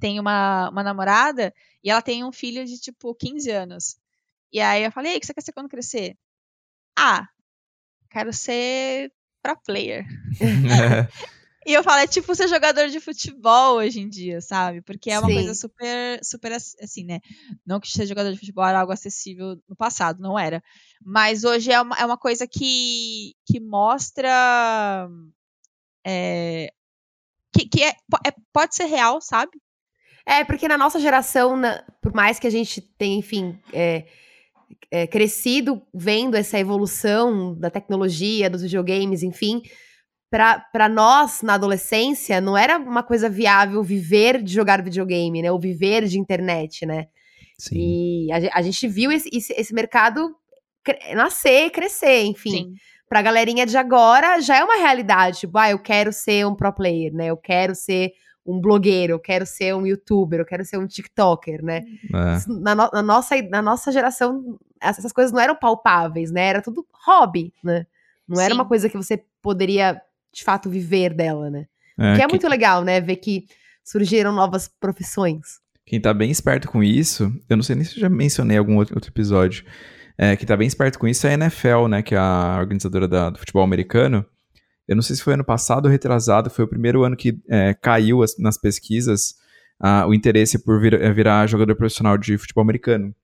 tem 0.00 0.18
uma, 0.18 0.70
uma 0.70 0.82
namorada 0.82 1.52
e 1.82 1.90
ela 1.90 2.00
tem 2.00 2.24
um 2.24 2.32
filho 2.32 2.64
de, 2.64 2.78
tipo, 2.78 3.14
15 3.14 3.50
anos. 3.50 3.96
E 4.52 4.60
aí 4.60 4.84
eu 4.84 4.92
falei, 4.92 5.16
o 5.16 5.20
que 5.20 5.26
você 5.26 5.34
quer 5.34 5.42
ser 5.42 5.52
quando 5.52 5.68
crescer? 5.68 6.16
Ah, 6.96 7.28
quero 8.10 8.32
ser 8.32 9.12
pro 9.42 9.56
player. 9.60 10.06
e 11.68 11.74
eu 11.74 11.82
falo, 11.84 12.00
é 12.00 12.06
tipo 12.06 12.34
ser 12.34 12.48
jogador 12.48 12.88
de 12.88 12.98
futebol 12.98 13.76
hoje 13.76 14.00
em 14.00 14.08
dia, 14.08 14.40
sabe? 14.40 14.80
Porque 14.82 15.10
é 15.10 15.18
uma 15.18 15.28
Sim. 15.28 15.34
coisa 15.34 15.54
super, 15.54 16.20
super 16.24 16.52
assim, 16.52 17.04
né? 17.04 17.20
Não 17.66 17.78
que 17.78 17.90
ser 17.90 18.06
jogador 18.06 18.32
de 18.32 18.38
futebol 18.38 18.64
era 18.66 18.80
algo 18.80 18.92
acessível 18.92 19.56
no 19.68 19.76
passado, 19.76 20.20
não 20.20 20.38
era. 20.38 20.62
Mas 21.04 21.44
hoje 21.44 21.70
é 21.70 21.80
uma, 21.80 21.96
é 21.96 22.04
uma 22.06 22.16
coisa 22.16 22.46
que, 22.46 23.34
que 23.46 23.60
mostra. 23.60 25.08
É, 26.06 26.70
que, 27.52 27.68
que 27.68 27.82
é, 27.82 27.90
é, 28.26 28.32
pode 28.52 28.74
ser 28.74 28.84
real, 28.86 29.20
sabe? 29.20 29.52
É, 30.24 30.44
porque 30.44 30.68
na 30.68 30.78
nossa 30.78 31.00
geração, 31.00 31.56
na- 31.56 31.82
por 32.02 32.14
mais 32.14 32.38
que 32.38 32.46
a 32.46 32.50
gente 32.50 32.80
tenha, 32.80 33.18
enfim, 33.18 33.58
é, 33.72 34.06
é, 34.90 35.06
crescido 35.06 35.82
vendo 35.92 36.36
essa 36.36 36.58
evolução 36.58 37.54
da 37.58 37.70
tecnologia, 37.70 38.50
dos 38.50 38.62
videogames, 38.62 39.22
enfim, 39.22 39.62
para 40.30 40.88
nós, 40.88 41.42
na 41.42 41.54
adolescência, 41.54 42.40
não 42.40 42.56
era 42.56 42.76
uma 42.78 43.02
coisa 43.02 43.28
viável 43.28 43.82
viver 43.82 44.42
de 44.42 44.52
jogar 44.52 44.82
videogame, 44.82 45.40
né? 45.42 45.50
Ou 45.50 45.58
viver 45.58 46.04
de 46.06 46.18
internet, 46.18 46.84
né? 46.84 47.06
Sim. 47.58 47.76
E 48.26 48.32
a, 48.32 48.58
a 48.58 48.62
gente 48.62 48.86
viu 48.86 49.10
esse, 49.10 49.28
esse, 49.32 49.52
esse 49.54 49.74
mercado 49.74 50.34
cre- 50.84 51.14
nascer, 51.14 51.70
crescer, 51.70 52.24
enfim. 52.24 52.50
Sim. 52.50 52.74
Pra 53.08 53.22
galerinha 53.22 53.64
de 53.64 53.76
agora, 53.76 54.38
já 54.40 54.58
é 54.58 54.62
uma 54.64 54.76
realidade. 54.76 55.40
Tipo, 55.40 55.56
ah, 55.58 55.70
eu 55.70 55.78
quero 55.78 56.12
ser 56.12 56.46
um 56.46 56.54
pro 56.54 56.72
player, 56.72 57.12
né? 57.14 57.26
Eu 57.28 57.36
quero 57.38 57.74
ser 57.74 58.12
um 58.46 58.60
blogueiro, 58.60 59.14
eu 59.14 59.18
quero 59.18 59.44
ser 59.46 59.74
um 59.74 59.86
youtuber, 59.86 60.40
eu 60.40 60.44
quero 60.46 60.64
ser 60.64 60.78
um 60.78 60.86
tiktoker, 60.86 61.62
né? 61.64 61.84
É. 62.14 62.36
Isso, 62.36 62.52
Na, 62.60 62.74
no- 62.74 62.90
na 62.92 63.02
nossa, 63.02 63.34
na 63.42 63.62
nossa 63.62 63.90
geração, 63.90 64.58
essas 64.80 65.10
coisas 65.12 65.32
não 65.32 65.40
eram 65.40 65.56
palpáveis, 65.56 66.30
né? 66.30 66.46
Era 66.48 66.62
tudo 66.62 66.86
hobby, 67.06 67.52
né? 67.64 67.86
Não 68.28 68.38
era 68.40 68.50
Sim. 68.54 68.60
uma 68.60 68.68
coisa 68.68 68.90
que 68.90 68.96
você 68.96 69.24
poderia, 69.40 70.00
de 70.32 70.44
fato, 70.44 70.68
viver 70.70 71.14
dela, 71.14 71.50
né? 71.50 71.66
É, 71.98 72.16
que 72.16 72.22
é 72.22 72.26
que- 72.26 72.32
muito 72.32 72.48
legal, 72.48 72.84
né? 72.84 73.00
Ver 73.00 73.16
que 73.16 73.44
surgiram 73.84 74.32
novas 74.32 74.68
profissões. 74.80 75.58
Quem 75.86 76.00
tá 76.00 76.12
bem 76.12 76.30
esperto 76.30 76.68
com 76.68 76.82
isso, 76.82 77.32
eu 77.48 77.56
não 77.56 77.62
sei 77.64 77.74
nem 77.76 77.84
se 77.84 77.96
eu 77.96 78.00
já 78.02 78.08
mencionei 78.08 78.56
em 78.56 78.58
algum 78.58 78.76
outro, 78.76 78.94
outro 78.94 79.10
episódio, 79.10 79.64
é, 80.18 80.36
quem 80.36 80.46
tá 80.46 80.56
bem 80.56 80.66
esperto 80.68 80.98
com 80.98 81.08
isso 81.08 81.26
é 81.26 81.30
a 81.30 81.34
NFL, 81.34 81.86
né, 81.88 82.02
que 82.02 82.14
é 82.14 82.18
a 82.18 82.56
organizadora 82.60 83.08
da- 83.08 83.30
do 83.30 83.38
futebol 83.38 83.62
americano. 83.62 84.24
Eu 84.86 84.96
não 84.96 85.02
sei 85.02 85.16
se 85.16 85.22
foi 85.22 85.34
ano 85.34 85.44
passado 85.44 85.86
ou 85.86 85.90
retrasado, 85.92 86.50
foi 86.50 86.64
o 86.64 86.68
primeiro 86.68 87.04
ano 87.04 87.16
que 87.16 87.38
é, 87.48 87.72
caiu 87.74 88.22
as- 88.22 88.36
nas 88.38 88.58
pesquisas 88.58 89.34
o 90.08 90.12
interesse 90.12 90.58
por 90.58 90.80
vir- 90.80 90.94
eh, 91.00 91.12
virar 91.12 91.46
jogador 91.46 91.74
profissional 91.76 92.18
de 92.18 92.36
futebol 92.36 92.62
americano. 92.62 93.14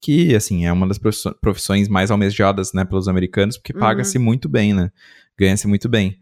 Que, 0.00 0.34
assim, 0.36 0.66
é 0.66 0.72
uma 0.72 0.86
das 0.86 0.98
profissões 1.40 1.88
mais 1.88 2.10
almejadas, 2.10 2.72
né, 2.74 2.84
pelos 2.84 3.08
americanos, 3.08 3.56
porque 3.56 3.72
Uhum. 3.72 3.80
paga-se 3.80 4.18
muito 4.18 4.48
bem, 4.48 4.72
né, 4.74 4.92
ganha-se 5.38 5.66
muito 5.66 5.88
bem. 5.88 6.18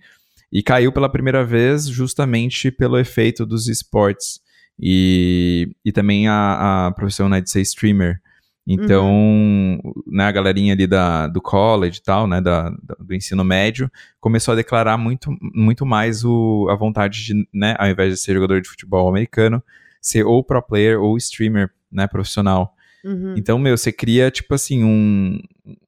E 0.53 0.63
caiu 0.63 0.93
pela 0.93 1.09
primeira 1.09 1.45
vez 1.45 1.87
justamente 1.87 2.71
pelo 2.71 2.99
efeito 2.99 3.45
dos 3.45 3.67
esportes 3.69 4.41
e, 4.79 5.71
e 5.85 5.91
também 5.93 6.29
a, 6.29 6.87
a 6.87 6.91
profissão 6.93 7.29
né, 7.29 7.41
de 7.41 7.51
ser 7.51 7.61
streamer. 7.63 8.21
Então, 8.69 9.81
né, 10.09 10.25
a 10.25 10.33
galerinha 10.33 10.73
ali 10.75 10.87
da, 10.89 11.29
do 11.29 11.41
college 11.41 11.99
e 11.99 12.03
tal, 12.03 12.27
né, 12.27 12.41
da- 12.41 12.71
do 12.99 13.15
ensino 13.15 13.45
médio, 13.45 13.91
começou 14.21 14.53
a 14.53 14.57
declarar 14.57 14.97
muito, 14.99 15.37
muito 15.55 15.87
mais 15.87 16.25
o, 16.25 16.67
a 16.69 16.75
vontade 16.75 17.25
de, 17.25 17.49
né, 17.55 17.77
ao 17.79 17.89
invés 17.89 18.13
de 18.13 18.21
ser 18.21 18.35
jogador 18.35 18.61
de 18.61 18.69
futebol 18.69 19.09
americano, 19.09 19.63
ser 20.01 20.25
ou 20.25 20.43
pro 20.43 20.61
player 20.61 21.01
ou 21.01 21.17
streamer, 21.17 21.71
né, 21.93 22.07
profissional. 22.09 22.75
Uhum. 23.07 23.35
Então, 23.37 23.57
meu, 23.57 23.77
você 23.79 23.93
cria, 23.93 24.31
tipo 24.33 24.53
assim, 24.53 24.83
um, 24.83 25.39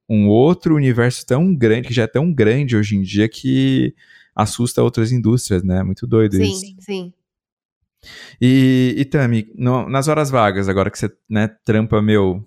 um 0.09 0.27
outro 0.29 0.73
universo 0.73 1.25
tão 1.25 1.53
grande, 1.53 1.89
que 1.89 1.93
já 1.93 2.03
é 2.03 2.07
tão 2.07 2.31
grande 2.33 2.77
hoje 2.77 2.95
em 2.95 3.01
dia, 3.01 3.27
que 3.27 3.93
assusta 4.33 4.81
outras 4.81 5.11
indústrias, 5.11 5.61
né? 5.61 5.83
Muito 5.83 6.07
doido 6.07 6.41
isso. 6.41 6.61
Sim, 6.61 6.75
sim. 6.79 7.13
E, 8.41 8.95
e 8.97 9.03
Tami, 9.03 9.51
no- 9.55 9.89
nas 9.89 10.07
horas 10.07 10.29
vagas, 10.29 10.69
agora 10.69 10.89
que 10.89 10.97
você, 10.97 11.11
né, 11.29 11.49
trampa, 11.65 12.01
meu, 12.01 12.41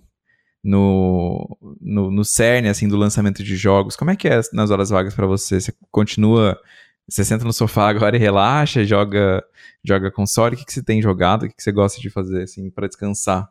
no, 0.63 1.57
no, 1.79 2.09
no 2.09 2.25
cerne, 2.25 2.69
assim, 2.69 2.87
do 2.87 2.97
lançamento 2.97 3.43
de 3.43 3.55
jogos, 3.55 3.95
como 3.95 4.09
é 4.11 4.15
que 4.15 4.27
é 4.27 4.41
nas 4.53 4.71
horas 4.71 4.89
vagas 4.89 5.13
pra 5.13 5.27
você? 5.27 5.59
Você 5.61 5.71
continua, 5.91 6.59
você 7.07 7.23
senta 7.23 7.45
no 7.45 7.53
sofá 7.53 7.89
agora 7.89 8.15
e 8.15 8.19
relaxa, 8.19 8.83
joga, 8.83 9.43
joga 9.83 10.09
console? 10.11 10.55
O 10.55 10.57
que, 10.57 10.65
que 10.65 10.73
você 10.73 10.81
tem 10.81 11.01
jogado? 11.01 11.43
O 11.43 11.47
que, 11.49 11.55
que 11.55 11.61
você 11.63 11.71
gosta 11.71 12.01
de 12.01 12.09
fazer, 12.09 12.43
assim, 12.43 12.71
pra 12.71 12.87
descansar? 12.87 13.47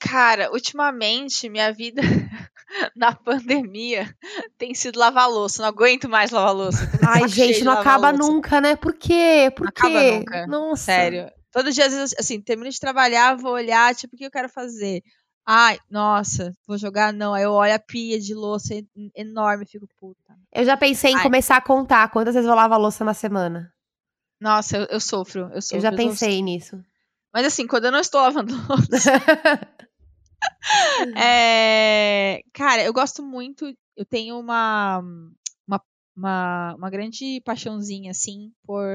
Cara, 0.00 0.50
ultimamente 0.52 1.48
minha 1.48 1.72
vida 1.72 2.00
na 2.96 3.14
pandemia 3.14 4.12
tem 4.58 4.74
sido 4.74 4.98
lavar 4.98 5.28
louça. 5.28 5.60
Não 5.62 5.68
aguento 5.68 6.08
mais 6.08 6.30
lavar 6.30 6.54
louça. 6.54 6.90
Ai, 7.06 7.28
gente, 7.28 7.62
não 7.62 7.72
acaba 7.74 8.10
nunca, 8.12 8.60
né? 8.60 8.74
Por 8.76 8.94
quê? 8.94 9.52
Por 9.54 9.66
Não 9.66 9.72
quê? 9.72 9.80
acaba 9.86 10.02
nunca. 10.18 10.46
Nossa. 10.46 10.84
Sério. 10.84 11.30
Todo 11.52 11.70
dia, 11.72 11.86
às 11.86 11.92
vezes, 11.92 12.14
assim, 12.18 12.40
termino 12.40 12.70
de 12.70 12.78
trabalhar, 12.80 13.36
vou 13.36 13.52
olhar, 13.52 13.94
tipo, 13.94 14.14
o 14.14 14.18
que 14.18 14.24
eu 14.24 14.30
quero 14.30 14.48
fazer? 14.48 15.02
Ai, 15.44 15.78
nossa, 15.90 16.52
vou 16.66 16.78
jogar? 16.78 17.12
Não. 17.12 17.34
Aí 17.34 17.42
eu 17.42 17.52
olho 17.52 17.74
a 17.74 17.78
pia 17.78 18.20
de 18.20 18.34
louça 18.34 18.72
en- 18.74 19.10
enorme 19.16 19.66
fico, 19.66 19.86
puta. 19.98 20.34
Eu 20.52 20.64
já 20.64 20.76
pensei 20.76 21.12
em 21.12 21.16
Ai. 21.16 21.22
começar 21.22 21.56
a 21.56 21.60
contar 21.60 22.08
quantas 22.10 22.34
vezes 22.34 22.48
eu 22.48 22.54
lavo 22.54 22.72
a 22.74 22.76
louça 22.76 23.04
na 23.04 23.14
semana. 23.14 23.72
Nossa, 24.40 24.76
eu, 24.78 24.84
eu 24.86 25.00
sofro. 25.00 25.50
Eu, 25.52 25.60
sofro, 25.60 25.78
Eu 25.78 25.80
já 25.82 25.90
não- 25.90 25.96
pensei 25.98 26.40
nisso. 26.40 26.80
Mas 27.34 27.44
assim, 27.46 27.66
quando 27.66 27.86
eu 27.86 27.92
não 27.92 28.00
estou 28.00 28.20
lavando 28.20 28.54
louça, 28.68 29.10
É, 31.16 32.42
cara, 32.52 32.84
eu 32.84 32.92
gosto 32.92 33.22
muito. 33.22 33.66
Eu 33.96 34.04
tenho 34.04 34.38
uma, 34.38 35.00
uma, 35.66 35.82
uma, 36.16 36.74
uma 36.74 36.90
grande 36.90 37.40
paixãozinha, 37.44 38.10
assim, 38.10 38.52
por 38.64 38.86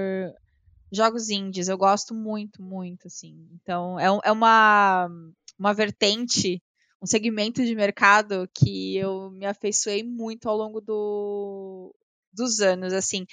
jogos 0.91 1.29
indies. 1.29 1.67
Eu 1.67 1.77
gosto 1.77 2.13
muito, 2.13 2.61
muito, 2.61 3.07
assim. 3.07 3.47
Então, 3.53 3.99
é, 3.99 4.05
é 4.23 4.31
uma, 4.31 5.09
uma 5.57 5.73
vertente, 5.73 6.61
um 7.01 7.05
segmento 7.05 7.63
de 7.63 7.75
mercado 7.75 8.49
que 8.53 8.95
eu 8.97 9.29
me 9.31 9.45
afeiçoei 9.45 10.03
muito 10.03 10.47
ao 10.47 10.57
longo 10.57 10.81
do, 10.81 11.93
dos 12.33 12.59
anos, 12.61 12.93
assim. 12.93 13.25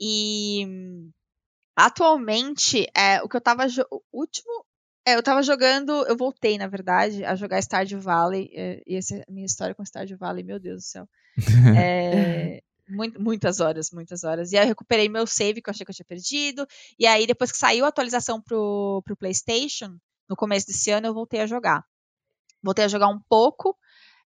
E 0.00 0.66
Atualmente, 1.76 2.86
é, 2.96 3.22
o 3.22 3.28
que 3.28 3.36
eu 3.36 3.40
tava. 3.40 3.66
O 3.90 4.02
último. 4.10 4.64
É, 5.06 5.14
eu 5.14 5.22
tava 5.22 5.40
jogando. 5.40 6.04
Eu 6.08 6.16
voltei, 6.16 6.58
na 6.58 6.66
verdade, 6.66 7.24
a 7.24 7.36
jogar 7.36 7.62
Stardew 7.62 8.00
Valley. 8.00 8.50
É, 8.52 8.82
e 8.84 8.96
essa 8.96 9.14
é 9.14 9.24
a 9.26 9.32
minha 9.32 9.46
história 9.46 9.72
com 9.72 9.84
Stardew 9.84 10.18
Valley, 10.18 10.42
meu 10.42 10.58
Deus 10.58 10.82
do 10.82 10.86
céu. 10.86 11.08
É, 11.78 12.62
muito, 12.88 13.20
muitas 13.22 13.60
horas, 13.60 13.90
muitas 13.92 14.24
horas. 14.24 14.50
E 14.50 14.56
aí 14.56 14.64
eu 14.64 14.68
recuperei 14.68 15.08
meu 15.08 15.26
save, 15.26 15.62
que 15.62 15.68
eu 15.68 15.72
achei 15.72 15.84
que 15.84 15.90
eu 15.90 15.94
tinha 15.94 16.06
perdido. 16.06 16.66
E 16.98 17.06
aí, 17.06 17.26
depois 17.26 17.52
que 17.52 17.58
saiu 17.58 17.84
a 17.84 17.88
atualização 17.88 18.40
pro, 18.40 19.00
pro 19.04 19.16
PlayStation, 19.16 19.96
no 20.28 20.34
começo 20.34 20.66
desse 20.66 20.90
ano, 20.90 21.06
eu 21.06 21.14
voltei 21.14 21.40
a 21.40 21.46
jogar. 21.46 21.84
Voltei 22.60 22.84
a 22.84 22.88
jogar 22.88 23.08
um 23.08 23.20
pouco. 23.28 23.76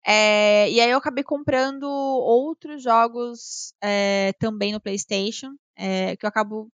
É, 0.05 0.69
e 0.69 0.79
aí 0.79 0.91
eu 0.91 0.97
acabei 0.97 1.23
comprando 1.23 1.83
outros 1.83 2.83
jogos 2.83 3.73
é, 3.81 4.31
também 4.39 4.71
no 4.71 4.79
PlayStation, 4.79 5.55
é, 5.75 6.15
que 6.15 6.25
eu 6.25 6.29
acabo 6.29 6.69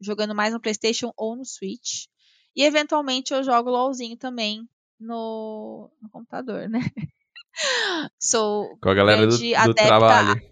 jogando 0.00 0.34
mais 0.34 0.52
no 0.52 0.60
PlayStation 0.60 1.12
ou 1.16 1.36
no 1.36 1.44
Switch. 1.44 2.06
E 2.54 2.64
eventualmente 2.64 3.32
eu 3.32 3.42
jogo 3.42 3.70
LOLzinho 3.70 4.16
também 4.16 4.68
no, 4.98 5.90
no 6.00 6.10
computador, 6.10 6.68
né? 6.68 6.80
Sou 8.18 8.76
com 8.78 8.88
a 8.88 8.94
galera 8.94 9.26
do, 9.26 9.36
do 9.36 9.74
trabalho. 9.74 10.42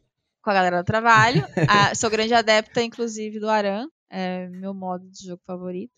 Com 0.42 0.50
a 0.50 0.54
galera 0.54 0.82
do 0.82 0.86
trabalho. 0.86 1.44
ah, 1.68 1.94
sou 1.94 2.10
grande 2.10 2.34
adepta, 2.34 2.82
inclusive, 2.82 3.38
do 3.38 3.48
Aran. 3.48 3.88
É 4.10 4.48
meu 4.48 4.72
modo 4.72 5.06
de 5.10 5.26
jogo 5.26 5.42
favorito. 5.46 5.92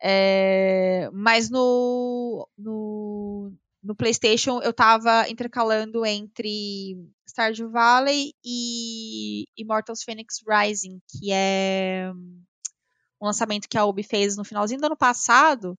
É, 0.00 1.10
mas 1.12 1.50
no, 1.50 2.48
no, 2.56 3.52
no 3.82 3.94
PlayStation 3.96 4.60
eu 4.60 4.72
tava 4.72 5.28
intercalando 5.28 6.06
entre 6.06 6.96
Stardew 7.28 7.70
Valley 7.70 8.32
e 8.44 9.44
Immortals 9.56 10.02
Phoenix 10.02 10.36
Rising, 10.46 11.00
que 11.08 11.32
é 11.32 12.10
um 13.20 13.26
lançamento 13.26 13.68
que 13.68 13.78
a 13.78 13.84
Ubi 13.84 14.02
fez 14.02 14.36
no 14.36 14.44
finalzinho 14.44 14.80
do 14.80 14.86
ano 14.86 14.96
passado, 14.96 15.76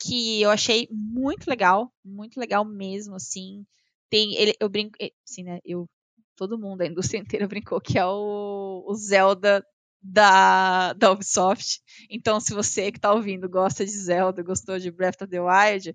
que 0.00 0.40
eu 0.42 0.50
achei 0.50 0.88
muito 0.90 1.48
legal, 1.48 1.92
muito 2.04 2.38
legal 2.38 2.64
mesmo, 2.64 3.14
assim. 3.14 3.64
Tem, 4.10 4.34
ele, 4.34 4.54
eu 4.60 4.68
brinco, 4.68 4.96
assim, 5.28 5.42
né, 5.42 5.58
eu, 5.64 5.88
todo 6.36 6.58
mundo, 6.58 6.82
a 6.82 6.86
indústria 6.86 7.18
inteira 7.20 7.48
brincou 7.48 7.80
que 7.80 7.98
é 7.98 8.06
o, 8.06 8.84
o 8.86 8.94
Zelda 8.94 9.64
da, 10.00 10.92
da 10.94 11.10
Ubisoft. 11.10 11.80
Então, 12.08 12.40
se 12.40 12.54
você 12.54 12.90
que 12.90 12.98
está 12.98 13.12
ouvindo 13.12 13.48
gosta 13.48 13.84
de 13.84 13.90
Zelda, 13.90 14.42
gostou 14.42 14.78
de 14.78 14.90
Breath 14.90 15.22
of 15.22 15.30
the 15.30 15.40
Wild, 15.40 15.94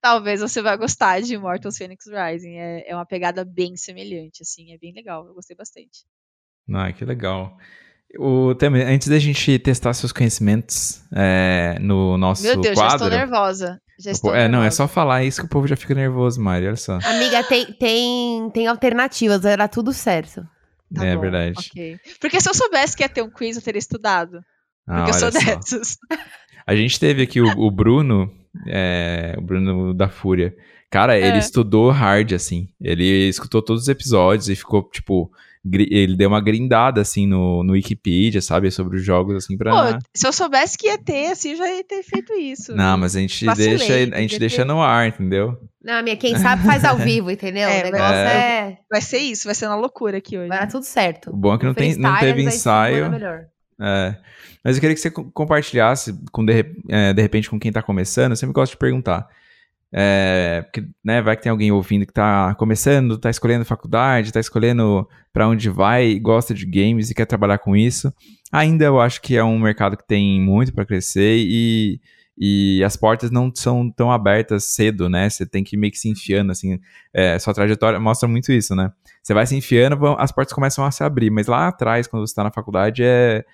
talvez 0.00 0.40
você 0.40 0.62
vá 0.62 0.76
gostar 0.76 1.20
de 1.20 1.34
Immortals 1.34 1.76
Phoenix 1.76 2.06
Rising. 2.06 2.56
É, 2.56 2.90
é 2.90 2.94
uma 2.94 3.06
pegada 3.06 3.44
bem 3.44 3.76
semelhante, 3.76 4.42
assim, 4.42 4.72
é 4.72 4.78
bem 4.78 4.92
legal. 4.92 5.26
Eu 5.26 5.34
gostei 5.34 5.56
bastante. 5.56 6.04
Ah, 6.72 6.92
que 6.92 7.04
legal. 7.04 7.56
O 8.18 8.54
Temer, 8.56 8.88
antes 8.88 9.08
da 9.08 9.18
gente 9.18 9.58
testar 9.58 9.92
seus 9.92 10.10
conhecimentos 10.12 11.02
é, 11.14 11.78
no 11.80 12.18
nosso 12.18 12.42
Meu 12.42 12.60
Deus, 12.60 12.74
quadro... 12.74 12.90
já 12.90 12.96
estou 12.96 13.10
nervosa. 13.10 13.80
Já 13.98 14.10
estou 14.10 14.30
é, 14.34 14.38
nervosa. 14.42 14.58
não, 14.58 14.64
é 14.64 14.70
só 14.70 14.88
falar 14.88 15.22
isso 15.24 15.40
que 15.40 15.46
o 15.46 15.50
povo 15.50 15.66
já 15.68 15.76
fica 15.76 15.94
nervoso, 15.94 16.40
Mari, 16.40 16.66
olha 16.66 16.76
só. 16.76 16.98
Amiga, 17.04 17.44
tem, 17.44 17.66
tem, 17.72 18.50
tem 18.50 18.66
alternativas, 18.66 19.44
era 19.44 19.68
tudo 19.68 19.92
certo. 19.92 20.46
Tá 20.92 21.04
é 21.06 21.14
bom, 21.14 21.20
verdade. 21.20 21.54
ok. 21.56 21.98
Porque 22.20 22.40
se 22.40 22.48
eu 22.48 22.54
soubesse 22.54 22.96
que 22.96 23.04
ia 23.04 23.08
ter 23.08 23.22
um 23.22 23.30
quiz, 23.30 23.56
eu 23.56 23.62
teria 23.62 23.78
estudado. 23.78 24.40
Ah, 24.88 25.04
Porque 25.04 25.10
eu 25.10 25.14
sou 25.14 25.30
só. 25.32 25.38
dessas. 25.38 25.96
A 26.66 26.74
gente 26.74 26.98
teve 26.98 27.22
aqui 27.22 27.40
o, 27.40 27.46
o 27.58 27.70
Bruno, 27.70 28.30
é, 28.66 29.34
o 29.38 29.40
Bruno 29.40 29.94
da 29.94 30.08
Fúria. 30.08 30.54
Cara, 30.90 31.16
ele 31.16 31.36
É. 31.36 31.38
estudou 31.38 31.90
hard, 31.90 32.32
assim. 32.32 32.68
Ele 32.80 33.28
escutou 33.28 33.62
todos 33.62 33.82
os 33.82 33.88
episódios 33.88 34.48
e 34.48 34.56
ficou, 34.56 34.82
tipo... 34.90 35.30
Ele 35.64 36.16
deu 36.16 36.28
uma 36.30 36.40
grindada, 36.40 37.02
assim, 37.02 37.26
no, 37.26 37.62
no 37.62 37.74
Wikipedia, 37.74 38.40
sabe? 38.40 38.70
Sobre 38.70 38.96
os 38.96 39.04
jogos, 39.04 39.36
assim, 39.44 39.58
pra... 39.58 39.92
Pô, 39.92 39.98
se 40.14 40.26
eu 40.26 40.32
soubesse 40.32 40.78
que 40.78 40.86
ia 40.86 40.96
ter, 40.96 41.26
assim, 41.32 41.50
eu 41.50 41.56
já 41.58 41.68
ia 41.76 41.84
ter 41.84 42.02
feito 42.02 42.32
isso. 42.32 42.74
Não, 42.74 42.96
mas 42.96 43.14
a 43.14 43.20
gente 43.20 43.44
Vacilei, 43.44 43.76
deixa, 43.76 44.16
a 44.16 44.20
gente 44.20 44.38
deixa 44.38 44.56
ter- 44.58 44.64
no 44.64 44.80
ar, 44.80 45.06
entendeu? 45.08 45.58
Não, 45.84 46.02
minha, 46.02 46.16
quem 46.16 46.34
sabe 46.38 46.62
faz 46.64 46.82
ao 46.84 46.96
vivo, 46.96 47.30
entendeu? 47.30 47.68
É, 47.68 47.80
o 47.80 47.84
negócio 47.84 48.14
é. 48.14 48.78
Vai 48.90 49.00
ser 49.02 49.18
isso, 49.18 49.44
vai 49.44 49.54
ser 49.54 49.66
na 49.68 49.76
loucura 49.76 50.16
aqui 50.18 50.38
hoje. 50.38 50.48
Vai 50.48 50.60
dar 50.60 50.66
tudo 50.66 50.82
certo. 50.84 51.30
O 51.30 51.36
bom 51.36 51.54
é 51.54 51.58
que 51.58 51.66
não, 51.66 51.74
tem, 51.74 51.94
não 51.96 52.18
teve 52.18 52.42
ensaio. 52.42 53.10
É. 53.78 54.16
Mas 54.64 54.76
eu 54.76 54.80
queria 54.80 54.94
que 54.94 55.00
você 55.00 55.10
co- 55.10 55.30
compartilhasse, 55.32 56.14
com 56.32 56.44
de, 56.44 56.64
é, 56.88 57.12
de 57.14 57.22
repente, 57.22 57.48
com 57.48 57.58
quem 57.58 57.72
tá 57.72 57.82
começando. 57.82 58.32
Eu 58.32 58.36
sempre 58.36 58.52
gosto 58.54 58.72
de 58.72 58.78
perguntar. 58.78 59.26
É, 59.92 60.62
porque, 60.62 60.88
né, 61.04 61.20
vai 61.20 61.36
que 61.36 61.42
tem 61.42 61.50
alguém 61.50 61.72
ouvindo 61.72 62.06
que 62.06 62.12
tá 62.12 62.54
começando, 62.54 63.18
tá 63.18 63.28
escolhendo 63.28 63.64
faculdade, 63.64 64.32
tá 64.32 64.38
escolhendo 64.38 65.08
pra 65.32 65.48
onde 65.48 65.68
vai, 65.68 66.18
gosta 66.18 66.54
de 66.54 66.64
games 66.64 67.10
e 67.10 67.14
quer 67.14 67.26
trabalhar 67.26 67.58
com 67.58 67.76
isso. 67.76 68.12
Ainda 68.52 68.84
eu 68.84 69.00
acho 69.00 69.20
que 69.20 69.36
é 69.36 69.42
um 69.44 69.58
mercado 69.58 69.96
que 69.96 70.06
tem 70.06 70.40
muito 70.40 70.72
pra 70.72 70.84
crescer 70.84 71.36
e, 71.38 72.00
e 72.38 72.82
as 72.84 72.96
portas 72.96 73.30
não 73.30 73.50
são 73.54 73.90
tão 73.90 74.12
abertas 74.12 74.64
cedo, 74.64 75.08
né? 75.08 75.28
Você 75.28 75.44
tem 75.44 75.64
que 75.64 75.76
ir 75.76 75.78
meio 75.78 75.92
que 75.92 75.98
se 75.98 76.08
enfiando, 76.08 76.52
assim. 76.52 76.78
É, 77.12 77.38
sua 77.38 77.52
trajetória 77.54 77.98
mostra 77.98 78.28
muito 78.28 78.52
isso, 78.52 78.74
né? 78.76 78.92
Você 79.22 79.34
vai 79.34 79.46
se 79.46 79.56
enfiando, 79.56 79.98
as 80.18 80.32
portas 80.32 80.52
começam 80.54 80.84
a 80.84 80.90
se 80.90 81.02
abrir, 81.04 81.30
mas 81.30 81.46
lá 81.46 81.68
atrás, 81.68 82.06
quando 82.06 82.26
você 82.26 82.34
tá 82.34 82.44
na 82.44 82.52
faculdade, 82.52 83.02
é 83.04 83.44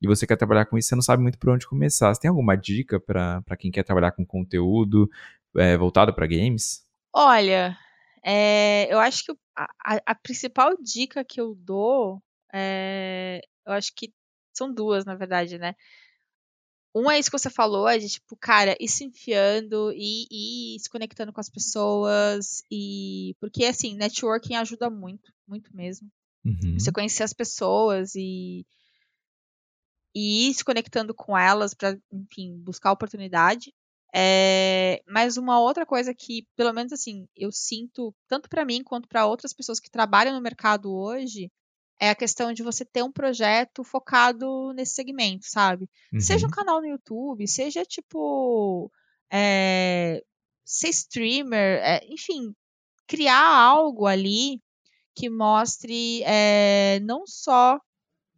e 0.00 0.06
você 0.06 0.26
quer 0.26 0.36
trabalhar 0.36 0.66
com 0.66 0.76
isso, 0.76 0.88
você 0.88 0.94
não 0.94 1.02
sabe 1.02 1.22
muito 1.22 1.38
por 1.38 1.50
onde 1.50 1.66
começar. 1.66 2.14
Você 2.14 2.20
tem 2.20 2.28
alguma 2.28 2.54
dica 2.54 3.00
pra 3.00 3.42
quem 3.58 3.70
quer 3.70 3.82
trabalhar 3.82 4.12
com 4.12 4.26
conteúdo 4.26 5.08
é, 5.58 5.76
voltado 5.76 6.14
pra 6.14 6.26
games? 6.26 6.84
Olha, 7.12 7.76
é, 8.24 8.92
eu 8.92 8.98
acho 8.98 9.24
que 9.24 9.32
a- 9.56 10.00
a 10.06 10.14
principal 10.14 10.76
dica 10.82 11.24
que 11.24 11.40
eu 11.40 11.54
dou, 11.54 12.22
é, 12.52 13.40
eu 13.66 13.72
acho 13.72 13.92
que 13.94 14.12
são 14.54 14.72
duas, 14.72 15.04
na 15.04 15.14
verdade, 15.14 15.58
né? 15.58 15.74
Um 16.94 17.10
é 17.10 17.18
isso 17.18 17.30
que 17.30 17.38
você 17.38 17.50
falou, 17.50 17.86
é 17.86 17.98
de 17.98 18.08
tipo, 18.08 18.34
cara, 18.36 18.74
ir 18.80 18.88
se 18.88 19.04
enfiando 19.04 19.92
e, 19.94 20.26
e 20.76 20.80
se 20.80 20.88
conectando 20.88 21.30
com 21.30 21.40
as 21.40 21.50
pessoas. 21.50 22.62
e 22.70 23.34
Porque, 23.38 23.66
assim, 23.66 23.94
networking 23.94 24.54
ajuda 24.54 24.88
muito, 24.88 25.30
muito 25.46 25.74
mesmo. 25.76 26.10
Uhum. 26.44 26.78
Você 26.78 26.90
conhecer 26.90 27.22
as 27.22 27.34
pessoas 27.34 28.14
e, 28.14 28.64
e 30.14 30.48
ir 30.48 30.54
se 30.54 30.64
conectando 30.64 31.12
com 31.14 31.36
elas 31.36 31.74
para, 31.74 31.98
enfim, 32.10 32.56
buscar 32.64 32.92
oportunidade. 32.92 33.74
É, 34.14 35.02
mas 35.06 35.36
uma 35.36 35.60
outra 35.60 35.84
coisa 35.84 36.14
que, 36.14 36.46
pelo 36.56 36.72
menos 36.72 36.92
assim, 36.92 37.26
eu 37.36 37.52
sinto, 37.52 38.14
tanto 38.28 38.48
para 38.48 38.64
mim 38.64 38.82
quanto 38.82 39.08
para 39.08 39.26
outras 39.26 39.52
pessoas 39.52 39.78
que 39.80 39.90
trabalham 39.90 40.34
no 40.34 40.40
mercado 40.40 40.92
hoje, 40.94 41.50
é 42.00 42.10
a 42.10 42.14
questão 42.14 42.52
de 42.52 42.62
você 42.62 42.84
ter 42.84 43.02
um 43.02 43.12
projeto 43.12 43.82
focado 43.84 44.72
nesse 44.74 44.94
segmento, 44.94 45.46
sabe? 45.48 45.88
Seja 46.18 46.46
um 46.46 46.50
Uhum. 46.50 46.54
canal 46.54 46.80
no 46.80 46.86
YouTube, 46.88 47.46
seja 47.48 47.84
tipo. 47.84 48.90
É, 49.32 50.22
ser 50.64 50.88
streamer, 50.90 51.80
é, 51.82 52.00
enfim, 52.08 52.54
criar 53.06 53.44
algo 53.44 54.06
ali 54.06 54.60
que 55.14 55.28
mostre 55.30 56.22
é, 56.24 57.00
não 57.00 57.26
só 57.26 57.80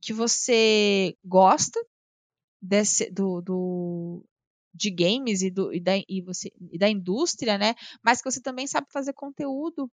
que 0.00 0.12
você 0.12 1.16
gosta 1.24 1.80
desse, 2.62 3.10
do, 3.10 3.40
do- 3.42 4.24
de 4.78 4.90
games 4.90 5.42
e, 5.42 5.50
do, 5.50 5.72
e, 5.72 5.80
da, 5.80 5.92
e, 6.08 6.22
você, 6.22 6.52
e 6.72 6.78
da 6.78 6.88
indústria, 6.88 7.58
né? 7.58 7.74
Mas 8.02 8.22
que 8.22 8.30
você 8.30 8.40
também 8.40 8.66
sabe 8.66 8.86
fazer 8.90 9.12
conteúdo 9.12 9.90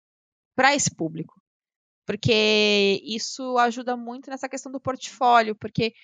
para 0.54 0.74
esse 0.74 0.94
público. 0.94 1.40
Porque 2.06 3.00
isso 3.02 3.56
ajuda 3.58 3.96
muito 3.96 4.30
nessa 4.30 4.48
questão 4.48 4.70
do 4.70 4.80
portfólio, 4.80 5.56
porque 5.56 5.94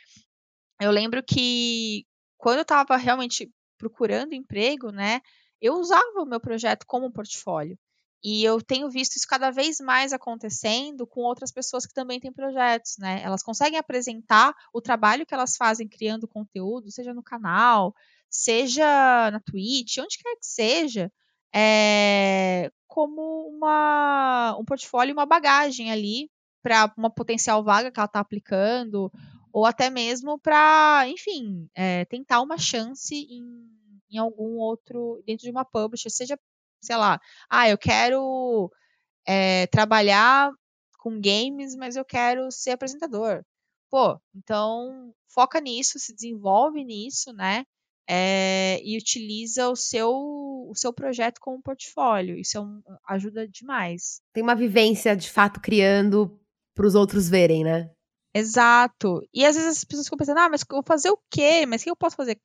eu 0.81 0.91
lembro 0.91 1.23
que 1.23 2.07
quando 2.39 2.59
eu 2.59 2.63
estava 2.63 2.97
realmente 2.97 3.53
procurando 3.79 4.35
emprego, 4.35 4.91
né, 4.91 5.21
eu 5.61 5.75
usava 5.75 6.23
o 6.23 6.27
meu 6.27 6.41
projeto 6.41 6.87
como 6.87 7.13
portfólio. 7.13 7.79
E 8.23 8.45
eu 8.45 8.61
tenho 8.61 8.91
visto 8.91 9.17
isso 9.17 9.27
cada 9.27 9.51
vez 9.51 9.79
mais 9.81 10.13
acontecendo 10.13 11.07
com 11.07 11.23
outras 11.23 11.51
pessoas 11.51 11.87
que 11.87 11.95
também 11.95 12.21
têm 12.21 12.31
projetos, 12.33 12.99
né? 12.99 13.23
Elas 13.23 13.43
conseguem 13.43 13.79
apresentar 13.79 14.55
o 14.75 14.81
trabalho 14.81 15.25
que 15.25 15.33
elas 15.33 15.57
fazem 15.57 15.89
criando 15.89 16.29
conteúdo, 16.29 16.91
seja 16.91 17.15
no 17.15 17.23
canal, 17.23 17.95
seja 18.31 19.31
na 19.31 19.41
Twitch, 19.41 19.99
onde 19.99 20.19
quer 20.19 20.37
que 20.37 20.47
seja, 20.47 21.13
é, 21.55 22.71
como 22.87 23.49
uma, 23.49 24.57
um 24.59 24.65
portfólio, 24.65 25.13
uma 25.13 25.27
bagagem 25.27 25.91
ali 25.91 26.31
para 26.63 26.93
uma 26.97 27.11
potencial 27.11 27.63
vaga 27.65 27.91
que 27.91 27.99
ela 27.99 28.07
está 28.07 28.21
aplicando, 28.21 29.11
ou 29.53 29.67
até 29.67 29.91
mesmo 29.91 30.39
para, 30.39 31.05
enfim, 31.09 31.69
é, 31.75 32.05
tentar 32.05 32.41
uma 32.41 32.57
chance 32.59 33.15
em, 33.15 33.43
em 34.11 34.19
algum 34.19 34.59
outro, 34.59 35.23
dentro 35.27 35.45
de 35.45 35.51
uma 35.51 35.65
publisher, 35.65 36.11
seja, 36.11 36.39
sei 36.81 36.97
lá, 36.97 37.21
ah, 37.49 37.69
eu 37.69 37.79
quero 37.79 38.71
é, 39.27 39.67
trabalhar 39.69 40.53
com 40.99 41.21
games, 41.21 41.75
mas 41.75 41.97
eu 41.97 42.05
quero 42.05 42.51
ser 42.53 42.73
apresentador. 42.73 43.45
Pô, 43.91 44.21
então 44.35 45.13
foca 45.29 45.61
nisso, 45.61 45.99
se 45.99 46.15
desenvolve 46.15 46.85
nisso, 46.85 47.33
né? 47.33 47.65
É, 48.13 48.81
e 48.85 48.99
utiliza 48.99 49.69
o 49.69 49.77
seu, 49.77 50.11
o 50.11 50.73
seu 50.75 50.93
projeto 50.93 51.39
como 51.41 51.63
portfólio. 51.63 52.37
Isso 52.37 52.59
é 52.59 52.61
um- 52.61 52.81
ajuda 53.09 53.47
demais. 53.47 54.21
Tem 54.33 54.43
uma 54.43 54.57
vivência 54.57 55.15
de 55.15 55.31
fato 55.31 55.61
criando 55.61 56.37
pros 56.75 56.97
outros 56.97 57.29
verem, 57.29 57.63
né? 57.63 57.89
Exato. 58.35 59.23
E 59.33 59.45
às 59.45 59.55
vezes 59.55 59.79
as 59.79 59.85
pessoas 59.85 60.07
ficam 60.07 60.19
pensando, 60.19 60.39
ah, 60.39 60.49
mas 60.49 60.63
eu 60.63 60.67
vou 60.77 60.83
fazer 60.85 61.11
o 61.11 61.19
quê? 61.31 61.65
Mas 61.67 61.83
o 61.83 61.85
que 61.85 61.91
eu 61.91 61.97
posso 61.97 62.17
fazer? 62.17 62.37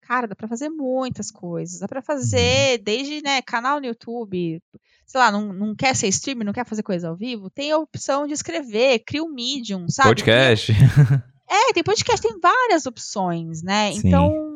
Cara, 0.00 0.26
dá 0.26 0.34
pra 0.34 0.48
fazer 0.48 0.68
muitas 0.68 1.30
coisas. 1.30 1.78
Dá 1.78 1.86
pra 1.86 2.02
fazer 2.02 2.78
desde, 2.78 3.22
né, 3.22 3.40
canal 3.42 3.78
no 3.80 3.86
YouTube. 3.86 4.60
Sei 5.06 5.20
lá, 5.20 5.30
não, 5.30 5.52
não 5.52 5.74
quer 5.76 5.94
ser 5.94 6.08
streamer, 6.08 6.44
não 6.46 6.52
quer 6.52 6.66
fazer 6.66 6.82
coisa 6.82 7.08
ao 7.08 7.16
vivo? 7.16 7.48
Tem 7.50 7.70
a 7.70 7.78
opção 7.78 8.26
de 8.26 8.32
escrever, 8.32 9.00
cria 9.06 9.22
um 9.22 9.32
Medium, 9.32 9.88
sabe? 9.88 10.08
Podcast. 10.08 10.72
É, 11.48 11.72
tem 11.74 11.84
podcast, 11.84 12.26
tem 12.26 12.40
várias 12.40 12.86
opções, 12.86 13.62
né? 13.62 13.92
Sim. 13.92 14.08
Então, 14.08 14.51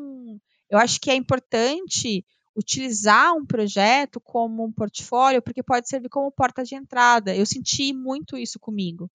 eu 0.70 0.78
acho 0.78 1.00
que 1.00 1.10
é 1.10 1.14
importante 1.14 2.24
utilizar 2.56 3.34
um 3.34 3.44
projeto 3.44 4.18
como 4.20 4.64
um 4.64 4.72
portfólio, 4.72 5.42
porque 5.42 5.62
pode 5.62 5.88
servir 5.88 6.08
como 6.08 6.32
porta 6.32 6.64
de 6.64 6.74
entrada. 6.74 7.36
Eu 7.36 7.44
senti 7.44 7.92
muito 7.92 8.36
isso 8.36 8.58
comigo. 8.58 9.10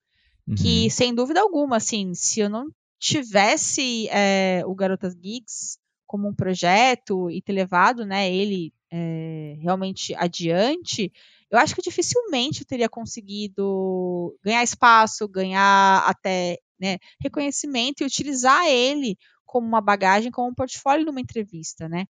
Que, 0.58 0.84
Uhum. 0.84 0.90
sem 0.90 1.16
dúvida 1.16 1.40
alguma, 1.42 1.78
assim, 1.78 2.14
se 2.14 2.40
eu 2.40 2.50
não 2.50 2.68
tivesse 3.00 4.08
é, 4.10 4.62
o 4.66 4.76
Garotas 4.76 5.16
Geeks 5.16 5.78
como 6.06 6.28
um 6.28 6.36
projeto 6.36 7.32
e 7.32 7.42
ter 7.42 7.54
levado 7.54 8.06
né, 8.06 8.32
ele 8.32 8.74
é, 8.92 9.58
realmente 9.62 10.14
adiante, 10.16 11.12
eu 11.50 11.58
acho 11.58 11.74
que 11.74 11.82
dificilmente 11.82 12.62
eu 12.62 12.68
teria 12.68 12.90
conseguido 12.90 14.38
ganhar 14.44 14.64
espaço, 14.64 15.28
ganhar 15.28 16.04
até 16.06 16.60
né, 16.80 16.98
reconhecimento 17.22 18.02
e 18.02 18.06
utilizar 18.06 18.68
ele 18.68 19.18
como 19.52 19.68
uma 19.68 19.82
bagagem, 19.82 20.32
como 20.32 20.50
um 20.50 20.54
portfólio 20.54 21.06
numa 21.06 21.20
entrevista, 21.20 21.90
né? 21.90 22.06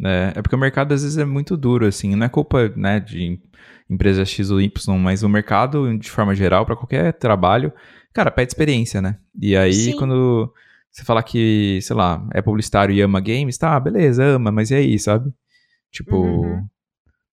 É, 0.00 0.34
é 0.36 0.42
porque 0.42 0.54
o 0.54 0.58
mercado 0.58 0.94
às 0.94 1.02
vezes 1.02 1.18
é 1.18 1.24
muito 1.24 1.56
duro, 1.56 1.84
assim, 1.84 2.14
não 2.14 2.24
é 2.24 2.28
culpa, 2.28 2.68
né, 2.76 3.00
de 3.00 3.40
empresa 3.90 4.24
X 4.24 4.48
ou 4.52 4.60
Y, 4.60 4.96
mas 4.96 5.24
o 5.24 5.28
mercado, 5.28 5.98
de 5.98 6.08
forma 6.08 6.36
geral, 6.36 6.64
para 6.64 6.76
qualquer 6.76 7.12
trabalho, 7.14 7.72
cara, 8.14 8.30
pede 8.30 8.52
experiência, 8.52 9.02
né? 9.02 9.18
E 9.42 9.56
aí, 9.56 9.72
Sim. 9.72 9.96
quando 9.96 10.54
você 10.88 11.02
falar 11.04 11.24
que, 11.24 11.80
sei 11.82 11.96
lá, 11.96 12.24
é 12.32 12.40
publicitário 12.40 12.94
e 12.94 13.00
ama 13.00 13.20
games, 13.20 13.58
tá, 13.58 13.78
beleza, 13.80 14.22
ama, 14.22 14.52
mas 14.52 14.70
e 14.70 14.76
aí, 14.76 14.96
sabe? 15.00 15.32
Tipo, 15.90 16.16
Uhum. 16.16 16.68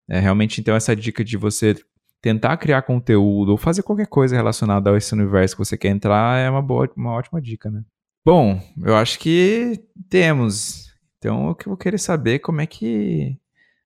é 0.09 0.21
realmente, 0.21 0.61
então, 0.61 0.77
essa 0.77 0.95
dica 0.95 1.25
de 1.25 1.37
você 1.37 1.75
tentar 2.21 2.57
criar 2.59 2.83
conteúdo 2.83 3.51
ou 3.51 3.57
fazer 3.59 3.83
qualquer 3.83 4.07
coisa 4.07 4.37
relacionada 4.37 4.89
a 4.93 4.97
esse 4.97 5.13
universo 5.13 5.57
que 5.57 5.65
você 5.65 5.77
quer 5.77 5.89
entrar 5.89 6.39
é 6.39 6.49
uma 6.49 6.63
boa, 6.63 6.89
uma 6.97 7.11
ótima 7.11 7.43
dica, 7.43 7.69
né? 7.69 7.83
Bom, 8.25 8.61
eu 8.85 8.95
acho 8.97 9.19
que 9.19 9.81
temos. 10.09 10.87
Então 11.19 11.49
eu 11.49 11.55
que 11.55 11.69
vou 11.69 11.77
querer 11.77 11.99
saber 11.99 12.39
como 12.41 12.61
é 12.61 12.67
que 12.67 13.37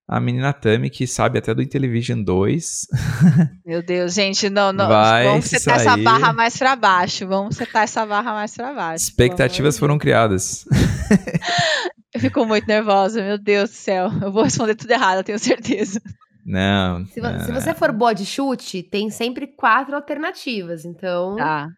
a 0.08 0.20
menina 0.20 0.52
Tami, 0.52 0.88
que 0.90 1.06
sabe 1.06 1.38
até 1.38 1.52
do 1.54 1.62
Intellivision 1.62 2.22
2, 2.22 2.86
Meu 3.66 3.82
Deus, 3.82 4.14
gente, 4.14 4.48
não, 4.48 4.72
não. 4.72 4.88
Vai 4.88 5.24
vamos 5.24 5.46
setar 5.46 5.76
essa 5.76 5.90
sair. 5.90 6.02
barra 6.04 6.32
mais 6.32 6.56
pra 6.56 6.76
baixo. 6.76 7.26
Vamos 7.26 7.56
setar 7.56 7.82
essa 7.84 8.04
barra 8.06 8.32
mais 8.32 8.54
pra 8.54 8.72
baixo. 8.72 9.04
expectativas 9.04 9.78
foram 9.78 9.98
criadas. 9.98 10.64
Eu 12.14 12.20
fico 12.20 12.44
muito 12.46 12.66
nervosa, 12.66 13.22
meu 13.22 13.36
Deus 13.38 13.70
do 13.70 13.74
céu. 13.76 14.10
Eu 14.22 14.30
vou 14.32 14.44
responder 14.44 14.74
tudo 14.74 14.90
errado, 14.90 15.18
eu 15.18 15.24
tenho 15.24 15.38
certeza. 15.38 16.00
Não. 16.44 17.04
Se, 17.06 17.20
vo- 17.20 17.28
não, 17.28 17.40
se 17.40 17.52
você 17.52 17.74
for 17.74 17.90
boa 17.90 18.14
de 18.14 18.24
chute, 18.24 18.82
tem 18.82 19.10
sempre 19.10 19.48
quatro 19.48 19.96
alternativas. 19.96 20.84
Então, 20.84 21.34
Tá, 21.36 21.68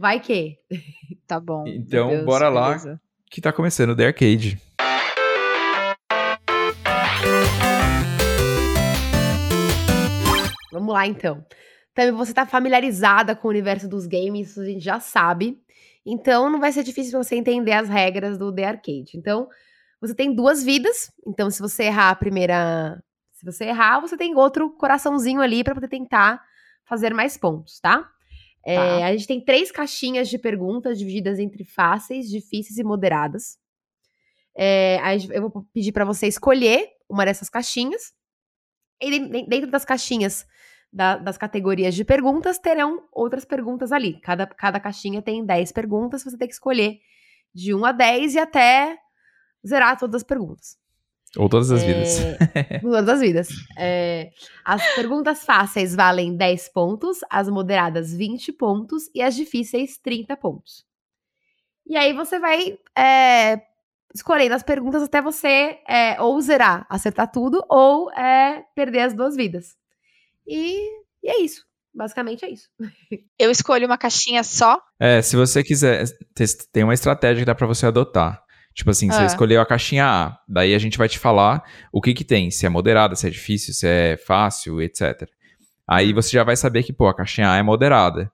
vai 0.00 0.18
que. 0.18 0.56
tá 1.28 1.38
bom. 1.38 1.64
Então, 1.66 2.08
Deus, 2.08 2.24
bora 2.24 2.48
lá. 2.48 2.68
beleza. 2.68 3.00
Que 3.30 3.40
tá 3.40 3.52
começando 3.52 3.90
o 3.90 3.96
The 3.96 4.06
Arcade. 4.06 4.58
Vamos 10.72 10.94
lá, 10.94 11.06
então. 11.06 11.44
Também 11.94 12.12
você 12.12 12.32
tá 12.32 12.46
familiarizada 12.46 13.36
com 13.36 13.46
o 13.46 13.50
universo 13.50 13.86
dos 13.86 14.06
games, 14.06 14.50
isso 14.50 14.60
a 14.62 14.64
gente 14.64 14.82
já 14.82 14.98
sabe. 14.98 15.60
Então, 16.06 16.48
não 16.48 16.58
vai 16.58 16.72
ser 16.72 16.82
difícil 16.82 17.22
você 17.22 17.36
entender 17.36 17.72
as 17.72 17.88
regras 17.88 18.38
do 18.38 18.52
The 18.52 18.64
Arcade. 18.64 19.16
Então, 19.16 19.48
você 20.00 20.14
tem 20.14 20.34
duas 20.34 20.64
vidas. 20.64 21.12
Então, 21.26 21.50
se 21.50 21.60
você 21.60 21.84
errar 21.84 22.10
a 22.10 22.16
primeira. 22.16 23.02
Se 23.32 23.44
você 23.44 23.66
errar, 23.66 24.00
você 24.00 24.16
tem 24.16 24.34
outro 24.34 24.70
coraçãozinho 24.70 25.40
ali 25.40 25.62
pra 25.62 25.74
poder 25.74 25.88
tentar 25.88 26.42
fazer 26.84 27.12
mais 27.12 27.36
pontos, 27.36 27.78
tá? 27.80 28.10
É, 28.64 28.76
Tá. 28.76 29.06
a 29.06 29.12
gente 29.16 29.26
tem 29.26 29.40
três 29.42 29.70
caixinhas 29.72 30.28
de 30.28 30.38
perguntas 30.38 30.98
divididas 30.98 31.38
entre 31.38 31.64
fáceis, 31.64 32.28
difíceis 32.28 32.78
e 32.78 32.84
moderadas. 32.84 33.58
É, 34.56 34.98
eu 35.32 35.48
vou 35.48 35.64
pedir 35.72 35.92
pra 35.92 36.04
você 36.04 36.26
escolher 36.26 36.88
uma 37.08 37.24
dessas 37.24 37.48
caixinhas. 37.48 38.12
E 39.00 39.10
den- 39.18 39.46
dentro 39.48 39.70
das 39.70 39.84
caixinhas 39.84 40.46
da- 40.92 41.16
das 41.16 41.38
categorias 41.38 41.94
de 41.94 42.04
perguntas, 42.04 42.58
terão 42.58 43.08
outras 43.12 43.44
perguntas 43.44 43.92
ali. 43.92 44.20
Cada, 44.20 44.46
cada 44.46 44.78
caixinha 44.80 45.22
tem 45.22 45.44
10 45.44 45.72
perguntas, 45.72 46.22
você 46.24 46.36
tem 46.36 46.48
que 46.48 46.54
escolher 46.54 46.98
de 47.54 47.72
1 47.74 47.84
a 47.86 47.92
10 47.92 48.34
e 48.34 48.38
até 48.38 48.98
zerar 49.66 49.98
todas 49.98 50.16
as 50.16 50.22
perguntas. 50.24 50.76
Ou 51.36 51.48
todas 51.48 51.70
as 51.70 51.82
É, 51.82 51.86
vidas. 51.86 52.18
Todas 52.82 53.08
as 53.08 53.20
vidas. 53.20 53.48
É, 53.78 54.30
as 54.64 54.84
perguntas 54.94 55.44
fáceis 55.44 55.94
valem 55.94 56.36
10 56.36 56.68
pontos, 56.70 57.18
as 57.30 57.48
moderadas 57.48 58.12
20 58.12 58.52
pontos 58.52 59.04
e 59.14 59.22
as 59.22 59.36
difíceis 59.36 59.96
30 59.98 60.36
pontos. 60.36 60.84
E 61.86 61.96
aí 61.96 62.12
você 62.12 62.38
vai 62.40 62.76
é, 62.98 63.62
escolhendo 64.14 64.54
as 64.54 64.62
perguntas 64.64 65.02
até 65.02 65.22
você 65.22 65.78
é, 65.88 66.20
ou 66.20 66.40
zerar, 66.40 66.84
acertar 66.88 67.30
tudo, 67.30 67.64
ou 67.68 68.10
é, 68.12 68.64
perder 68.74 69.00
as 69.00 69.14
duas 69.14 69.36
vidas. 69.36 69.76
E, 70.46 70.80
e 71.22 71.28
é 71.30 71.40
isso. 71.40 71.64
Basicamente 71.94 72.44
é 72.44 72.50
isso. 72.50 72.68
Eu 73.38 73.50
escolho 73.50 73.86
uma 73.86 73.98
caixinha 73.98 74.42
só. 74.44 74.80
É, 74.98 75.22
se 75.22 75.36
você 75.36 75.62
quiser, 75.62 76.04
te- 76.34 76.68
tem 76.72 76.82
uma 76.84 76.94
estratégia 76.94 77.42
que 77.42 77.46
dá 77.46 77.54
pra 77.54 77.66
você 77.66 77.86
adotar. 77.86 78.42
Tipo 78.74 78.90
assim, 78.90 79.10
você 79.10 79.22
Ah. 79.22 79.26
escolheu 79.26 79.60
a 79.60 79.66
caixinha 79.66 80.06
A, 80.06 80.38
daí 80.48 80.74
a 80.74 80.78
gente 80.78 80.96
vai 80.96 81.08
te 81.08 81.18
falar 81.18 81.62
o 81.92 82.00
que 82.00 82.14
que 82.14 82.24
tem, 82.24 82.50
se 82.50 82.64
é 82.64 82.68
moderada, 82.68 83.14
se 83.16 83.26
é 83.26 83.30
difícil, 83.30 83.74
se 83.74 83.86
é 83.86 84.16
fácil, 84.16 84.80
etc. 84.80 85.28
Aí 85.86 86.12
você 86.12 86.30
já 86.30 86.44
vai 86.44 86.56
saber 86.56 86.82
que, 86.82 86.92
pô, 86.92 87.08
a 87.08 87.14
caixinha 87.14 87.50
A 87.50 87.56
é 87.56 87.62
moderada. 87.62 88.30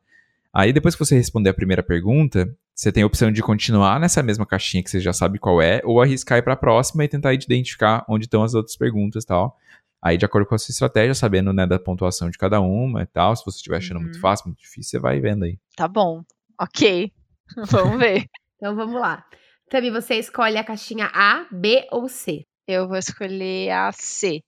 Aí 0.53 0.73
depois 0.73 0.95
que 0.95 1.05
você 1.05 1.17
responder 1.17 1.51
a 1.51 1.55
primeira 1.55 1.83
pergunta, 1.83 2.55
você 2.75 2.93
tem 2.93 3.03
a 3.03 3.07
opção 3.07 3.33
de 3.33 3.43
continuar 3.43 3.99
nessa 3.99 4.23
mesma 4.23 4.45
caixinha 4.47 4.83
que 4.83 4.91
você 4.91 5.01
já 5.01 5.13
sabe 5.13 5.39
qual 5.39 5.61
é, 5.63 5.81
ou 5.85 6.01
arriscar 6.01 6.39
ir 6.39 6.43
pra 6.43 6.55
próxima 6.57 7.05
e 7.05 7.09
tentar 7.09 7.33
identificar 7.33 8.05
onde 8.09 8.27
estão 8.27 8.43
as 8.43 8.55
outras 8.55 8.77
perguntas 8.77 9.25
e 9.25 9.27
tal. 9.27 9.57
Aí, 10.03 10.17
de 10.19 10.25
acordo 10.27 10.47
com 10.47 10.55
a 10.55 10.59
sua 10.59 10.71
estratégia, 10.73 11.15
sabendo 11.15 11.53
né, 11.53 11.67
da 11.67 11.79
pontuação 11.79 12.29
de 12.31 12.37
cada 12.39 12.61
uma 12.61 13.03
e 13.03 13.07
tal, 13.07 13.35
se 13.35 13.45
você 13.45 13.57
estiver 13.57 13.79
achando 13.79 14.01
muito 14.01 14.17
Uhum. 14.17 14.21
fácil, 14.21 14.47
muito 14.49 14.61
difícil, 14.61 14.91
você 14.91 14.99
vai 14.99 15.19
vendo 15.19 15.45
aí. 15.45 15.59
Tá 15.75 15.89
bom. 15.89 16.23
Ok. 16.61 17.11
Vamos 17.71 17.99
ver. 17.99 18.27
Então 18.57 18.75
vamos 18.77 19.01
lá. 19.01 19.25
Também 19.69 19.91
você 19.91 20.15
escolhe 20.15 20.57
a 20.57 20.65
caixinha 20.65 21.11
A, 21.13 21.47
B 21.51 21.87
ou 21.91 22.09
C. 22.09 22.47
Eu 22.67 22.87
vou 22.87 22.97
escolher 22.97 23.71
a 23.71 23.91
C. 23.93 24.43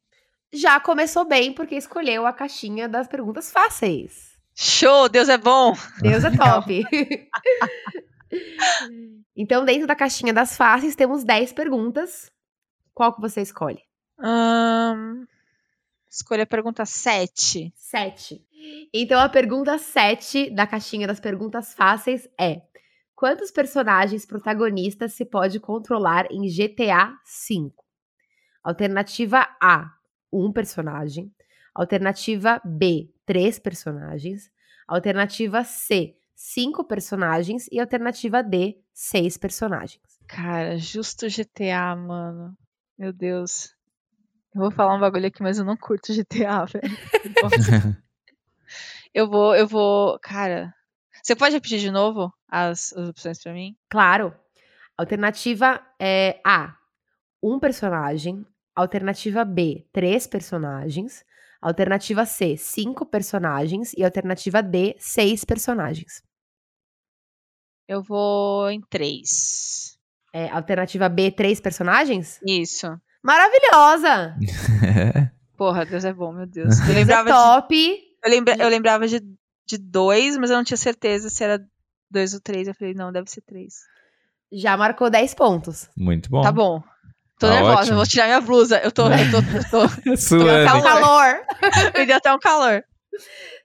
Já 0.53 0.81
começou 0.81 1.27
bem, 1.27 1.53
porque 1.53 1.75
escolheu 1.75 2.27
a 2.27 2.33
caixinha 2.33 2.89
das 2.89 3.07
perguntas 3.07 3.53
fáceis. 3.53 4.39
Show, 4.55 5.09
Deus 5.09 5.29
é 5.29 5.37
bom. 5.37 5.75
Deus 6.01 6.25
é 6.25 6.31
top. 6.37 6.85
então, 9.37 9.65
dentro 9.65 9.87
da 9.87 9.95
caixinha 9.95 10.33
das 10.33 10.57
fáceis, 10.57 10.97
temos 10.97 11.23
10 11.23 11.53
perguntas. 11.53 12.31
Qual 12.95 13.15
que 13.15 13.21
você 13.21 13.43
escolhe? 13.43 13.83
Ahn, 14.19 15.27
escolha 16.11 16.43
a 16.43 16.47
pergunta 16.47 16.85
7. 16.85 17.73
7. 17.77 18.43
Então, 18.93 19.21
a 19.21 19.29
pergunta 19.29 19.79
7 19.79 20.51
da 20.51 20.67
caixinha 20.67 21.07
das 21.07 21.21
perguntas 21.21 21.75
fáceis 21.75 22.29
é: 22.37 22.63
Quantos 23.19 23.51
personagens 23.51 24.25
protagonistas 24.25 25.13
se 25.13 25.25
pode 25.25 25.59
controlar 25.59 26.29
em 26.31 26.47
GTA 26.49 27.17
V? 27.49 27.73
Alternativa 28.63 29.45
A: 29.61 29.91
um 30.33 30.53
personagem. 30.53 31.35
Alternativa 31.75 32.63
B: 32.65 33.11
três 33.27 33.59
personagens. 33.59 34.49
Alternativa 34.87 35.65
C: 35.65 36.15
cinco 36.33 36.85
personagens. 36.85 37.67
E 37.73 37.81
alternativa 37.81 38.41
D: 38.41 38.79
seis 38.95 39.37
personagens. 39.37 40.01
Cara, 40.29 40.79
justo 40.79 41.27
GTA, 41.29 41.97
mano. 41.97 42.57
Meu 42.97 43.13
Deus. 43.13 43.75
Eu 44.55 44.61
vou 44.61 44.71
falar 44.71 44.95
um 44.95 45.01
bagulho 45.01 45.27
aqui, 45.27 45.43
mas 45.43 45.59
eu 45.59 45.65
não 45.65 45.77
curto 45.77 46.15
GTA, 46.15 46.67
velho. 46.67 46.85
Eu 49.15 49.29
vou, 49.29 49.57
eu 49.57 49.67
vou. 49.67 50.19
Cara. 50.21 50.73
Você 51.29 51.37
pode 51.37 51.55
repetir 51.55 51.79
de 51.79 51.91
novo 51.91 52.33
as, 52.51 52.91
as 52.95 53.07
opções 53.11 53.39
pra 53.43 53.53
mim? 53.53 53.77
Claro. 53.91 54.35
Alternativa 54.97 55.79
é 56.01 56.41
A: 56.43 56.75
um 57.43 57.61
personagem. 57.61 58.47
Alternativa 58.75 59.45
B: 59.45 59.87
três 59.93 60.27
personagens. 60.27 61.23
Alternativa 61.61 62.25
C: 62.25 62.57
cinco 62.57 63.05
personagens. 63.05 63.93
E 63.93 64.03
alternativa 64.03 64.63
D: 64.63 64.97
seis 64.99 65.45
personagens. 65.45 66.23
Eu 67.87 68.03
vou 68.03 68.71
em 68.71 68.81
3. 68.89 69.99
É, 70.33 70.49
alternativa 70.49 71.11
B: 71.11 71.31
três 71.31 71.61
personagens? 71.61 72.41
Isso. 72.43 72.87
Maravilhosa! 73.23 74.35
Porra, 75.59 75.85
Deus 75.85 76.07
é 76.07 76.13
bom, 76.15 76.33
meu 76.33 76.47
Deus. 76.47 76.79
Eu 76.81 76.87
Deus 76.87 76.97
é 76.97 77.01
lembrava, 77.01 77.31
de, 77.31 77.37
top. 77.37 77.99
eu 78.25 78.31
lembra, 78.31 78.57
eu 78.59 78.69
lembrava 78.71 79.07
de, 79.07 79.21
de 79.69 79.79
dois, 79.79 80.37
mas 80.39 80.51
eu 80.51 80.57
não 80.57 80.65
tinha 80.65 80.77
certeza 80.77 81.29
se 81.29 81.45
era 81.45 81.61
2 82.11 82.35
ou 82.35 82.41
3. 82.41 82.69
Eu 82.69 82.75
falei, 82.75 82.95
não, 82.95 83.13
deve 83.13 83.31
ser 83.31 83.43
3. 83.43 83.75
Já 84.53 84.77
marcou 84.77 85.11
10 85.11 85.35
pontos. 85.35 85.89
Muito 85.97 86.31
bom. 86.31 86.41
Tá 86.41 86.51
bom. 86.51 86.81
Tô 87.39 87.47
Tá 87.47 87.55
nervosa, 87.55 87.81
ótimo. 87.81 87.97
vou 87.97 88.07
tirar 88.07 88.25
minha 88.27 88.41
blusa. 88.41 88.79
Eu 88.79 88.91
tô. 88.91 89.07
Eu 89.09 89.31
tô, 89.31 89.39
eu 89.39 89.71
tô 89.71 89.95
Deu 90.03 90.17
Suando. 90.17 90.51
até 90.51 90.75
um 90.75 90.83
calor. 90.83 91.41
me 91.97 92.07
deu 92.07 92.17
até 92.17 92.33
um 92.35 92.39
calor. 92.39 92.83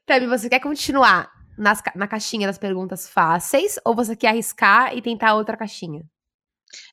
Tami, 0.05 0.27
você 0.27 0.49
quer 0.49 0.59
continuar 0.59 1.29
nas 1.57 1.81
ca- 1.81 1.93
na 1.95 2.07
caixinha 2.07 2.45
das 2.47 2.57
perguntas 2.57 3.07
fáceis 3.09 3.79
ou 3.85 3.95
você 3.95 4.15
quer 4.15 4.29
arriscar 4.29 4.95
e 4.95 5.01
tentar 5.01 5.33
outra 5.35 5.55
caixinha? 5.57 6.03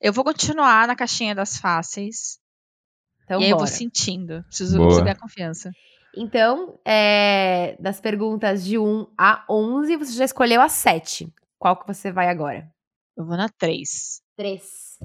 Eu 0.01 0.13
vou 0.13 0.23
continuar 0.25 0.87
na 0.87 0.95
caixinha 0.95 1.35
das 1.35 1.57
fáceis. 1.59 2.39
Então, 3.25 3.41
e 3.41 3.45
aí 3.45 3.51
eu 3.51 3.59
vou 3.59 3.67
sentindo. 3.67 4.43
Preciso 4.45 4.77
Boa. 4.77 4.87
preciso 4.89 5.05
ganhar 5.05 5.19
confiança. 5.19 5.71
Então, 6.17 6.79
é, 6.85 7.77
das 7.81 8.01
perguntas 8.01 8.65
de 8.65 8.79
1 8.79 9.07
a 9.17 9.45
11, 9.49 9.97
você 9.97 10.13
já 10.13 10.25
escolheu 10.25 10.61
a 10.61 10.69
7. 10.69 11.33
Qual 11.59 11.77
que 11.77 11.87
você 11.87 12.11
vai 12.11 12.29
agora? 12.29 12.69
Eu 13.17 13.25
vou 13.25 13.37
na 13.37 13.49
3. 13.49 14.23
3. 14.37 14.99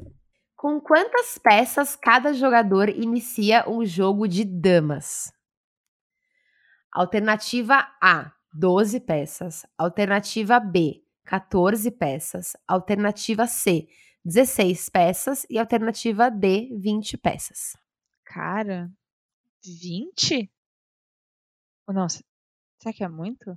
Com 0.55 0.79
quantas 0.79 1.37
peças 1.37 1.95
cada 1.95 2.33
jogador 2.33 2.89
inicia 2.89 3.69
um 3.69 3.85
jogo 3.85 4.27
de 4.27 4.43
damas? 4.43 5.31
Alternativa 6.91 7.85
A, 8.01 8.31
12 8.53 9.01
peças. 9.01 9.65
Alternativa 9.77 10.59
B, 10.59 11.03
14 11.25 11.91
peças. 11.91 12.53
Alternativa 12.67 13.45
C, 13.45 13.87
16 14.23 14.89
peças. 14.89 15.45
E 15.49 15.59
alternativa 15.59 16.31
D, 16.31 16.69
20 16.79 17.17
peças. 17.17 17.75
Cara, 18.23 18.89
20? 19.63 20.49
Ou 21.87 21.93
não? 21.93 22.07
se- 22.09 22.23
Será 22.81 22.93
que 22.93 23.03
é 23.03 23.07
muito? 23.09 23.55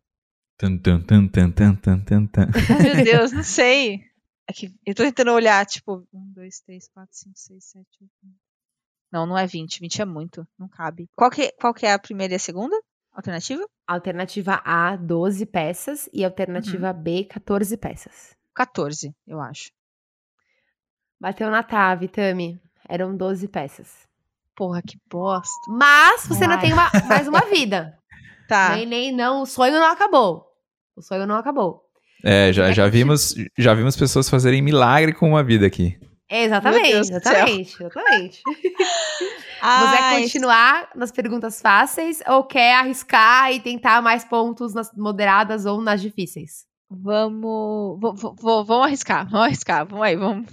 Tum, 0.58 0.78
tum, 0.78 1.00
tum, 1.02 1.28
tum, 1.28 1.50
tum, 1.52 1.76
tum, 1.76 2.00
tum, 2.04 2.26
tum. 2.26 2.40
Ai, 2.42 2.94
meu 2.96 3.04
Deus, 3.04 3.32
não 3.32 3.42
sei. 3.42 4.00
É 4.48 4.52
que 4.52 4.72
eu 4.86 4.94
tô 4.94 5.02
tentando 5.04 5.32
olhar, 5.32 5.64
tipo, 5.66 6.06
1, 6.12 6.32
2, 6.32 6.60
3, 6.60 6.88
4, 6.88 7.08
5, 7.12 7.32
6, 7.36 7.64
7, 7.64 7.86
8, 8.00 8.10
9. 8.22 8.36
Não, 9.12 9.26
não 9.26 9.38
é 9.38 9.46
20. 9.46 9.80
20 9.80 10.02
é 10.02 10.04
muito. 10.04 10.46
Não 10.58 10.68
cabe. 10.68 11.06
Qual 11.16 11.30
que, 11.30 11.52
qual 11.52 11.72
que 11.74 11.86
é 11.86 11.92
a 11.92 11.98
primeira 11.98 12.34
e 12.34 12.36
a 12.36 12.40
segunda? 12.40 12.76
Alternativa? 13.12 13.64
Alternativa 13.86 14.60
A, 14.64 14.96
12 14.96 15.46
peças. 15.46 16.08
E 16.12 16.24
alternativa 16.24 16.92
B, 16.92 17.24
14 17.24 17.76
peças. 17.76 18.34
14, 18.54 19.14
eu 19.26 19.40
acho. 19.40 19.70
Bateu 21.20 21.50
na 21.50 21.62
trave, 21.62 22.08
Tami. 22.08 22.60
Eram 22.88 23.16
12 23.16 23.48
peças. 23.48 24.06
Porra, 24.56 24.82
que 24.82 24.98
bosta. 25.10 25.52
Mas 25.68 26.26
você 26.26 26.44
ainda 26.44 26.56
Ai. 26.56 26.60
tem 26.60 26.72
uma- 26.72 26.90
mais 27.08 27.28
uma 27.28 27.40
vida. 27.50 27.96
Tá. 28.48 28.70
Nem, 28.74 28.86
nem, 28.86 29.12
não, 29.12 29.42
o 29.42 29.46
sonho 29.46 29.74
não 29.74 29.86
acabou. 29.92 30.44
O 30.96 31.02
sonho 31.02 31.26
não 31.26 31.36
acabou. 31.36 31.82
É, 32.24 32.52
já, 32.52 32.68
É 32.70 32.72
já 32.72 32.88
vimos, 32.88 33.34
já 33.56 33.74
vimos 33.74 33.94
pessoas 33.96 34.28
fazerem 34.28 34.60
milagre 34.60 35.12
com 35.12 35.28
uma 35.28 35.44
vida 35.44 35.64
aqui. 35.66 35.96
Exatamente, 36.30 36.90
exatamente, 36.92 37.74
exatamente. 37.82 38.42
Você 38.48 39.96
quer 39.96 40.02
Ai, 40.02 40.22
continuar 40.22 40.88
nas 40.94 41.10
perguntas 41.10 41.60
fáceis 41.60 42.20
ou 42.28 42.44
quer 42.44 42.74
arriscar 42.76 43.52
e 43.52 43.60
tentar 43.60 44.00
mais 44.02 44.24
pontos 44.24 44.72
nas 44.74 44.90
moderadas 44.96 45.64
ou 45.66 45.80
nas 45.80 46.00
difíceis? 46.00 46.64
Vamos. 46.90 47.98
Vou, 48.00 48.14
vou- 48.14 48.64
vamos 48.64 48.86
arriscar, 48.86 49.24
vamos 49.28 49.46
arriscar. 49.46 49.86
Vamos 49.86 50.04
aí, 50.04 50.16
vamos. 50.16 50.48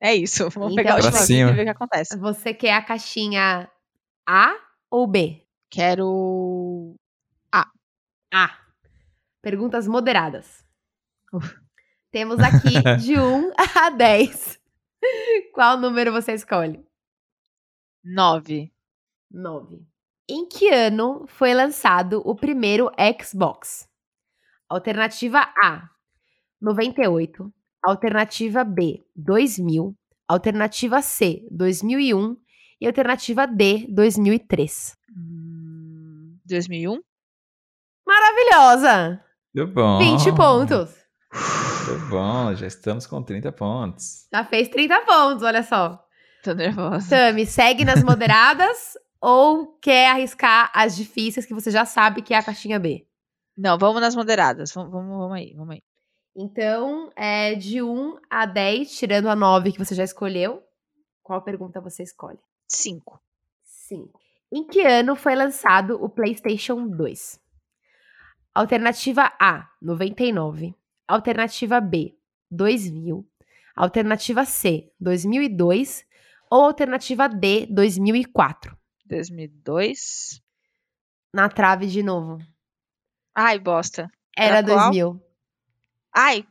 É 0.00 0.14
isso. 0.14 0.48
Vamos 0.50 0.72
Então, 0.72 0.84
pegar 0.84 0.96
vida 0.96 1.12
cima. 1.12 1.50
e 1.50 1.54
ver 1.54 1.60
o 1.62 1.64
que 1.64 1.70
acontece. 1.70 2.16
Você 2.18 2.52
quer 2.52 2.74
a 2.74 2.82
caixinha 2.82 3.68
A 4.28 4.54
ou 4.90 5.06
B? 5.06 5.42
Quero. 5.70 6.94
A. 8.32 8.58
Perguntas 9.42 9.86
moderadas. 9.86 10.64
Uf. 11.32 11.54
Temos 12.10 12.38
aqui 12.40 12.82
de 13.00 13.18
1 13.18 13.52
a 13.78 13.90
10. 13.90 14.60
Qual 15.52 15.78
número 15.78 16.12
você 16.12 16.32
escolhe? 16.32 16.82
9. 18.02 18.72
9. 19.30 19.86
Em 20.28 20.48
que 20.48 20.68
ano 20.68 21.26
foi 21.26 21.52
lançado 21.52 22.22
o 22.24 22.34
primeiro 22.34 22.90
Xbox? 23.20 23.88
Alternativa 24.68 25.52
A, 25.62 25.90
98. 26.60 27.52
Alternativa 27.82 28.64
B, 28.64 29.04
2000. 29.14 29.94
Alternativa 30.26 31.02
C, 31.02 31.46
2001. 31.50 32.36
E 32.80 32.86
alternativa 32.86 33.46
D, 33.46 33.86
2003. 33.88 34.96
Hum, 35.14 36.38
2001? 36.46 37.02
Maravilhosa! 38.06 39.24
Muito 39.54 39.72
bom. 39.72 39.98
20 39.98 40.32
pontos. 40.34 40.90
Muito 41.88 42.08
bom, 42.08 42.54
já 42.54 42.66
estamos 42.66 43.06
com 43.06 43.22
30 43.22 43.52
pontos. 43.52 44.26
Já 44.32 44.44
fez 44.44 44.68
30 44.68 45.00
pontos, 45.00 45.42
olha 45.42 45.62
só. 45.62 46.02
Tô 46.42 46.52
nervosa. 46.54 47.08
Tami, 47.08 47.46
segue 47.46 47.84
nas 47.84 48.02
moderadas 48.02 48.96
ou 49.20 49.78
quer 49.78 50.10
arriscar 50.10 50.70
as 50.74 50.96
difíceis 50.96 51.46
que 51.46 51.54
você 51.54 51.70
já 51.70 51.84
sabe 51.84 52.22
que 52.22 52.34
é 52.34 52.38
a 52.38 52.42
caixinha 52.42 52.78
B? 52.78 53.06
Não, 53.56 53.78
vamos 53.78 54.00
nas 54.00 54.14
moderadas. 54.14 54.72
Vamos, 54.72 54.90
vamos, 54.90 55.16
vamos 55.16 55.36
aí, 55.36 55.54
vamos 55.54 55.74
aí. 55.74 55.82
Então, 56.34 57.10
é 57.14 57.54
de 57.54 57.82
1 57.82 58.18
a 58.30 58.46
10, 58.46 58.90
tirando 58.96 59.28
a 59.28 59.36
9 59.36 59.72
que 59.72 59.78
você 59.78 59.94
já 59.94 60.02
escolheu, 60.02 60.62
qual 61.22 61.42
pergunta 61.42 61.80
você 61.80 62.02
escolhe? 62.02 62.38
5. 62.66 63.20
5. 63.62 64.20
Em 64.50 64.66
que 64.66 64.80
ano 64.80 65.14
foi 65.14 65.34
lançado 65.34 66.02
o 66.02 66.08
PlayStation 66.08 66.88
2? 66.88 67.41
Alternativa 68.54 69.32
A, 69.40 69.68
99. 69.80 70.74
Alternativa 71.08 71.80
B, 71.80 72.14
2000. 72.50 73.26
Alternativa 73.74 74.44
C, 74.44 74.90
2002. 75.00 76.04
Ou 76.50 76.64
alternativa 76.64 77.28
D, 77.28 77.66
2004. 77.70 78.76
2002. 79.06 80.42
Na 81.32 81.48
trave 81.48 81.86
de 81.86 82.02
novo. 82.02 82.38
Ai, 83.34 83.58
bosta. 83.58 84.10
Era 84.36 84.58
Era 84.58 84.66
qual? 84.66 84.90
2000. 84.90 85.22
Ai, 86.14 86.46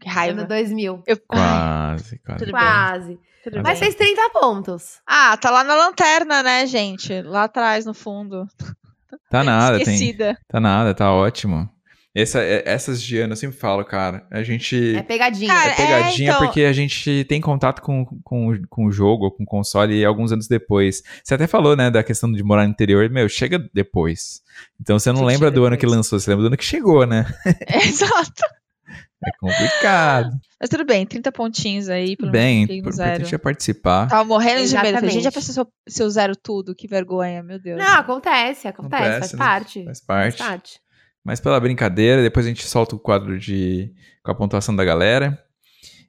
que 0.00 0.08
Ano 0.08 0.14
raiva. 0.14 0.44
2000. 0.44 1.02
Eu... 1.06 1.20
Quase, 1.26 2.18
quase. 2.18 2.38
Tudo. 2.38 2.50
Quase. 2.52 3.20
tudo 3.42 3.56
Mas 3.62 3.80
bem. 3.80 3.88
fez 3.90 3.94
30 3.96 4.30
pontos. 4.30 5.00
Ah, 5.04 5.36
tá 5.36 5.50
lá 5.50 5.64
na 5.64 5.74
lanterna, 5.74 6.44
né, 6.44 6.64
gente? 6.66 7.20
Lá 7.22 7.44
atrás, 7.44 7.84
no 7.84 7.92
fundo. 7.92 8.46
Tá 9.30 9.42
nada, 9.44 9.76
tem. 9.82 9.94
Esquecida. 9.94 10.36
Tá 10.48 10.60
nada, 10.60 10.94
tá 10.94 11.12
ótimo. 11.12 11.68
Essa, 12.12 12.40
é- 12.42 12.64
essas 12.66 13.00
de 13.00 13.18
ano 13.20 13.34
eu 13.34 13.36
sempre 13.36 13.56
falo, 13.56 13.84
cara. 13.84 14.26
A 14.32 14.42
gente. 14.42 14.96
É 14.96 15.02
pegadinha. 15.02 15.54
Cara, 15.54 15.70
É 15.70 15.74
pegadinha 15.76 16.30
É, 16.30 16.34
então- 16.34 16.44
porque 16.44 16.62
a 16.62 16.72
gente 16.72 17.24
tem 17.28 17.40
contato 17.40 17.80
com, 17.82 18.04
com, 18.24 18.52
com 18.68 18.86
o 18.86 18.90
jogo 18.90 19.26
ou 19.26 19.30
com 19.30 19.44
o 19.44 19.46
console 19.46 20.04
alguns 20.04 20.32
anos 20.32 20.48
depois. 20.48 21.02
Você 21.22 21.34
até 21.34 21.46
falou, 21.46 21.76
né, 21.76 21.88
da 21.88 22.02
questão 22.02 22.32
de 22.32 22.42
morar 22.42 22.64
no 22.64 22.70
interior. 22.72 23.08
Meu, 23.10 23.28
chega 23.28 23.64
depois. 23.72 24.40
Então 24.80 24.98
você 24.98 25.12
não 25.12 25.24
lembra 25.24 25.52
do 25.52 25.64
ano 25.64 25.76
que 25.76 25.82
depois. 25.82 25.96
lançou, 25.98 26.18
você 26.18 26.30
lembra 26.30 26.42
do 26.42 26.46
ano 26.48 26.56
que 26.56 26.64
chegou, 26.64 27.06
né? 27.06 27.26
Exato. 27.86 28.42
É 29.22 29.30
complicado. 29.38 30.30
Mas 30.58 30.70
tudo 30.70 30.84
bem, 30.84 31.04
30 31.06 31.30
pontinhos 31.32 31.88
aí. 31.88 32.16
Pelo 32.16 32.30
bem, 32.30 32.66
no 32.82 32.90
zero. 32.92 33.34
é 33.34 33.38
participar. 33.38 34.08
Tava 34.08 34.24
morrendo 34.24 34.66
de 34.66 34.74
medo. 34.74 34.86
Exatamente. 34.86 35.12
gente, 35.12 35.22
já 35.24 35.32
pensou 35.32 35.72
se 35.86 36.02
eu, 36.02 36.10
zero 36.10 36.34
tudo? 36.34 36.74
Que 36.74 36.88
vergonha, 36.88 37.42
meu 37.42 37.58
Deus. 37.58 37.78
Não, 37.78 37.98
acontece, 37.98 38.66
acontece, 38.66 39.02
Acontece, 39.04 39.18
faz 39.20 39.32
né? 39.32 39.38
parte. 39.38 39.84
Faz 39.84 40.00
Faz 40.00 40.36
parte. 40.36 40.38
parte. 40.38 40.80
Mas 41.22 41.38
pela 41.38 41.60
brincadeira, 41.60 42.22
depois 42.22 42.46
a 42.46 42.48
gente 42.48 42.66
solta 42.66 42.96
o 42.96 42.98
quadro 42.98 43.38
de 43.38 43.92
com 44.24 44.30
a 44.30 44.34
pontuação 44.34 44.74
da 44.74 44.84
galera. 44.84 45.38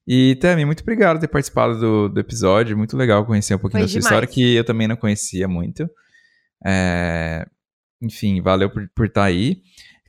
E 0.08 0.36
Tami, 0.42 0.64
muito 0.66 0.82
obrigado 0.82 1.18
por 1.18 1.22
ter 1.22 1.28
participado 1.28 1.80
do, 1.80 2.10
do 2.10 2.20
episódio. 2.20 2.78
Muito 2.78 2.96
legal 2.96 3.26
conhecer 3.26 3.56
um 3.56 3.60
pouquinho 3.60 3.82
Foi 3.84 3.88
da 3.88 3.92
sua 3.92 4.00
demais. 4.00 4.06
história, 4.06 4.28
que 4.28 4.56
eu 4.56 4.64
também 4.64 4.88
não 4.88 4.96
conhecia 4.96 5.48
muito. 5.48 5.90
É, 6.66 7.46
Enfim, 8.02 8.42
valeu 8.42 8.70
por, 8.70 8.90
por 8.96 9.06
estar 9.08 9.26
aí. 9.26 9.62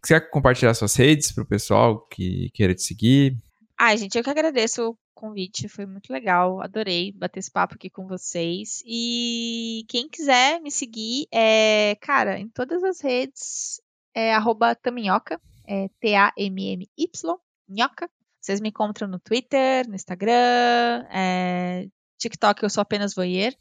Você 0.05 0.19
quer 0.19 0.31
compartilhar 0.31 0.75
suas 0.75 0.97
redes 0.97 1.31
para 1.31 1.45
o 1.45 1.47
pessoal 1.47 2.01
que 2.09 2.51
queira 2.51 2.75
te 2.75 2.83
seguir? 2.83 3.39
Ai, 3.79 3.97
gente, 3.97 4.19
eu 4.19 4.25
que 4.25 4.31
agradeço 4.31 4.91
o 4.91 4.99
convite, 5.15 5.69
foi 5.69 5.87
muito 5.87 6.13
legal, 6.13 6.61
adorei 6.61 7.13
bater 7.13 7.39
esse 7.39 7.51
papo 7.51 7.75
aqui 7.77 7.89
com 7.89 8.09
vocês. 8.09 8.83
E 8.85 9.85
quem 9.89 10.09
quiser 10.09 10.61
me 10.61 10.73
seguir, 10.73 11.29
é, 11.31 11.97
cara, 12.01 12.37
em 12.37 12.49
todas 12.49 12.83
as 12.83 13.01
redes, 13.01 13.81
é 14.13 14.35
arroba 14.35 14.75
taminhoca, 14.75 15.41
é 15.69 15.89
T-A-M-M-Y, 16.01 17.39
nhoca. 17.69 18.11
Vocês 18.41 18.61
me 18.61 18.71
encontram 18.71 19.07
no 19.07 19.21
Twitter, 19.21 19.89
no 19.89 19.95
Instagram, 19.95 21.07
é, 21.13 21.87
TikTok 22.19 22.61
eu 22.61 22.71
sou 22.71 22.83
apenas 22.83 23.15
voyeur. 23.15 23.53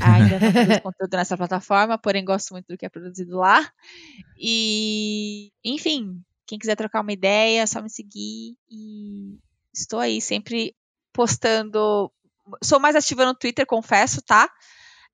Ainda 0.00 0.38
não 0.38 0.52
produzo 0.52 0.82
conteúdo 0.82 1.16
nessa 1.16 1.36
plataforma, 1.36 1.98
porém 1.98 2.24
gosto 2.24 2.52
muito 2.52 2.66
do 2.68 2.76
que 2.76 2.86
é 2.86 2.88
produzido 2.88 3.36
lá. 3.36 3.70
E, 4.38 5.52
enfim, 5.64 6.22
quem 6.46 6.58
quiser 6.58 6.76
trocar 6.76 7.00
uma 7.00 7.12
ideia, 7.12 7.62
é 7.62 7.66
só 7.66 7.82
me 7.82 7.90
seguir. 7.90 8.56
E 8.70 9.38
estou 9.74 9.98
aí 9.98 10.20
sempre 10.20 10.74
postando. 11.12 12.12
Sou 12.62 12.78
mais 12.78 12.96
ativa 12.96 13.24
no 13.24 13.34
Twitter, 13.34 13.66
confesso, 13.66 14.22
tá? 14.22 14.48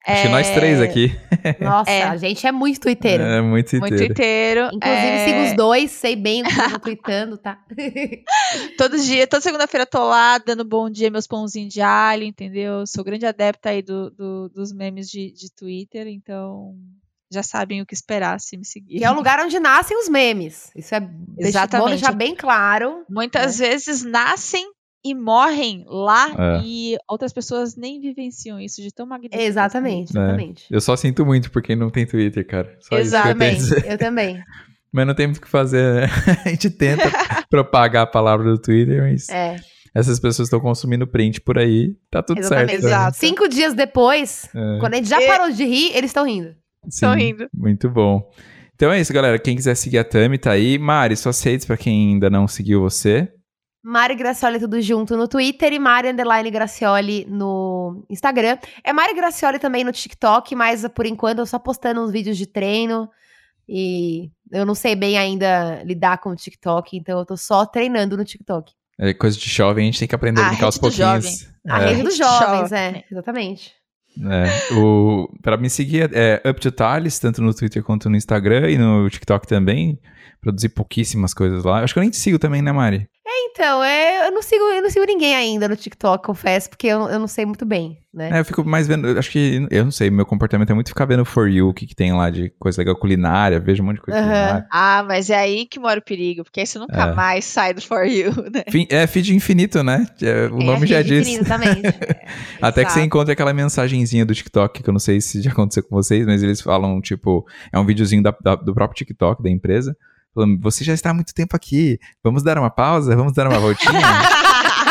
Acho 0.06 0.22
que 0.22 0.28
nós 0.28 0.50
três 0.50 0.80
aqui. 0.80 1.12
Nossa, 1.60 1.90
É. 1.90 2.02
a 2.04 2.16
gente 2.16 2.46
é 2.46 2.52
muito 2.52 2.80
twitteiro. 2.80 3.22
É 3.24 3.40
muito 3.42 3.76
Muito 3.78 3.94
inteiro. 3.94 4.12
inteiro. 4.12 4.60
Inclusive, 4.72 5.06
é, 5.06 5.24
sigo 5.26 5.42
os 5.50 5.56
dois, 5.56 5.90
sei 5.90 6.14
bem 6.14 6.42
o 6.42 6.44
que 6.44 6.60
eu 6.60 6.70
tô 6.70 6.78
tweetando, 6.78 7.36
tá? 7.38 7.58
Todo 8.78 8.98
dia, 8.98 9.26
toda 9.26 9.40
segunda-feira 9.40 9.82
eu 9.82 9.90
tô 9.90 10.04
lá 10.08 10.38
dando 10.38 10.64
bom 10.64 10.88
dia, 10.88 11.10
meus 11.10 11.26
pãozinhos 11.26 11.72
de 11.72 11.80
alho, 11.80 12.22
entendeu? 12.24 12.86
Sou 12.86 13.02
grande 13.04 13.26
adepta 13.26 13.70
aí 13.70 13.82
do, 13.82 14.10
do- 14.10 14.48
dos 14.50 14.72
memes 14.72 15.08
de, 15.08 15.32
de 15.32 15.50
Twitter, 15.52 16.06
então 16.06 16.74
já 17.32 17.42
sabem 17.42 17.82
o 17.82 17.86
que 17.86 17.94
esperar 17.94 18.38
se 18.38 18.56
me 18.56 18.64
seguir. 18.64 18.98
que 18.98 19.04
é 19.04 19.10
o 19.10 19.14
lugar 19.14 19.40
onde 19.40 19.58
nascem 19.58 19.98
os 19.98 20.08
memes. 20.08 20.70
Isso 20.76 20.94
é 20.94 21.00
deixa- 21.00 21.08
bom 21.08 21.46
Exatamente. 21.48 21.88
deixar 21.90 22.12
bem 22.12 22.34
claro. 22.34 23.04
Muitas 23.10 23.58
vezes 23.58 24.04
nascem 24.04 24.64
e 25.04 25.14
morrem 25.14 25.84
lá 25.88 26.28
É. 26.58 26.60
e 26.64 26.96
outras 27.08 27.32
pessoas 27.32 27.76
nem 27.76 28.00
vivenciam 28.00 28.58
isso 28.60 28.82
de 28.82 28.92
tão 28.92 29.06
magnífico. 29.06 29.40
Exatamente, 29.42 30.16
É. 30.16 30.20
exatamente. 30.20 30.64
Eu 30.70 30.80
só 30.80 30.96
sinto 30.96 31.24
muito 31.24 31.50
por 31.50 31.62
quem 31.62 31.76
não 31.76 31.90
tem 31.90 32.04
Twitter, 32.06 32.46
cara. 32.46 32.76
Só 32.80 32.98
isso 32.98 33.10
que 33.10 33.16
eu 33.86 33.92
eu 33.92 33.98
também. 33.98 34.42
Mas 34.92 35.06
não 35.06 35.14
tem 35.14 35.26
muito 35.26 35.38
o 35.38 35.40
que 35.42 35.48
fazer, 35.48 35.94
né? 35.94 36.06
A 36.46 36.48
gente 36.48 36.70
tenta 36.70 37.02
propagar 37.50 38.04
a 38.04 38.06
palavra 38.06 38.50
do 38.50 38.58
Twitter, 38.58 39.02
mas 39.02 39.28
É, 39.28 39.56
essas 39.94 40.18
pessoas 40.18 40.46
estão 40.46 40.58
consumindo 40.60 41.06
print 41.06 41.40
por 41.42 41.58
aí, 41.58 41.94
tá 42.10 42.22
tudo 42.22 42.38
exatamente. 42.38 42.70
certo. 42.70 42.82
né? 42.84 42.88
Exato. 42.88 43.16
Cinco 43.18 43.46
dias 43.48 43.74
depois, 43.74 44.48
É, 44.54 44.78
quando 44.80 44.94
a 44.94 44.96
gente 44.96 45.08
já 45.08 45.20
É. 45.22 45.26
parou 45.26 45.50
de 45.50 45.64
rir, 45.64 45.90
eles 45.94 46.10
estão 46.10 46.24
rindo. 46.24 46.54
Sim, 46.88 47.14
rindo. 47.14 47.46
Muito 47.52 47.90
bom. 47.90 48.30
Então 48.74 48.90
é 48.92 49.00
isso, 49.00 49.12
galera. 49.12 49.38
Quem 49.38 49.56
quiser 49.56 49.74
seguir 49.74 49.98
a 49.98 50.04
Tami, 50.04 50.38
tá 50.38 50.52
aí. 50.52 50.78
Mari, 50.78 51.16
suas 51.16 51.42
redes 51.42 51.66
pra 51.66 51.76
quem 51.76 52.12
ainda 52.12 52.30
não 52.30 52.46
seguiu 52.48 52.80
você. 52.80 53.28
Mari 53.88 54.16
Gracioli 54.16 54.58
tudo 54.58 54.80
junto 54.80 55.16
no 55.16 55.28
Twitter 55.28 55.72
e 55.72 55.78
Mari 55.78 56.08
Underline 56.08 56.50
Gracioli 56.50 57.24
no 57.30 58.04
Instagram. 58.10 58.58
É 58.82 58.92
Mari 58.92 59.14
Gracioli 59.14 59.60
também 59.60 59.84
no 59.84 59.92
TikTok, 59.92 60.56
mas 60.56 60.84
por 60.88 61.06
enquanto 61.06 61.38
eu 61.38 61.46
só 61.46 61.56
postando 61.56 62.02
uns 62.02 62.10
vídeos 62.10 62.36
de 62.36 62.46
treino 62.46 63.08
e 63.68 64.28
eu 64.50 64.66
não 64.66 64.74
sei 64.74 64.96
bem 64.96 65.16
ainda 65.16 65.84
lidar 65.84 66.18
com 66.18 66.30
o 66.30 66.34
TikTok, 66.34 66.96
então 66.96 67.20
eu 67.20 67.24
tô 67.24 67.36
só 67.36 67.64
treinando 67.64 68.16
no 68.16 68.24
TikTok. 68.24 68.72
É 68.98 69.14
coisa 69.14 69.38
de 69.38 69.48
jovem, 69.48 69.84
a 69.84 69.86
gente 69.86 70.00
tem 70.00 70.08
que 70.08 70.14
aprender 70.16 70.40
a 70.40 70.48
brincar 70.48 70.66
aos 70.66 70.78
pouquinhos. 70.78 71.48
A 71.68 71.82
É. 71.82 71.86
rede 71.90 72.02
dos 72.02 72.16
jovens, 72.16 72.72
é, 72.72 73.04
exatamente. 73.08 73.72
É, 74.18 74.74
o, 74.74 75.28
pra 75.42 75.56
me 75.56 75.70
seguir 75.70 76.10
é 76.12 76.42
Up 76.48 76.60
to 76.60 76.72
Thales, 76.72 77.20
tanto 77.20 77.40
no 77.40 77.54
Twitter 77.54 77.84
quanto 77.84 78.10
no 78.10 78.16
Instagram 78.16 78.68
e 78.68 78.78
no 78.78 79.08
TikTok 79.08 79.46
também. 79.46 79.96
Produzi 80.40 80.68
pouquíssimas 80.68 81.32
coisas 81.32 81.62
lá. 81.64 81.84
Acho 81.84 81.92
que 81.94 82.00
eu 82.00 82.02
nem 82.02 82.10
te 82.10 82.16
sigo 82.16 82.38
também, 82.38 82.62
né, 82.62 82.72
Mari? 82.72 83.08
Então, 83.50 83.82
é, 83.82 84.26
eu, 84.28 84.32
não 84.32 84.42
sigo, 84.42 84.64
eu 84.64 84.82
não 84.82 84.90
sigo 84.90 85.04
ninguém 85.06 85.34
ainda 85.34 85.68
no 85.68 85.76
TikTok, 85.76 86.24
confesso, 86.24 86.68
porque 86.70 86.86
eu, 86.86 87.08
eu 87.08 87.18
não 87.18 87.26
sei 87.28 87.44
muito 87.46 87.64
bem, 87.64 87.98
né? 88.12 88.30
É, 88.32 88.40
eu 88.40 88.44
fico 88.44 88.64
mais 88.64 88.86
vendo. 88.86 89.18
Acho 89.18 89.30
que. 89.30 89.66
Eu 89.70 89.84
não 89.84 89.90
sei, 89.90 90.10
meu 90.10 90.24
comportamento 90.26 90.70
é 90.70 90.74
muito 90.74 90.88
ficar 90.88 91.04
vendo 91.04 91.24
For 91.24 91.48
You, 91.48 91.68
o 91.68 91.74
que, 91.74 91.86
que 91.86 91.94
tem 91.94 92.12
lá 92.12 92.30
de 92.30 92.50
coisa 92.58 92.80
legal 92.80 92.96
culinária. 92.96 93.58
Vejo 93.60 93.82
um 93.82 93.86
monte 93.86 93.96
de 93.96 94.02
coisa 94.02 94.18
Aham. 94.20 94.28
culinária. 94.28 94.66
Ah, 94.72 95.04
mas 95.06 95.30
é 95.30 95.36
aí 95.36 95.66
que 95.66 95.78
mora 95.78 95.98
o 96.00 96.02
perigo, 96.02 96.44
porque 96.44 96.60
aí 96.60 96.66
você 96.66 96.78
nunca 96.78 97.02
É. 97.02 97.14
mais 97.14 97.44
sai 97.44 97.72
do 97.74 97.80
For 97.82 98.04
You, 98.06 98.30
né? 98.52 98.64
Fim- 98.70 98.86
É 98.90 99.06
feed 99.06 99.34
infinito, 99.34 99.82
né? 99.82 100.06
É, 100.22 100.46
O 100.52 100.60
É, 100.60 100.64
nome 100.64 100.86
já 100.86 100.98
feed 100.98 101.08
diz. 101.08 101.28
infinitamente. 101.28 101.82
Até 102.60 102.84
que 102.84 102.90
você 102.90 102.98
Exato. 102.98 103.06
encontra 103.06 103.32
aquela 103.32 103.52
mensagenzinha 103.52 104.24
do 104.24 104.34
TikTok, 104.34 104.82
que 104.82 104.88
eu 104.88 104.92
não 104.92 105.00
sei 105.00 105.20
se 105.20 105.40
já 105.42 105.50
aconteceu 105.52 105.82
com 105.82 105.94
vocês, 105.94 106.26
mas 106.26 106.42
eles 106.42 106.60
falam, 106.60 107.00
tipo, 107.00 107.46
é 107.72 107.78
um 107.78 107.84
videozinho 107.86 108.22
da- 108.22 108.36
da- 108.42 108.54
do 108.56 108.74
próprio 108.74 108.96
TikTok, 108.96 109.42
da 109.42 109.50
empresa, 109.50 109.96
falando, 110.36 110.60
você 110.60 110.84
já 110.84 110.92
está 110.94 111.10
há 111.10 111.14
muito 111.14 111.34
tempo 111.34 111.56
aqui, 111.56 111.98
vamos 112.22 112.42
dar 112.42 112.58
uma 112.58 112.70
pausa, 112.70 113.16
vamos 113.16 113.32
dar 113.32 113.48
uma 113.48 113.58
voltinha? 113.58 113.92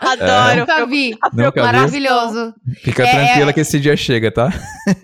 Adoro. 0.00 0.60
Nunca 0.60 0.86
vi. 0.86 1.16
Nunca 1.32 1.52
viu? 1.52 1.62
Maravilhoso. 1.62 2.54
Fica 2.82 3.02
É, 3.04 3.10
tranquila 3.10 3.50
é. 3.50 3.52
que 3.54 3.60
esse 3.60 3.80
dia 3.80 3.96
chega, 3.96 4.30
tá? 4.30 4.50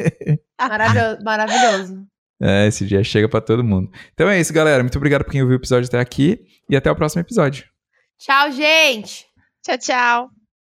Maravilhoso. 0.61 1.19
Maravilhoso. 1.25 2.07
É, 2.43 2.67
esse 2.67 2.85
dia 2.87 3.03
chega 3.03 3.29
pra 3.29 3.41
todo 3.41 3.65
mundo. 3.65 3.91
Então 4.13 4.29
é 4.29 4.39
isso, 4.39 4.53
galera. 4.53 4.83
Muito 4.83 4.97
obrigado 4.97 5.25
por 5.25 5.31
quem 5.33 5.41
ouviu 5.43 5.57
o 5.57 5.61
episódio 5.61 5.87
até 5.89 5.99
aqui 5.99 6.41
e 6.69 6.77
até 6.77 6.91
o 6.91 6.97
próximo 6.97 7.21
episódio. 7.23 7.65
Tchau, 8.19 8.51
gente! 8.53 9.25
Tchau, 9.65 9.79
tchau. 9.79 10.38